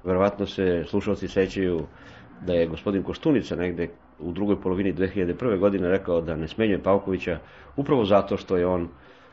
Verovatno 0.03 0.45
se 0.45 0.83
slušalci 0.87 1.27
sećaju 1.27 1.81
da 2.45 2.53
je 2.53 2.67
gospodin 2.67 3.03
Koštunica 3.03 3.55
negde 3.55 3.89
u 4.19 4.31
drugoj 4.31 4.61
polovini 4.61 4.93
2001. 4.93 5.59
godine 5.59 5.89
rekao 5.89 6.21
da 6.21 6.35
ne 6.35 6.47
smenjuje 6.47 6.83
Pavkovića 6.83 7.39
upravo 7.75 8.05
zato 8.05 8.37
što 8.37 8.57
je 8.57 8.67
on 8.67 8.89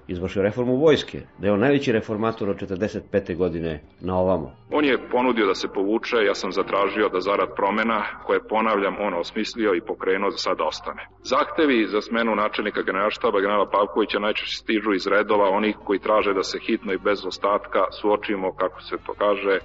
izvršio 0.08 0.42
reformu 0.42 0.76
vojske, 0.76 1.20
da 1.38 1.46
je 1.46 1.52
on 1.52 1.60
najveći 1.60 1.92
reformator 1.92 2.50
od 2.50 2.56
45. 2.56 3.36
godine 3.36 3.80
na 4.00 4.18
ovamo. 4.18 4.52
On 4.70 4.84
je 4.84 5.08
ponudio 5.10 5.46
da 5.46 5.54
se 5.54 5.68
povuče, 5.74 6.16
ja 6.16 6.34
sam 6.34 6.52
zatražio 6.52 7.08
da 7.08 7.20
zarad 7.20 7.48
promena, 7.56 8.04
koje 8.26 8.48
ponavljam, 8.48 8.96
on 9.00 9.14
osmislio 9.14 9.74
i 9.74 9.80
pokrenuo 9.80 10.30
da 10.30 10.36
sada 10.36 10.64
ostane. 10.64 11.06
Zahtevi 11.22 11.86
za 11.86 12.00
smenu 12.00 12.34
načelnika 12.34 12.82
generalštaba 12.82 13.40
generala 13.40 13.70
Pavkovića 13.70 14.18
najčešće 14.18 14.56
stižu 14.56 14.92
iz 14.94 15.06
redova 15.06 15.48
onih 15.50 15.76
koji 15.84 15.98
traže 15.98 16.34
da 16.34 16.42
se 16.42 16.58
hitno 16.66 16.92
i 16.92 17.04
bez 17.08 17.26
ostatka 17.26 17.80
suočimo, 18.00 18.52
kako 18.52 18.82
se 18.82 18.96
to 19.06 19.12
kaže, 19.18 19.58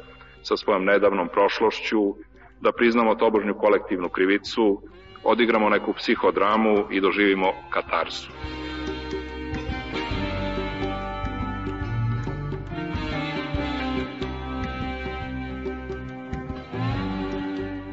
sa 0.43 0.57
svojom 0.57 0.85
nedavnom 0.85 1.27
prošlošću, 1.27 2.15
da 2.61 2.71
priznamo 2.71 3.15
tobožnju 3.15 3.53
kolektivnu 3.53 4.09
krivicu, 4.09 4.81
odigramo 5.23 5.69
neku 5.69 5.93
psihodramu 5.93 6.85
i 6.91 7.01
doživimo 7.01 7.51
katarsu. 7.69 8.31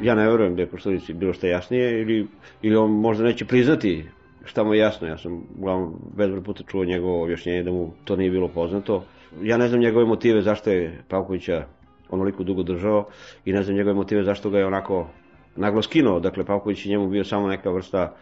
Ja 0.01 0.15
ne 0.15 0.29
verujem 0.29 0.55
da 0.55 0.61
je 0.61 0.67
posledici 0.67 1.13
bilo 1.13 1.33
što 1.33 1.47
jasnije 1.47 2.01
ili, 2.01 2.27
ili 2.61 2.75
on 2.75 2.91
možda 2.91 3.23
neće 3.23 3.45
priznati 3.45 4.05
šta 4.45 4.63
mu 4.63 4.73
je 4.73 4.79
jasno. 4.79 5.07
Ja 5.07 5.17
sam 5.17 5.43
uglavnom 5.57 5.93
bezbroj 6.17 6.43
puta 6.43 6.63
čuo 6.63 6.85
njegovo 6.85 7.23
objašnjenje 7.23 7.63
da 7.63 7.71
mu 7.71 7.93
to 8.03 8.15
nije 8.15 8.31
bilo 8.31 8.47
poznato. 8.47 9.03
Ja 9.41 9.57
ne 9.57 9.67
znam 9.67 9.79
njegove 9.81 10.05
motive 10.05 10.41
zašto 10.41 10.71
je 10.71 11.03
Pavkovića 11.07 11.65
onoliko 12.09 12.43
dugo 12.43 12.63
držao 12.63 13.05
i 13.45 13.53
ne 13.53 13.63
znam 13.63 13.77
njegove 13.77 13.93
motive 13.93 14.23
zašto 14.23 14.49
ga 14.49 14.57
je 14.59 14.65
onako 14.65 15.07
naglo 15.55 15.81
skinuo. 15.81 16.19
Dakle, 16.19 16.45
Pavković 16.45 16.85
je 16.85 16.89
njemu 16.89 17.07
bio 17.07 17.23
samo 17.23 17.47
neka 17.47 17.69
vrsta 17.69 18.15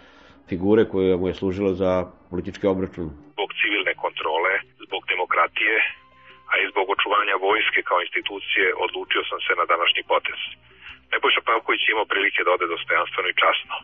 figure 0.50 0.84
koja 0.92 1.18
mu 1.18 1.28
je 1.28 1.40
služila 1.42 1.72
za 1.74 1.92
politički 2.30 2.68
obračun. 2.68 3.08
Zbog 3.36 3.50
civilne 3.62 3.94
kontrole, 4.04 4.54
zbog 4.86 5.02
demokratije, 5.14 5.76
a 6.52 6.54
i 6.62 6.70
zbog 6.72 6.86
očuvanja 6.96 7.36
vojske 7.48 7.80
kao 7.90 8.00
institucije, 8.06 8.66
odlučio 8.86 9.24
sam 9.30 9.40
se 9.46 9.54
na 9.62 9.66
današnji 9.74 10.04
potez. 10.12 10.40
Nebojša 11.12 11.42
Pavković 11.48 11.82
je 11.84 11.94
imao 11.94 12.12
prilike 12.12 12.40
da 12.44 12.52
ode 12.52 12.68
dostojanstveno 12.74 13.28
i 13.30 13.40
časno. 13.44 13.76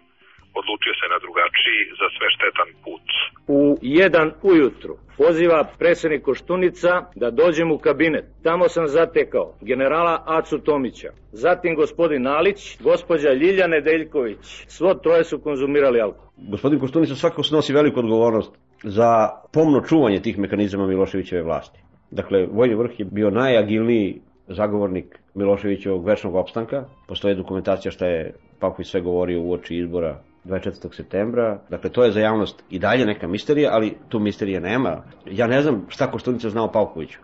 Odlučio 0.62 0.94
se 1.00 1.06
na 1.14 1.18
drugačiji, 1.26 1.80
za 2.00 2.08
sve 2.16 2.28
štetan 2.36 2.70
put. 2.84 3.06
U 3.48 3.78
jedan 3.82 4.28
ujutru 4.52 4.94
poziva 5.18 5.60
predsednik 5.80 6.22
Koštunica 6.22 6.92
da 7.16 7.32
dođem 7.32 7.72
u 7.72 7.78
kabinet. 7.78 8.26
Tamo 8.44 8.70
sam 8.70 8.88
zatekao 8.88 9.54
generala 9.62 10.24
Acu 10.26 10.60
Tomića, 10.60 11.12
zatim 11.32 11.76
gospodin 11.76 12.22
Nalić, 12.22 12.82
gospođa 12.84 13.30
Ljilja 13.34 13.68
Nedeljković. 13.68 14.44
Svo 14.68 14.94
troje 14.94 15.24
su 15.24 15.40
konzumirali 15.40 16.02
alkohol. 16.02 16.30
Gospodin 16.38 16.80
Koštunica 16.80 17.16
svakako 17.16 17.44
snosi 17.44 17.74
veliku 17.74 18.00
odgovornost 18.00 18.52
za 18.84 19.30
pomno 19.54 19.82
čuvanje 19.82 20.22
tih 20.22 20.40
mehanizama 20.40 20.88
Miloševićeve 20.88 21.44
vlasti. 21.44 21.80
Dakle, 22.12 22.48
vojni 22.52 22.76
vrh 22.76 23.00
je 23.00 23.06
bio 23.06 23.30
najagilniji 23.30 24.22
zagovornik 24.48 25.20
Miloševićevog 25.36 26.08
večnog 26.08 26.36
opstanka. 26.36 26.86
Postoje 27.08 27.36
dokumentacija 27.36 27.92
šta 27.92 28.06
je 28.08 28.34
Pavković 28.60 28.88
sve 28.88 29.02
govorio 29.02 29.42
u 29.42 29.52
oči 29.54 29.76
izbora 29.76 30.20
24. 30.46 30.96
septembra. 30.96 31.60
Dakle, 31.70 31.90
to 31.90 32.04
je 32.04 32.12
za 32.12 32.20
javnost 32.20 32.64
i 32.70 32.80
dalje 32.80 33.06
neka 33.06 33.28
misterija, 33.28 33.70
ali 33.74 33.98
tu 34.10 34.20
misterije 34.20 34.62
nema. 34.62 35.04
Ja 35.32 35.48
ne 35.48 35.62
znam 35.62 35.86
šta 35.90 36.12
Koštunica 36.12 36.50
znao 36.50 36.72
Pavkoviću, 36.72 37.20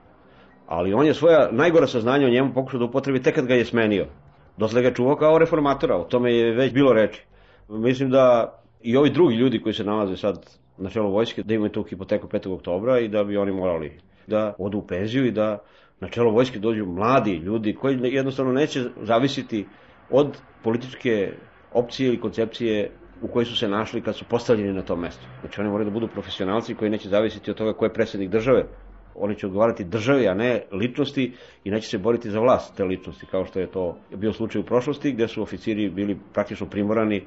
ali 0.67 0.93
on 0.93 1.05
je 1.05 1.13
svoja 1.13 1.49
najgora 1.51 1.87
saznanja 1.87 2.27
o 2.27 2.29
njemu 2.29 2.53
pokušao 2.53 2.79
da 2.79 2.85
upotrebi 2.85 3.21
tek 3.21 3.35
kad 3.35 3.45
ga 3.45 3.55
je 3.55 3.65
smenio. 3.65 4.05
Dosle 4.57 4.81
ga 4.81 4.93
čuvao 4.93 5.15
kao 5.15 5.37
reformatora, 5.37 5.95
o 5.95 6.03
tome 6.03 6.33
je 6.33 6.55
već 6.55 6.73
bilo 6.73 6.93
reči. 6.93 7.25
Mislim 7.69 8.09
da 8.09 8.55
i 8.81 8.97
ovi 8.97 9.09
drugi 9.09 9.35
ljudi 9.35 9.61
koji 9.61 9.73
se 9.73 9.83
nalaze 9.83 10.17
sad 10.17 10.45
na 10.77 10.89
čelu 10.89 11.11
vojske, 11.11 11.43
da 11.43 11.53
imaju 11.53 11.69
tu 11.69 11.83
hipoteku 11.83 12.27
5. 12.27 12.53
oktobra 12.53 12.99
i 12.99 13.07
da 13.07 13.23
bi 13.23 13.37
oni 13.37 13.51
morali 13.51 13.99
da 14.27 14.53
odu 14.57 14.77
u 14.77 14.87
penziju 14.87 15.25
i 15.25 15.31
da 15.31 15.57
na 15.99 16.09
čelo 16.09 16.31
vojske 16.31 16.59
dođu 16.59 16.85
mladi 16.85 17.35
ljudi 17.35 17.75
koji 17.75 17.99
jednostavno 18.03 18.51
neće 18.53 18.83
zavisiti 19.01 19.65
od 20.09 20.37
političke 20.63 21.31
opcije 21.73 22.07
ili 22.07 22.21
koncepcije 22.21 22.91
u 23.21 23.27
kojoj 23.27 23.45
su 23.45 23.55
se 23.57 23.67
našli 23.67 24.01
kad 24.01 24.15
su 24.15 24.25
postavljeni 24.25 24.73
na 24.73 24.81
tom 24.81 24.99
mestu. 24.99 25.25
Znači 25.41 25.61
oni 25.61 25.69
moraju 25.69 25.89
da 25.89 25.93
budu 25.93 26.07
profesionalci 26.07 26.75
koji 26.75 26.91
neće 26.91 27.09
zavisiti 27.09 27.51
od 27.51 27.57
toga 27.57 27.73
ko 27.73 27.85
je 27.85 27.93
predsednik 27.93 28.29
države 28.29 28.65
Oni 29.15 29.35
će 29.35 29.45
odgovarati 29.47 29.83
državi, 29.83 30.27
a 30.27 30.33
ne 30.33 30.63
ličnosti 30.71 31.33
i 31.63 31.71
neće 31.71 31.89
se 31.89 31.97
boriti 31.97 32.31
za 32.31 32.39
vlast 32.39 32.75
te 32.77 32.83
ličnosti, 32.83 33.25
kao 33.25 33.45
što 33.45 33.59
je 33.59 33.67
to 33.67 33.97
bio 34.15 34.33
slučaj 34.33 34.61
u 34.61 34.65
prošlosti, 34.65 35.11
gde 35.11 35.27
su 35.27 35.41
oficiri 35.41 35.89
bili 35.89 36.17
praktično 36.33 36.65
primorani 36.69 37.21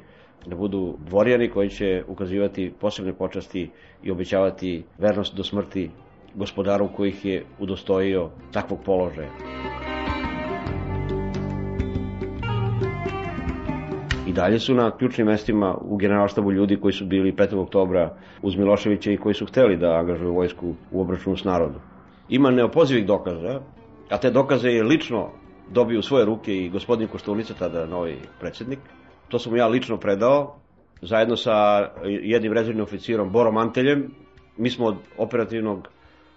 da 0.47 0.57
budu 0.57 0.97
dvorjani 1.07 1.49
koji 1.51 1.71
će 1.71 2.05
ukazivati 2.09 2.73
posebne 2.81 3.13
počasti 3.13 3.71
i 4.03 4.11
obećavati 4.11 4.85
vernost 4.99 5.37
do 5.37 5.45
smrti 5.45 5.91
gospodaru 6.35 6.89
koji 6.97 7.09
ih 7.09 7.25
je 7.25 7.45
udostojio 7.59 8.31
takvog 8.53 8.79
položaja. 8.85 9.52
I 14.33 14.35
dalje 14.35 14.59
su 14.59 14.75
na 14.75 14.91
ključnim 14.91 15.27
mestima 15.27 15.75
u 15.81 15.97
generalštabu 15.97 16.53
ljudi 16.53 16.77
koji 16.81 16.93
su 16.93 17.05
bili 17.07 17.33
5. 17.33 17.59
oktobra 17.59 18.15
uz 18.43 18.57
Miloševića 18.57 19.11
i 19.11 19.17
koji 19.17 19.35
su 19.35 19.47
hteli 19.47 19.77
da 19.77 19.93
angažuju 19.99 20.35
vojsku 20.35 20.75
u 20.91 21.01
obračunu 21.01 21.37
s 21.37 21.45
narodom. 21.45 21.81
Ima 22.29 22.51
neopozivih 22.51 23.07
dokaza, 23.07 23.61
a 24.11 24.19
te 24.19 24.31
dokaze 24.31 24.69
je 24.69 24.83
lično 24.83 25.29
dobio 25.71 25.99
u 25.99 26.03
svoje 26.03 26.25
ruke 26.25 26.57
i 26.57 26.69
gospodin 26.69 27.09
Koštunica, 27.09 27.55
tada 27.55 27.87
novi 27.87 28.17
predsednik. 28.41 28.79
To 29.29 29.39
sam 29.39 29.57
ja 29.57 29.67
lično 29.69 29.97
predao, 29.97 30.57
zajedno 31.03 31.37
sa 31.37 31.89
jednim 32.05 32.53
rezervnim 32.53 32.85
oficirom 32.85 33.33
Borom 33.33 33.57
Anteljem. 33.57 34.11
Mi 34.57 34.71
smo 34.71 34.87
od 34.87 34.97
operativnog 35.19 35.89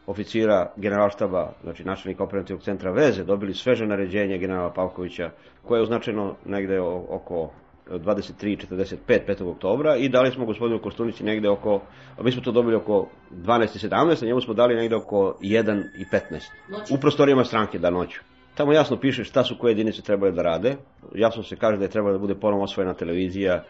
oficira 0.07 0.71
generalštaba, 0.75 1.51
znači 1.63 1.83
načelnika 1.83 2.23
operativnog 2.23 2.63
centra 2.63 2.91
veze, 2.91 3.23
dobili 3.23 3.53
sveže 3.53 3.85
naređenje 3.85 4.37
generala 4.37 4.73
Pavkovića, 4.73 5.29
koje 5.63 5.79
je 5.79 5.83
označeno 5.83 6.35
negde 6.45 6.79
oko 6.79 7.49
23.45 7.89 8.97
5. 9.27 9.43
oktobra 9.51 9.95
i 9.95 10.09
dali 10.09 10.31
smo 10.31 10.45
gospodinu 10.45 10.79
Kostunici 10.79 11.23
negde 11.23 11.49
oko, 11.49 11.81
mi 12.21 12.31
smo 12.31 12.41
to 12.41 12.51
dobili 12.51 12.75
oko 12.75 13.07
12.17, 13.31 14.23
a 14.23 14.25
njemu 14.25 14.41
smo 14.41 14.53
dali 14.53 14.75
negde 14.75 14.95
oko 14.95 15.35
1 15.41 15.83
i 15.97 16.05
15. 16.05 16.95
U 16.95 16.97
prostorijama 16.97 17.43
stranke 17.43 17.79
da 17.79 17.89
noću. 17.89 18.21
Tamo 18.55 18.73
jasno 18.73 18.97
piše 18.99 19.23
šta 19.23 19.43
su 19.43 19.55
koje 19.59 19.71
jedinice 19.71 20.01
trebale 20.01 20.31
da 20.31 20.41
rade. 20.41 20.75
Jasno 21.15 21.43
se 21.43 21.55
kaže 21.55 21.77
da 21.77 21.83
je 21.83 21.89
trebalo 21.89 22.13
da 22.13 22.19
bude 22.19 22.35
ponovno 22.35 22.63
osvojena 22.63 22.93
televizija, 22.93 23.63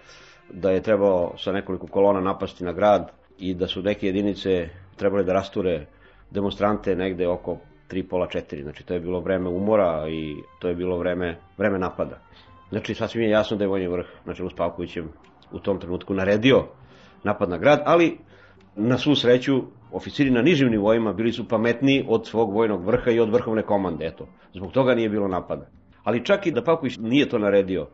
da 0.53 0.72
je 0.72 0.82
trebao 0.82 1.34
sa 1.38 1.51
nekoliko 1.51 1.88
kolona 1.88 2.22
napasti 2.22 2.63
na 2.63 2.74
grad 2.74 3.11
i 3.39 3.53
da 3.53 3.68
su 3.68 3.82
neke 3.82 4.07
jedinice 4.07 4.70
trebale 4.95 5.24
da 5.24 5.34
rasture 5.34 5.86
demonstrante 6.32 6.95
negde 6.95 7.28
oko 7.28 7.57
3 7.89 8.03
pola 8.09 8.28
4. 8.28 8.63
Znači 8.63 8.84
to 8.86 8.93
je 8.93 8.99
bilo 8.99 9.20
vreme 9.20 9.49
umora 9.49 10.05
i 10.09 10.36
to 10.59 10.68
je 10.68 10.76
bilo 10.76 10.97
vreme, 10.97 11.38
vreme 11.57 11.80
napada. 11.80 12.20
Znači, 12.70 12.93
sasvim 12.93 13.24
je 13.24 13.30
jasno 13.30 13.57
da 13.57 13.63
je 13.63 13.68
vojni 13.68 13.88
vrh, 13.88 14.05
znači 14.24 14.43
s 14.51 14.55
Pavkovićem, 14.55 15.09
u 15.51 15.59
tom 15.59 15.80
trenutku 15.80 16.13
naredio 16.13 16.66
napad 17.24 17.49
na 17.49 17.57
grad, 17.57 17.82
ali 17.86 18.18
na 18.76 18.97
svu 18.97 19.16
sreću 19.16 19.61
oficiri 19.91 20.32
na 20.32 20.41
nižim 20.41 20.70
nivoima 20.70 21.13
bili 21.13 21.32
su 21.32 21.47
pametniji 21.47 22.05
od 22.07 22.28
svog 22.28 22.53
vojnog 22.53 22.86
vrha 22.86 23.11
i 23.11 23.20
od 23.20 23.30
vrhovne 23.30 23.61
komande, 23.61 24.05
eto. 24.05 24.28
Zbog 24.53 24.72
toga 24.72 24.95
nije 24.95 25.09
bilo 25.09 25.28
napada. 25.28 25.68
Ali 26.03 26.26
čak 26.26 26.47
i 26.47 26.51
da 26.51 26.63
Pavković 26.63 26.97
nije 26.97 27.30
to 27.30 27.39
naredio, 27.39 27.88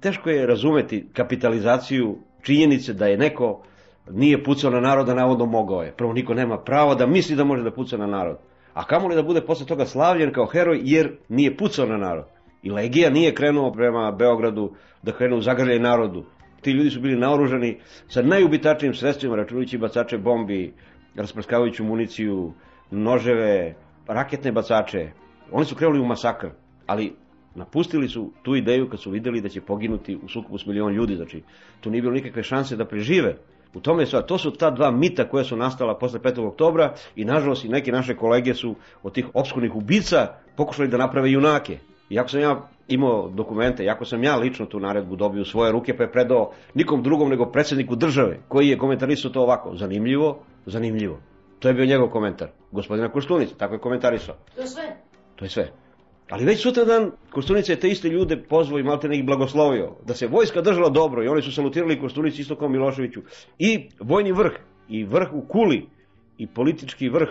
teško 0.00 0.30
je 0.30 0.46
razumeti 0.46 1.08
kapitalizaciju 1.12 2.18
činjenice 2.42 2.92
da 2.92 3.06
je 3.06 3.18
neko 3.18 3.62
nije 4.10 4.44
pucao 4.44 4.70
na 4.70 4.80
naroda, 4.80 5.14
navodno 5.14 5.46
mogao 5.46 5.82
je. 5.82 5.92
Prvo, 5.92 6.12
niko 6.12 6.34
nema 6.34 6.58
pravo 6.58 6.94
da 6.94 7.06
misli 7.06 7.36
da 7.36 7.44
može 7.44 7.62
da 7.62 7.70
puca 7.70 7.96
na 7.96 8.06
narod. 8.06 8.38
A 8.74 8.84
kamo 8.84 9.08
li 9.08 9.14
da 9.14 9.22
bude 9.22 9.40
posle 9.40 9.66
toga 9.66 9.86
slavljen 9.86 10.32
kao 10.32 10.46
heroj 10.46 10.80
jer 10.82 11.16
nije 11.28 11.56
pucao 11.56 11.86
na 11.86 11.96
narod. 11.96 12.24
I 12.62 12.70
Legija 12.70 13.10
nije 13.10 13.34
krenuo 13.34 13.72
prema 13.72 14.12
Beogradu 14.12 14.74
da 15.02 15.12
krenu 15.12 15.36
u 15.36 15.42
zagrljaj 15.42 15.78
narodu. 15.78 16.24
Ti 16.60 16.70
ljudi 16.70 16.90
su 16.90 17.00
bili 17.00 17.16
naoružani 17.16 17.78
sa 18.08 18.22
najubitačnijim 18.22 18.94
sredstvima, 18.94 19.36
računajući 19.36 19.78
bacače 19.78 20.18
bombi, 20.18 20.72
rasprskavajuću 21.14 21.84
municiju, 21.84 22.52
noževe, 22.90 23.74
raketne 24.06 24.52
bacače. 24.52 25.10
Oni 25.52 25.64
su 25.66 25.74
krenuli 25.74 26.00
u 26.00 26.04
masakr, 26.04 26.48
ali 26.86 27.12
napustili 27.54 28.08
su 28.08 28.32
tu 28.42 28.56
ideju 28.56 28.88
kad 28.90 29.00
su 29.00 29.10
videli 29.10 29.40
da 29.40 29.48
će 29.48 29.60
poginuti 29.60 30.16
u 30.16 30.28
sukobu 30.28 30.58
s 30.58 30.66
milion 30.66 30.92
ljudi, 30.92 31.16
znači 31.16 31.42
tu 31.80 31.90
nije 31.90 32.02
bilo 32.02 32.14
nikakve 32.14 32.42
šanse 32.42 32.76
da 32.76 32.84
prežive. 32.84 33.36
U 33.74 33.80
tome 33.80 34.02
je 34.02 34.26
to 34.26 34.38
su 34.38 34.50
ta 34.50 34.70
dva 34.70 34.90
mita 34.90 35.28
koja 35.28 35.44
su 35.44 35.56
nastala 35.56 35.98
posle 35.98 36.20
5. 36.20 36.46
oktobra 36.46 36.94
i 37.16 37.24
nažalost 37.24 37.64
i 37.64 37.68
neke 37.68 37.92
naše 37.92 38.16
kolege 38.16 38.54
su 38.54 38.74
od 39.02 39.12
tih 39.12 39.26
obskurnih 39.34 39.74
ubica 39.74 40.28
pokušali 40.56 40.88
da 40.88 40.96
naprave 40.96 41.30
junake. 41.30 41.78
Iako 42.10 42.28
sam 42.28 42.40
ja 42.40 42.68
imao 42.88 43.28
dokumente, 43.28 43.84
iako 43.84 44.04
sam 44.04 44.24
ja 44.24 44.36
lično 44.36 44.66
tu 44.66 44.80
naredbu 44.80 45.16
dobio 45.16 45.42
u 45.42 45.44
svoje 45.44 45.72
ruke, 45.72 45.96
pa 45.96 46.02
je 46.02 46.12
predao 46.12 46.52
nikom 46.74 47.02
drugom 47.02 47.28
nego 47.28 47.46
predsedniku 47.46 47.96
države, 47.96 48.38
koji 48.48 48.68
je 48.68 48.78
komentarisao 48.78 49.30
to 49.30 49.42
ovako, 49.42 49.76
zanimljivo, 49.76 50.38
zanimljivo. 50.66 51.18
To 51.58 51.68
je 51.68 51.74
bio 51.74 51.86
njegov 51.86 52.08
komentar, 52.08 52.48
gospodina 52.72 53.08
Koštunica, 53.08 53.54
tako 53.54 53.74
je 53.74 53.80
komentarisao. 53.80 54.34
To 54.54 54.60
je 54.60 54.66
sve? 54.66 54.96
To 55.36 55.44
je 55.44 55.48
sve. 55.48 55.72
Ali 56.30 56.44
već 56.44 56.62
sutra 56.62 56.84
dan 56.84 57.10
Koštunica 57.30 57.72
je 57.72 57.80
te 57.80 57.88
iste 57.88 58.08
ljude 58.08 58.42
pozvao 58.48 58.78
i 58.78 58.82
malte 58.82 59.08
ih 59.12 59.24
blagoslovio, 59.24 59.92
da 60.06 60.14
se 60.14 60.26
vojska 60.26 60.60
držala 60.62 60.88
dobro 60.88 61.24
i 61.24 61.28
oni 61.28 61.42
su 61.42 61.52
salutirali 61.52 62.00
Koštunici 62.00 62.42
isto 62.42 62.56
kao 62.56 62.68
Miloševiću. 62.68 63.20
I 63.58 63.88
vojni 64.00 64.32
vrh, 64.32 64.52
i 64.88 65.04
vrh 65.04 65.28
u 65.32 65.40
Kuli, 65.40 65.86
i 66.38 66.46
politički 66.46 67.08
vrh 67.08 67.28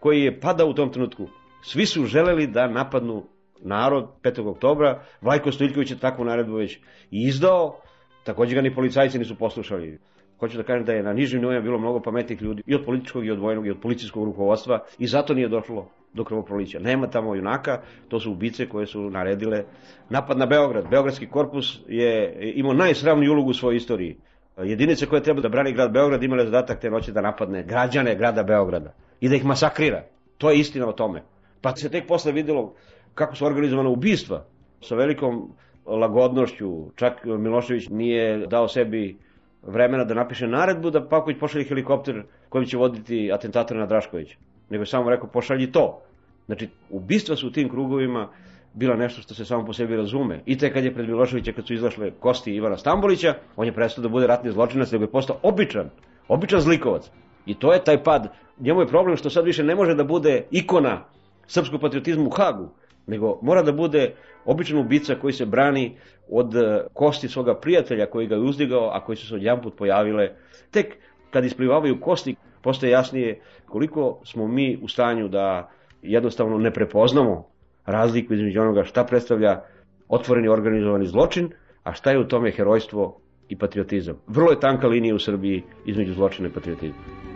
koji 0.00 0.22
je 0.22 0.40
padao 0.40 0.68
u 0.68 0.74
tom 0.74 0.92
trenutku, 0.92 1.28
svi 1.62 1.86
su 1.86 2.04
želeli 2.04 2.46
da 2.46 2.68
napadnu 2.68 3.24
narod 3.60 4.08
5. 4.22 4.48
oktobra, 4.48 5.02
Vlajko 5.20 5.52
Stojiljković 5.52 5.90
je 5.90 5.98
takvu 5.98 6.24
naredbu 6.24 6.54
već 6.54 6.78
izdao, 7.10 7.80
takođe 8.24 8.54
ga 8.54 8.60
ni 8.60 8.74
policajci 8.74 9.18
nisu 9.18 9.34
poslušali. 9.38 9.98
Hoću 10.40 10.56
da 10.56 10.62
kažem 10.62 10.84
da 10.84 10.92
je 10.92 11.02
na 11.02 11.12
nižim 11.12 11.40
nivoima 11.40 11.60
bilo 11.60 11.78
mnogo 11.78 12.00
pametnih 12.00 12.42
ljudi 12.42 12.62
i 12.66 12.74
od 12.74 12.84
političkog 12.84 13.26
i 13.26 13.30
od 13.30 13.38
vojnog 13.38 13.66
i 13.66 13.70
od 13.70 13.80
policijskog 13.80 14.24
rukovodstva 14.24 14.84
i 14.98 15.06
zato 15.06 15.34
nije 15.34 15.48
došlo 15.48 15.88
do 16.12 16.24
krvoprolića. 16.24 16.78
Nema 16.78 17.06
tamo 17.06 17.34
junaka, 17.34 17.80
to 18.08 18.20
su 18.20 18.32
ubice 18.32 18.68
koje 18.68 18.86
su 18.86 19.10
naredile 19.10 19.64
napad 20.10 20.38
na 20.38 20.46
Beograd. 20.46 20.88
Beogradski 20.90 21.26
korpus 21.26 21.80
je 21.88 22.34
imao 22.54 22.74
najsravniju 22.74 23.32
ulogu 23.32 23.50
u 23.50 23.54
svojoj 23.54 23.76
istoriji. 23.76 24.16
Jedinice 24.56 25.06
koje 25.06 25.22
treba 25.22 25.40
da 25.40 25.48
brani 25.48 25.72
grad 25.72 25.92
Beograd 25.92 26.22
imale 26.22 26.44
zadatak 26.44 26.80
te 26.80 26.90
noće 26.90 27.12
da 27.12 27.20
napadne 27.20 27.62
građane 27.62 28.14
grada 28.14 28.42
Beograda 28.42 28.92
i 29.20 29.28
da 29.28 29.34
ih 29.34 29.44
masakrira. 29.44 30.04
To 30.38 30.50
je 30.50 30.58
istina 30.58 30.88
o 30.88 30.92
tome. 30.92 31.22
Pa 31.60 31.76
se 31.76 31.90
tek 31.90 32.06
posle 32.06 32.32
videlo 32.32 32.74
kako 33.16 33.36
su 33.36 33.46
organizovane 33.46 33.88
ubistva 33.88 34.44
sa 34.80 34.94
velikom 34.94 35.48
lagodnošću. 35.86 36.90
Čak 36.96 37.24
Milošević 37.24 37.88
nije 37.88 38.46
dao 38.46 38.68
sebi 38.68 39.16
vremena 39.62 40.04
da 40.04 40.14
napiše 40.14 40.46
naredbu 40.46 40.90
da 40.90 41.08
Pavković 41.08 41.38
pošalje 41.40 41.64
helikopter 41.64 42.22
kojim 42.48 42.66
će 42.66 42.76
voditi 42.76 43.32
atentatora 43.32 43.80
na 43.80 43.86
Draškovića. 43.86 44.36
Nego 44.70 44.82
je 44.82 44.86
samo 44.86 45.10
rekao 45.10 45.28
pošalji 45.28 45.72
to. 45.72 46.02
Znači, 46.46 46.68
ubistva 46.90 47.36
su 47.36 47.48
u 47.48 47.50
tim 47.50 47.68
krugovima 47.68 48.28
bila 48.74 48.96
nešto 48.96 49.22
što 49.22 49.34
se 49.34 49.44
samo 49.44 49.66
po 49.66 49.72
sebi 49.72 49.96
razume. 49.96 50.40
I 50.46 50.58
te 50.58 50.72
kad 50.72 50.84
je 50.84 50.94
pred 50.94 51.08
Miloševića, 51.08 51.52
kad 51.52 51.66
su 51.66 51.74
izašle 51.74 52.10
kosti 52.20 52.54
Ivana 52.54 52.76
Stambolića, 52.76 53.34
on 53.56 53.66
je 53.66 53.72
prestao 53.72 54.02
da 54.02 54.08
bude 54.08 54.26
ratni 54.26 54.52
zločinac, 54.52 54.92
nego 54.92 55.04
je 55.04 55.10
postao 55.10 55.36
običan, 55.42 55.90
običan 56.28 56.60
zlikovac. 56.60 57.10
I 57.46 57.54
to 57.54 57.72
je 57.72 57.84
taj 57.84 58.02
pad. 58.02 58.28
Njemu 58.60 58.80
je 58.80 58.86
problem 58.86 59.16
što 59.16 59.30
sad 59.30 59.44
više 59.44 59.64
ne 59.64 59.74
može 59.74 59.94
da 59.94 60.04
bude 60.04 60.42
ikona 60.50 61.04
srpskog 61.46 61.80
patriotizma 61.80 62.24
u 62.24 62.30
Hagu, 62.30 62.68
nego 63.06 63.38
mora 63.42 63.62
da 63.62 63.72
bude 63.72 64.14
običan 64.44 64.78
ubica 64.78 65.14
koji 65.14 65.32
se 65.32 65.46
brani 65.46 65.96
od 66.30 66.56
e, 66.56 66.84
kosti 66.92 67.28
svoga 67.28 67.54
prijatelja 67.54 68.06
koji 68.06 68.26
ga 68.26 68.34
je 68.34 68.40
uzdigao, 68.40 68.90
a 68.92 69.04
koji 69.04 69.16
su 69.16 69.26
se 69.26 69.34
odjedan 69.34 69.62
put 69.62 69.76
pojavile. 69.76 70.30
Tek 70.70 70.96
kad 71.30 71.44
isplivavaju 71.44 72.00
kosti, 72.00 72.36
postaje 72.62 72.90
jasnije 72.90 73.40
koliko 73.66 74.20
smo 74.24 74.48
mi 74.48 74.78
u 74.82 74.88
stanju 74.88 75.28
da 75.28 75.70
jednostavno 76.02 76.58
ne 76.58 76.70
prepoznamo 76.70 77.46
razliku 77.86 78.34
između 78.34 78.60
onoga 78.60 78.84
šta 78.84 79.04
predstavlja 79.04 79.62
otvoreni 80.08 80.48
organizovani 80.48 81.06
zločin, 81.06 81.50
a 81.82 81.92
šta 81.92 82.10
je 82.10 82.18
u 82.18 82.28
tome 82.28 82.50
herojstvo 82.50 83.20
i 83.48 83.58
patriotizam. 83.58 84.16
Vrlo 84.26 84.50
je 84.50 84.60
tanka 84.60 84.86
linija 84.86 85.14
u 85.14 85.18
Srbiji 85.18 85.62
između 85.86 86.14
zločina 86.14 86.48
i 86.48 86.52
patriotizma. 86.52 87.35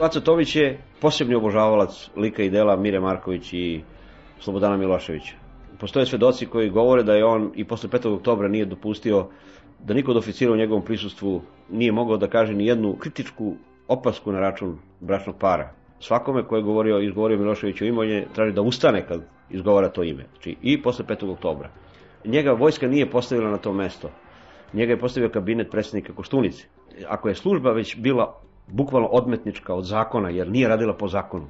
Vaca 0.00 0.20
Tomić 0.20 0.56
je 0.56 0.78
posebni 1.00 1.34
obožavalac 1.34 2.10
lika 2.16 2.42
i 2.42 2.50
dela 2.50 2.76
Mire 2.76 3.00
Marković 3.00 3.52
i 3.52 3.80
Slobodana 4.40 4.76
Miloševića. 4.76 5.34
Postoje 5.80 6.06
svedoci 6.06 6.46
koji 6.46 6.70
govore 6.70 7.02
da 7.02 7.14
je 7.14 7.24
on 7.24 7.52
i 7.54 7.64
posle 7.64 7.88
5. 7.90 8.14
oktobra 8.14 8.48
nije 8.48 8.64
dopustio 8.64 9.26
da 9.78 9.94
niko 9.94 10.10
od 10.10 10.16
oficira 10.16 10.52
u 10.52 10.56
njegovom 10.56 10.84
prisustvu 10.84 11.42
nije 11.70 11.92
mogao 11.92 12.16
da 12.16 12.28
kaže 12.28 12.54
ni 12.54 12.66
jednu 12.66 12.96
kritičku 12.96 13.54
opasku 13.88 14.32
na 14.32 14.40
račun 14.40 14.78
bračnog 15.00 15.36
para. 15.38 15.72
Svakome 16.00 16.44
ko 16.44 16.56
je 16.56 16.62
govorio, 16.62 17.00
izgovorio 17.00 17.38
Miloševiću 17.38 17.84
ime, 17.84 18.08
je 18.08 18.26
traži 18.34 18.52
da 18.52 18.62
ustane 18.62 19.06
kad 19.06 19.20
izgovara 19.50 19.88
to 19.88 20.02
ime. 20.02 20.26
Znači, 20.32 20.56
I 20.62 20.82
posle 20.82 21.04
5. 21.04 21.32
oktobra. 21.32 21.70
Njega 22.24 22.52
vojska 22.52 22.88
nije 22.88 23.10
postavila 23.10 23.50
na 23.50 23.58
to 23.58 23.72
mesto. 23.72 24.10
Njega 24.72 24.92
je 24.92 25.00
postavio 25.00 25.30
kabinet 25.30 25.70
predsednika 25.70 26.12
Koštunice. 26.12 26.66
Ako 27.08 27.28
je 27.28 27.34
služba 27.34 27.72
već 27.72 27.96
bila 27.96 28.45
bukvalno 28.66 29.08
odmetnička 29.08 29.74
od 29.74 29.84
zakona, 29.84 30.30
jer 30.30 30.50
nije 30.50 30.68
radila 30.68 30.94
po 30.94 31.08
zakonu. 31.08 31.46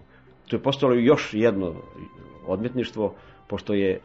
Tu 0.48 0.56
je 0.56 0.62
postalo 0.62 0.94
još 0.94 1.34
jedno 1.34 1.74
odmetništvo, 2.46 3.14
pošto 3.46 3.74
je 3.74 4.00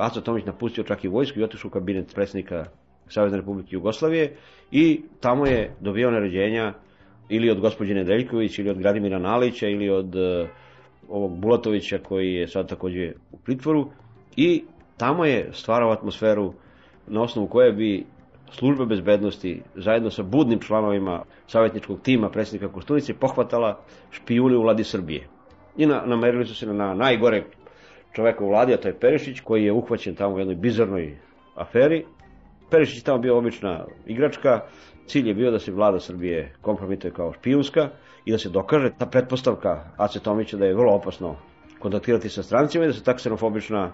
Aco 0.00 0.20
Tomić 0.20 0.44
napustio 0.44 0.84
čak 0.84 1.04
i 1.04 1.08
vojsku 1.08 1.40
i 1.40 1.42
otišao 1.42 1.68
u 1.68 1.70
kabinet 1.70 2.14
predsjednika 2.14 2.66
Savezne 3.08 3.38
Republike 3.38 3.68
Jugoslavije 3.70 4.36
i 4.70 5.02
tamo 5.20 5.46
je 5.46 5.74
dobio 5.80 6.10
naređenja 6.10 6.74
ili 7.28 7.50
od 7.50 7.60
gospođe 7.60 7.94
Nedeljković 7.94 8.58
ili 8.58 8.70
od 8.70 8.78
Gradimira 8.78 9.18
Nalića 9.18 9.68
ili 9.68 9.90
od 9.90 10.14
uh, 10.14 10.48
ovog 11.08 11.36
Bulatovića 11.36 11.98
koji 11.98 12.34
je 12.34 12.48
sad 12.48 12.68
takođe 12.68 13.12
u 13.32 13.36
pritvoru 13.36 13.90
i 14.36 14.64
tamo 14.96 15.24
je 15.24 15.50
stvarao 15.52 15.90
atmosferu 15.90 16.52
na 17.06 17.22
osnovu 17.22 17.48
koje 17.48 17.72
bi 17.72 18.04
služba 18.52 18.84
bezbednosti 18.84 19.62
zajedno 19.74 20.10
sa 20.10 20.22
budnim 20.22 20.60
članovima 20.60 21.22
savjetničkog 21.46 22.00
tima 22.02 22.30
predsjednika 22.30 22.72
Koštunice 22.72 23.14
pohvatala 23.14 23.80
špijune 24.10 24.56
u 24.56 24.62
vladi 24.62 24.84
Srbije. 24.84 25.28
I 25.76 25.86
na, 25.86 26.02
namerili 26.06 26.46
su 26.46 26.54
se 26.54 26.66
na 26.66 26.94
najgore 26.94 27.44
čoveka 28.12 28.44
u 28.44 28.48
vladi, 28.48 28.74
a 28.74 28.76
to 28.76 28.88
je 28.88 28.98
Perišić, 28.98 29.40
koji 29.40 29.64
je 29.64 29.72
uhvaćen 29.72 30.14
tamo 30.14 30.34
u 30.34 30.38
jednoj 30.38 30.56
bizarnoj 30.56 31.18
aferi. 31.54 32.04
Perišić 32.70 33.02
tamo 33.02 33.18
bio 33.18 33.38
obična 33.38 33.84
igračka, 34.06 34.60
cilj 35.06 35.28
je 35.28 35.34
bio 35.34 35.50
da 35.50 35.58
se 35.58 35.72
vlada 35.72 36.00
Srbije 36.00 36.52
kompromituje 36.62 37.12
kao 37.12 37.32
špijunska 37.32 37.88
i 38.24 38.32
da 38.32 38.38
se 38.38 38.48
dokaže 38.48 38.90
ta 38.98 39.06
pretpostavka 39.06 39.84
Ace 39.96 40.20
Tomića 40.20 40.56
da 40.56 40.64
je 40.66 40.74
vrlo 40.74 40.94
opasno 40.94 41.36
kontaktirati 41.78 42.28
sa 42.28 42.42
strancima 42.42 42.84
i 42.84 42.88
da 42.88 42.92
se 42.92 43.04
ta 43.04 43.16
ksenofobična 43.16 43.92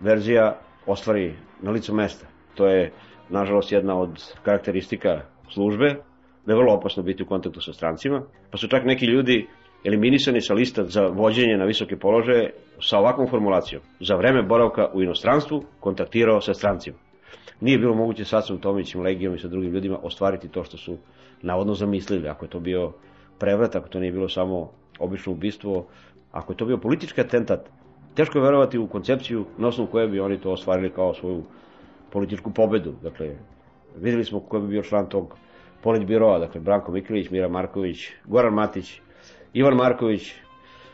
verzija 0.00 0.58
ostvari 0.86 1.34
na 1.62 1.70
licu 1.70 1.94
mesta. 1.94 2.26
To 2.54 2.66
je, 2.66 2.92
nažalost, 3.30 3.72
jedna 3.72 4.00
od 4.00 4.34
karakteristika 4.42 5.20
službe, 5.50 5.94
da 6.46 6.52
je 6.52 6.56
vrlo 6.56 6.74
opasno 6.74 7.02
biti 7.02 7.22
u 7.22 7.26
kontaktu 7.26 7.60
sa 7.60 7.72
strancima, 7.72 8.22
pa 8.50 8.58
su 8.58 8.68
čak 8.68 8.84
neki 8.84 9.06
ljudi 9.06 9.46
eliminisani 9.84 10.40
sa 10.40 10.54
lista 10.54 10.84
za 10.84 11.06
vođenje 11.06 11.56
na 11.56 11.64
visoke 11.64 11.96
položaje 11.96 12.52
sa 12.80 12.98
ovakvom 12.98 13.28
formulacijom. 13.30 13.82
Za 14.00 14.16
vreme 14.16 14.42
boravka 14.42 14.88
u 14.94 15.02
inostranstvu 15.02 15.64
kontaktirao 15.80 16.40
sa 16.40 16.54
strancima. 16.54 16.96
Nije 17.60 17.78
bilo 17.78 17.94
moguće 17.94 18.24
sa 18.24 18.38
Acom 18.38 18.58
Tomićem, 18.58 19.00
Legijom 19.00 19.34
i 19.34 19.38
sa 19.38 19.48
drugim 19.48 19.72
ljudima 19.72 19.98
ostvariti 20.02 20.48
to 20.48 20.64
što 20.64 20.76
su 20.76 20.96
navodno 21.42 21.74
zamislili. 21.74 22.28
Ako 22.28 22.44
je 22.44 22.50
to 22.50 22.60
bio 22.60 22.92
prevrat, 23.38 23.76
ako 23.76 23.88
to 23.88 24.00
nije 24.00 24.12
bilo 24.12 24.28
samo 24.28 24.70
obično 24.98 25.32
ubistvo, 25.32 25.86
ako 26.32 26.52
je 26.52 26.56
to 26.56 26.64
bio 26.64 26.78
politički 26.78 27.20
atentat, 27.20 27.68
teško 28.14 28.38
je 28.38 28.44
verovati 28.44 28.78
u 28.78 28.86
koncepciju 28.86 29.44
na 29.58 29.68
osnovu 29.68 29.90
koje 29.90 30.08
bi 30.08 30.20
oni 30.20 30.40
to 30.40 30.50
ostvarili 30.50 30.90
kao 30.90 31.14
svoju 31.14 31.42
političku 32.10 32.50
pobedu. 32.50 32.94
Dakle, 33.02 33.36
videli 33.96 34.24
smo 34.24 34.40
ko 34.40 34.60
bi 34.60 34.68
bio 34.68 34.82
član 34.82 35.08
tog 35.08 35.34
politbiroa, 35.82 36.38
dakle, 36.38 36.60
Branko 36.60 36.92
Miklić, 36.92 37.30
Mira 37.30 37.48
Marković, 37.48 38.08
Goran 38.24 38.54
Matić, 38.54 39.00
Ivan 39.52 39.74
Marković, 39.74 40.34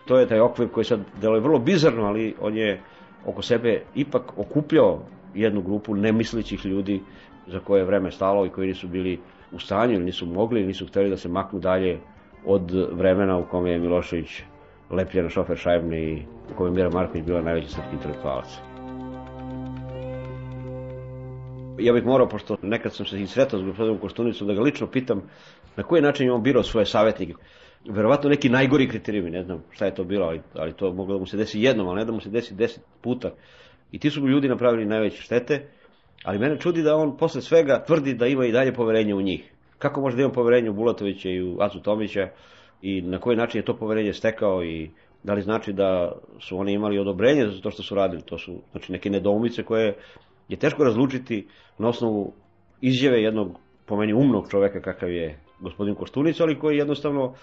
to 0.07 0.19
je 0.19 0.29
taj 0.29 0.41
okvir 0.41 0.69
koji 0.69 0.85
sad 0.85 1.01
deluje 1.21 1.41
vrlo 1.41 1.59
bizarno, 1.59 2.05
ali 2.05 2.35
on 2.41 2.57
je 2.57 2.81
oko 3.27 3.43
sebe 3.43 3.83
ipak 3.95 4.39
okupljao 4.39 5.01
jednu 5.35 5.63
grupu 5.63 5.95
nemislićih 5.95 6.67
ljudi 6.67 7.01
za 7.47 7.61
koje 7.61 7.81
je 7.81 7.85
vreme 7.85 8.11
stalo 8.11 8.47
i 8.47 8.51
koji 8.51 8.69
nisu 8.69 8.89
bili 8.89 9.21
u 9.53 9.59
stanju 9.59 9.95
ili 9.95 10.05
nisu 10.05 10.27
mogli 10.27 10.61
ili 10.61 10.67
nisu 10.67 10.87
hteli 10.87 11.11
da 11.11 11.17
se 11.17 11.29
maknu 11.29 11.59
dalje 11.59 11.99
od 12.47 12.71
vremena 12.93 13.39
u 13.39 13.45
kome 13.45 13.71
je 13.71 13.79
Milošević 13.79 14.43
lepljen 14.91 15.25
na 15.25 15.31
šofer 15.31 15.57
šajbne 15.57 16.03
i 16.03 16.23
u 16.53 16.57
kome 16.57 16.71
je 16.71 16.75
Mira 16.75 16.91
Marković 16.91 17.25
bila 17.25 17.43
najveći 17.43 17.69
srpski 17.69 17.95
intelektualac. 17.95 18.74
Ja 21.79 21.93
bih 21.93 22.05
morao, 22.05 22.29
pošto 22.29 22.57
nekad 22.63 22.95
sam 22.95 23.07
se 23.07 23.21
i 23.21 23.27
sretao 23.27 23.61
s 23.61 23.65
gospodinom 23.65 23.99
Koštunicom, 23.99 24.49
da 24.49 24.55
ga 24.55 24.61
lično 24.61 24.87
pitam 24.87 25.23
na 25.77 25.83
koji 25.83 26.03
način 26.03 26.27
je 26.27 26.33
on 26.33 26.43
birao 26.43 26.63
svoje 26.63 26.87
savjetnike. 26.87 27.35
Verovatno 27.89 28.31
neki 28.31 28.49
najgori 28.49 28.89
kriterijumi, 28.89 29.31
ne 29.31 29.43
znam 29.43 29.65
šta 29.71 29.85
je 29.85 29.95
to 29.95 30.05
bilo, 30.05 30.27
ali, 30.27 30.41
ali 30.55 30.73
to 30.73 30.93
moglo 30.93 31.15
da 31.15 31.21
mu 31.21 31.27
se 31.27 31.37
desi 31.37 31.61
jednom, 31.61 31.89
ali 31.89 31.99
ne 31.99 32.05
da 32.05 32.13
mu 32.13 32.21
se 32.21 32.31
desi 32.31 32.55
deset 32.55 32.83
puta. 33.01 33.31
I 33.93 33.99
ti 33.99 34.11
su 34.11 34.21
mu 34.21 34.29
ljudi 34.29 34.49
napravili 34.49 34.87
najveće 34.87 35.23
štete, 35.23 35.69
ali 36.25 36.39
mene 36.39 36.61
čudi 36.61 36.83
da 36.83 36.97
on 36.97 37.17
posle 37.17 37.43
svega 37.43 37.85
tvrdi 37.87 38.15
da 38.15 38.27
ima 38.27 38.47
i 38.47 38.53
dalje 38.53 38.75
poverenje 38.75 39.15
u 39.15 39.23
njih. 39.23 39.53
Kako 39.79 40.01
može 40.01 40.17
da 40.17 40.23
ima 40.23 40.33
poverenje 40.33 40.71
u 40.71 40.75
Bulatovića 40.75 41.29
i 41.29 41.43
u 41.43 41.57
Acu 41.61 41.83
Tomića 41.83 42.29
i 42.83 43.03
na 43.03 43.19
koji 43.19 43.37
način 43.37 43.59
je 43.59 43.65
to 43.65 43.77
poverenje 43.77 44.13
stekao 44.13 44.65
i 44.65 44.91
da 45.23 45.35
li 45.35 45.43
znači 45.43 45.73
da 45.73 46.13
su 46.41 46.59
oni 46.59 46.73
imali 46.73 46.99
odobrenje 46.99 47.49
za 47.49 47.61
to 47.61 47.71
što 47.71 47.83
su 47.83 47.95
radili. 47.95 48.23
To 48.23 48.39
su 48.39 48.61
znači, 48.71 48.93
neke 48.93 49.11
nedoumice 49.11 49.63
koje 49.63 49.97
je 50.49 50.57
teško 50.57 50.85
razlučiti 50.85 51.49
na 51.79 51.89
osnovu 51.89 52.33
izjave 52.81 53.23
jednog 53.23 53.59
po 53.87 53.97
meni 53.97 54.13
umnog 54.13 54.51
čoveka 54.51 54.81
kakav 54.81 55.11
je 55.11 55.39
gospodin 55.61 55.95
Koštunica, 55.95 56.43
ali 56.43 56.59
koji 56.59 56.77
jednostavno 56.79 57.35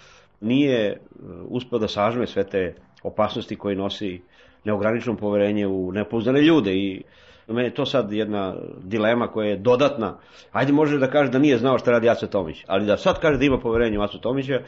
nije 0.41 1.01
uspeo 1.47 1.79
da 1.79 1.87
sažme 1.87 2.27
sve 2.27 2.43
te 2.43 2.75
opasnosti 3.03 3.55
koje 3.55 3.75
nosi 3.75 4.21
neograničeno 4.65 5.17
poverenje 5.17 5.67
u 5.67 5.91
nepouzdane 5.91 6.41
ljude 6.41 6.73
i 6.73 7.03
meni 7.47 7.67
je 7.67 7.73
to 7.73 7.85
sad 7.85 8.11
jedna 8.11 8.55
dilema 8.83 9.27
koja 9.27 9.49
je 9.49 9.57
dodatna. 9.57 10.17
Ajde 10.51 10.73
može 10.73 10.97
da 10.97 11.07
kaže 11.07 11.31
da 11.31 11.39
nije 11.39 11.57
znao 11.57 11.77
šta 11.77 11.91
radi 11.91 12.09
Aco 12.09 12.27
Tomić, 12.27 12.63
ali 12.67 12.85
da 12.85 12.97
sad 12.97 13.19
kaže 13.19 13.37
da 13.37 13.45
ima 13.45 13.57
poverenje 13.59 13.99
u 13.99 14.01
Aco 14.01 14.17
Tomića, 14.17 14.61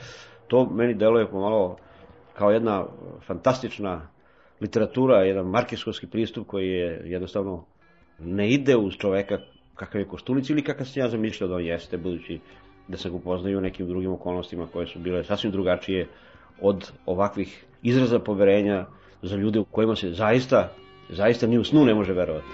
to 0.47 0.65
meni 0.65 0.93
deluje 0.93 1.29
pomalo 1.29 1.77
kao 2.33 2.51
jedna 2.51 2.85
fantastična 3.27 4.07
literatura, 4.61 5.23
jedan 5.23 5.45
markeskovski 5.45 6.07
pristup 6.07 6.47
koji 6.47 6.67
je 6.67 7.01
jednostavno 7.05 7.65
ne 8.19 8.49
ide 8.49 8.75
uz 8.75 8.93
čoveka 8.93 9.39
kakav 9.75 10.01
je 10.01 10.07
Koštunic 10.07 10.49
ili 10.49 10.61
kakav 10.61 10.85
sam 10.85 11.03
ja 11.03 11.09
zamišljao 11.09 11.47
da 11.47 11.55
on 11.55 11.65
jeste, 11.65 11.97
budući 11.97 12.39
da 12.87 12.97
se 12.97 13.09
ga 13.09 13.15
upoznaju 13.15 13.57
u 13.57 13.61
nekim 13.61 13.87
drugim 13.87 14.11
okolnostima 14.11 14.67
koje 14.73 14.87
su 14.87 14.99
bile 14.99 15.23
sasvim 15.23 15.51
drugačije 15.51 16.07
od 16.61 16.91
ovakvih 17.05 17.65
izraza 17.83 18.19
poverenja 18.19 18.85
za 19.21 19.35
ljude 19.35 19.59
u 19.59 19.65
kojima 19.65 19.95
se 19.95 20.11
zaista, 20.11 20.71
zaista 21.09 21.47
ni 21.47 21.57
u 21.57 21.63
snu 21.63 21.85
ne 21.85 21.93
može 21.93 22.13
verovati. 22.13 22.47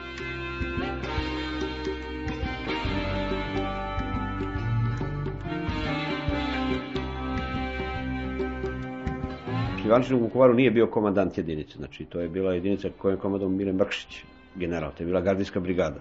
Ivančin 9.85 10.15
u 10.15 10.19
Vukovaru 10.19 10.53
nije 10.53 10.71
bio 10.71 10.87
komandant 10.87 11.37
jedinice, 11.37 11.77
znači 11.77 12.05
to 12.05 12.19
je 12.19 12.29
bila 12.29 12.53
jedinica 12.53 12.89
kojom 12.97 13.17
je 13.17 13.21
komandom 13.21 13.55
Mile 13.57 13.73
Mrkšić, 13.73 14.23
general, 14.55 14.91
to 14.97 15.03
je 15.03 15.07
bila 15.07 15.21
gardijska 15.21 15.59
brigada. 15.59 15.99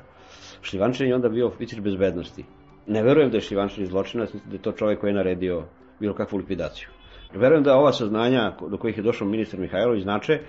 Šljivančin 0.62 1.06
je 1.08 1.14
onda 1.14 1.28
bio 1.28 1.46
oficir 1.46 1.80
bezbednosti. 1.80 2.44
Ne 2.86 3.02
verujem 3.02 3.30
da 3.30 3.36
je 3.36 3.40
Šljivančin 3.40 3.86
zločinac, 3.86 4.30
da 4.32 4.54
je 4.56 4.62
to 4.62 4.72
čovjek 4.72 5.00
koji 5.00 5.10
je 5.10 5.14
naredio 5.14 5.64
bilo 6.00 6.14
kakvu 6.14 6.38
likvidaciju. 6.38 6.88
Verujem 7.34 7.62
da 7.62 7.76
ova 7.76 7.92
saznanja 7.92 8.52
do 8.70 8.76
kojih 8.76 8.96
je 8.96 9.02
došao 9.02 9.28
ministar 9.28 9.60
Mihajlović 9.60 10.02
znače 10.02 10.40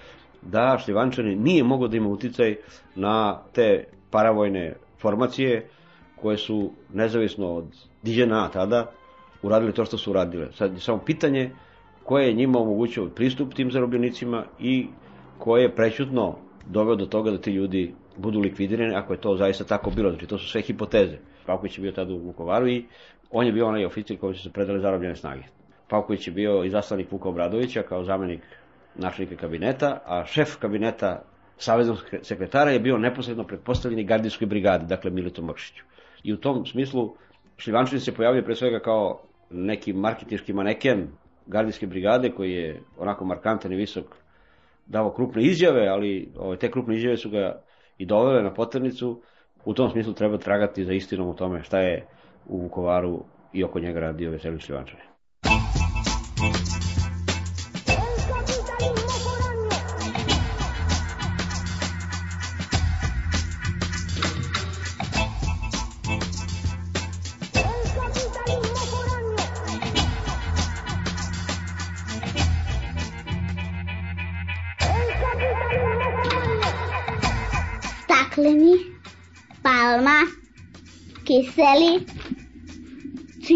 da 0.42 0.78
Šljivančanin 0.86 1.42
nije 1.44 1.64
mogao 1.64 1.88
da 1.88 1.98
ima 1.98 2.10
uticaj 2.10 2.56
na 2.96 3.42
te 3.54 3.84
paravojne 4.12 4.76
formacije 5.02 5.70
koje 6.16 6.38
su 6.38 6.72
nezavisno 6.94 7.54
od 7.56 7.66
Diđena 8.04 8.50
tada 8.50 8.92
uradili 9.42 9.74
to 9.74 9.86
što 9.86 9.98
su 9.98 10.12
uradile. 10.12 10.52
Sad 10.52 10.74
je 10.74 10.80
samo 10.80 10.98
pitanje 11.06 11.52
koje 12.04 12.28
je 12.28 12.34
njima 12.34 12.60
omogućio 12.60 13.06
pristup 13.06 13.54
tim 13.54 13.72
zarobljenicima 13.72 14.46
i 14.60 14.88
koje 15.38 15.62
je 15.62 15.76
prećutno 15.76 16.36
doveo 16.70 16.96
do 16.96 17.06
toga 17.06 17.32
da 17.32 17.38
ti 17.38 17.52
ljudi 17.52 17.94
budu 18.18 18.40
likvidirani 18.40 18.96
ako 18.96 19.14
je 19.14 19.22
to 19.22 19.36
zaista 19.36 19.64
tako 19.64 19.90
bilo. 19.90 20.10
Znači 20.10 20.26
to 20.28 20.38
su 20.38 20.50
sve 20.50 20.62
hipoteze. 20.62 21.18
Pavković 21.46 21.78
je 21.78 21.82
bio 21.82 21.92
tada 21.92 22.14
u 22.14 22.18
Vukovaru 22.18 22.68
i 22.68 22.86
on 23.32 23.46
je 23.46 23.52
bio 23.52 23.68
onaj 23.68 23.86
oficir 23.86 24.20
koji 24.20 24.36
su 24.36 24.44
se 24.44 24.52
predali 24.54 24.82
zarobljene 24.82 25.16
snage. 25.16 25.44
Pavković 25.90 26.28
je 26.28 26.34
bio 26.34 26.64
izaslanik 26.64 27.12
Vuka 27.12 27.30
Obradovića 27.30 27.84
kao 27.84 28.04
zamenik 28.04 28.42
načelnika 28.96 29.36
kabineta, 29.36 30.02
a 30.06 30.26
šef 30.26 30.56
kabineta 30.60 31.22
saveznog 31.58 31.98
sekretara 32.22 32.72
je 32.72 32.80
bio 32.80 32.98
neposredno 32.98 33.44
pretpostavljeni 33.44 34.04
gardijskoj 34.04 34.48
brigadi, 34.48 34.86
dakle 34.86 35.12
Milito 35.12 35.42
Mrkšiću. 35.42 35.84
I 36.24 36.34
u 36.34 36.38
tom 36.38 36.66
smislu 36.66 37.16
Šljivančin 37.58 38.00
se 38.00 38.14
pojavio 38.16 38.44
pre 38.44 38.56
svega 38.56 38.80
kao 38.80 39.22
neki 39.50 39.94
marketinški 39.94 40.54
maneken 40.54 41.08
gardijske 41.48 41.88
brigade 41.88 42.30
koji 42.32 42.52
je 42.52 42.82
onako 42.98 43.26
markantan 43.26 43.72
i 43.74 43.76
visok 43.76 44.06
davo 44.90 45.12
krupne 45.14 45.44
izjave, 45.44 45.88
ali 45.88 46.32
ove, 46.38 46.58
te 46.58 46.72
krupne 46.72 46.96
izjave 46.96 47.18
su 47.18 47.30
ga 47.30 47.62
i 47.98 48.06
dovele 48.06 48.44
na 48.44 48.54
poternicu. 48.54 49.22
U 49.66 49.74
tom 49.74 49.90
smislu 49.90 50.14
treba 50.14 50.38
tragati 50.38 50.86
za 50.86 50.94
istinom 50.94 51.30
o 51.30 51.34
tome 51.34 51.64
šta 51.64 51.80
je 51.80 52.08
u 52.48 52.62
Vukovaru 52.62 53.24
i 53.54 53.64
oko 53.64 53.80
njega 53.80 54.00
radio 54.00 54.32
Veselin 54.32 54.60
Šljivančanin. 54.60 55.09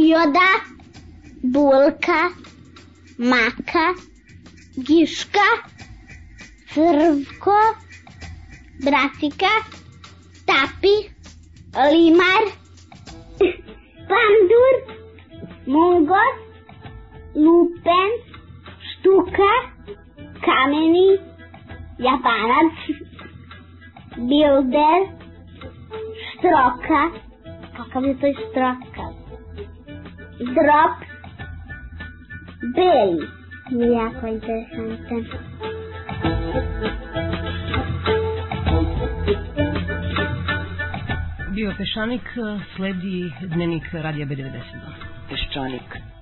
Cioda, 0.03 0.49
bulka, 1.43 2.21
maka, 3.17 3.95
giška, 4.75 5.47
crvko, 6.73 7.59
bracika, 8.83 9.53
tapi, 10.49 10.95
limar, 11.93 12.43
pandur, 14.11 14.75
mungos, 15.71 16.37
lupen, 17.35 18.11
štukar, 18.91 19.61
kameni, 20.43 21.07
japanac, 22.03 22.75
bilder, 24.27 25.01
štroka, 26.27 27.03
kakav 27.75 28.03
je 28.03 28.15
to 28.19 28.35
štroka, 28.43 29.12
drop, 30.45 30.95
beli, 32.75 33.27
jako 33.93 34.27
interesantan. 34.27 35.25
Bio 41.55 41.73
Pešanik, 41.77 42.21
sledi 42.75 43.33
dnevnik 43.41 43.83
Radija 43.93 44.25
B92. 44.25 44.53
Peščanik. 45.29 46.12